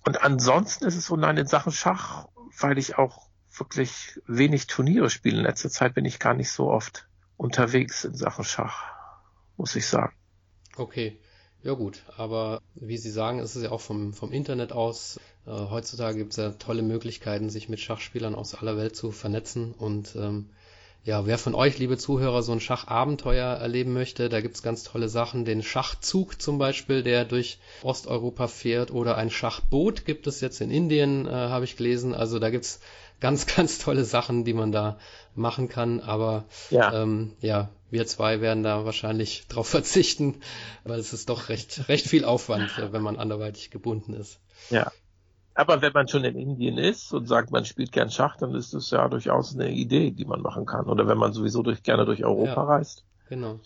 [0.04, 2.28] Und ansonsten ist es so, nein, in Sachen Schach,
[2.58, 5.38] weil ich auch wirklich wenig Turniere spiele.
[5.38, 8.92] In letzter Zeit bin ich gar nicht so oft unterwegs in Sachen Schach,
[9.56, 10.14] muss ich sagen.
[10.76, 11.18] Okay.
[11.64, 15.18] Ja gut, aber wie Sie sagen, ist es ja auch vom, vom Internet aus.
[15.46, 19.72] Äh, heutzutage gibt es ja tolle Möglichkeiten, sich mit Schachspielern aus aller Welt zu vernetzen.
[19.72, 20.50] Und ähm,
[21.04, 25.10] ja, wer von euch, liebe Zuhörer, so ein Schachabenteuer erleben möchte, da gibt's ganz tolle
[25.10, 25.44] Sachen.
[25.44, 30.70] Den Schachzug zum Beispiel, der durch Osteuropa fährt, oder ein Schachboot gibt es jetzt in
[30.70, 32.14] Indien, äh, habe ich gelesen.
[32.14, 32.80] Also da gibt's
[33.20, 34.98] ganz, ganz tolle Sachen, die man da
[35.34, 36.00] machen kann.
[36.00, 40.40] Aber ja, ähm, ja wir zwei werden da wahrscheinlich drauf verzichten,
[40.84, 44.40] weil es ist doch recht, recht viel Aufwand, äh, wenn man anderweitig gebunden ist.
[44.70, 44.90] Ja.
[45.54, 48.74] Aber wenn man schon in Indien ist und sagt, man spielt gern Schach, dann ist
[48.74, 50.86] das ja durchaus eine Idee, die man machen kann.
[50.86, 53.04] Oder wenn man sowieso durch, gerne durch Europa ja, reist.
[53.28, 53.60] Genau.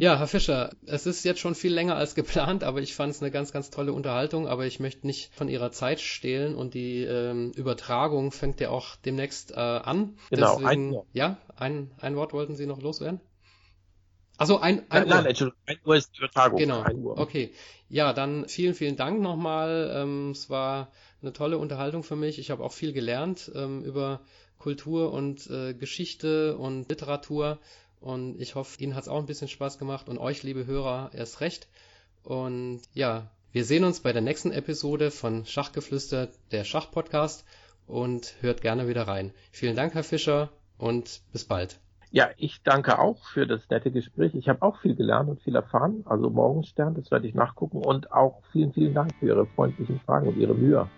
[0.00, 3.22] Ja, Herr Fischer, es ist jetzt schon viel länger als geplant, aber ich fand es
[3.22, 4.46] eine ganz, ganz tolle Unterhaltung.
[4.46, 8.96] Aber ich möchte nicht von Ihrer Zeit stehlen und die ähm, Übertragung fängt ja auch
[8.96, 10.18] demnächst äh, an.
[10.30, 10.58] Genau.
[10.58, 11.02] Deswegen, ein.
[11.12, 13.20] Ja, ein, ein Wort wollten Sie noch loswerden?
[14.38, 15.32] Also ein, ein nein, Uhr.
[15.32, 16.58] Nein, ein Uhr ist die Übertragung.
[16.58, 16.80] Genau.
[16.80, 17.18] Ein Uhr.
[17.18, 17.52] Okay.
[17.88, 19.90] Ja, dann vielen, vielen Dank nochmal.
[19.94, 22.38] Ähm, es war eine tolle Unterhaltung für mich.
[22.38, 24.20] Ich habe auch viel gelernt ähm, über
[24.58, 27.58] Kultur und äh, Geschichte und Literatur.
[28.00, 31.10] Und ich hoffe, Ihnen hat es auch ein bisschen Spaß gemacht und euch, liebe Hörer,
[31.12, 31.66] erst recht.
[32.22, 37.44] Und ja, wir sehen uns bei der nächsten Episode von Schachgeflüster, der Schachpodcast
[37.88, 39.32] und hört gerne wieder rein.
[39.50, 41.80] Vielen Dank, Herr Fischer, und bis bald.
[42.10, 44.34] Ja, ich danke auch für das nette Gespräch.
[44.34, 46.04] Ich habe auch viel gelernt und viel erfahren.
[46.06, 47.84] Also Morgenstern, das werde ich nachgucken.
[47.84, 50.88] Und auch vielen, vielen Dank für Ihre freundlichen Fragen und Ihre Mühe.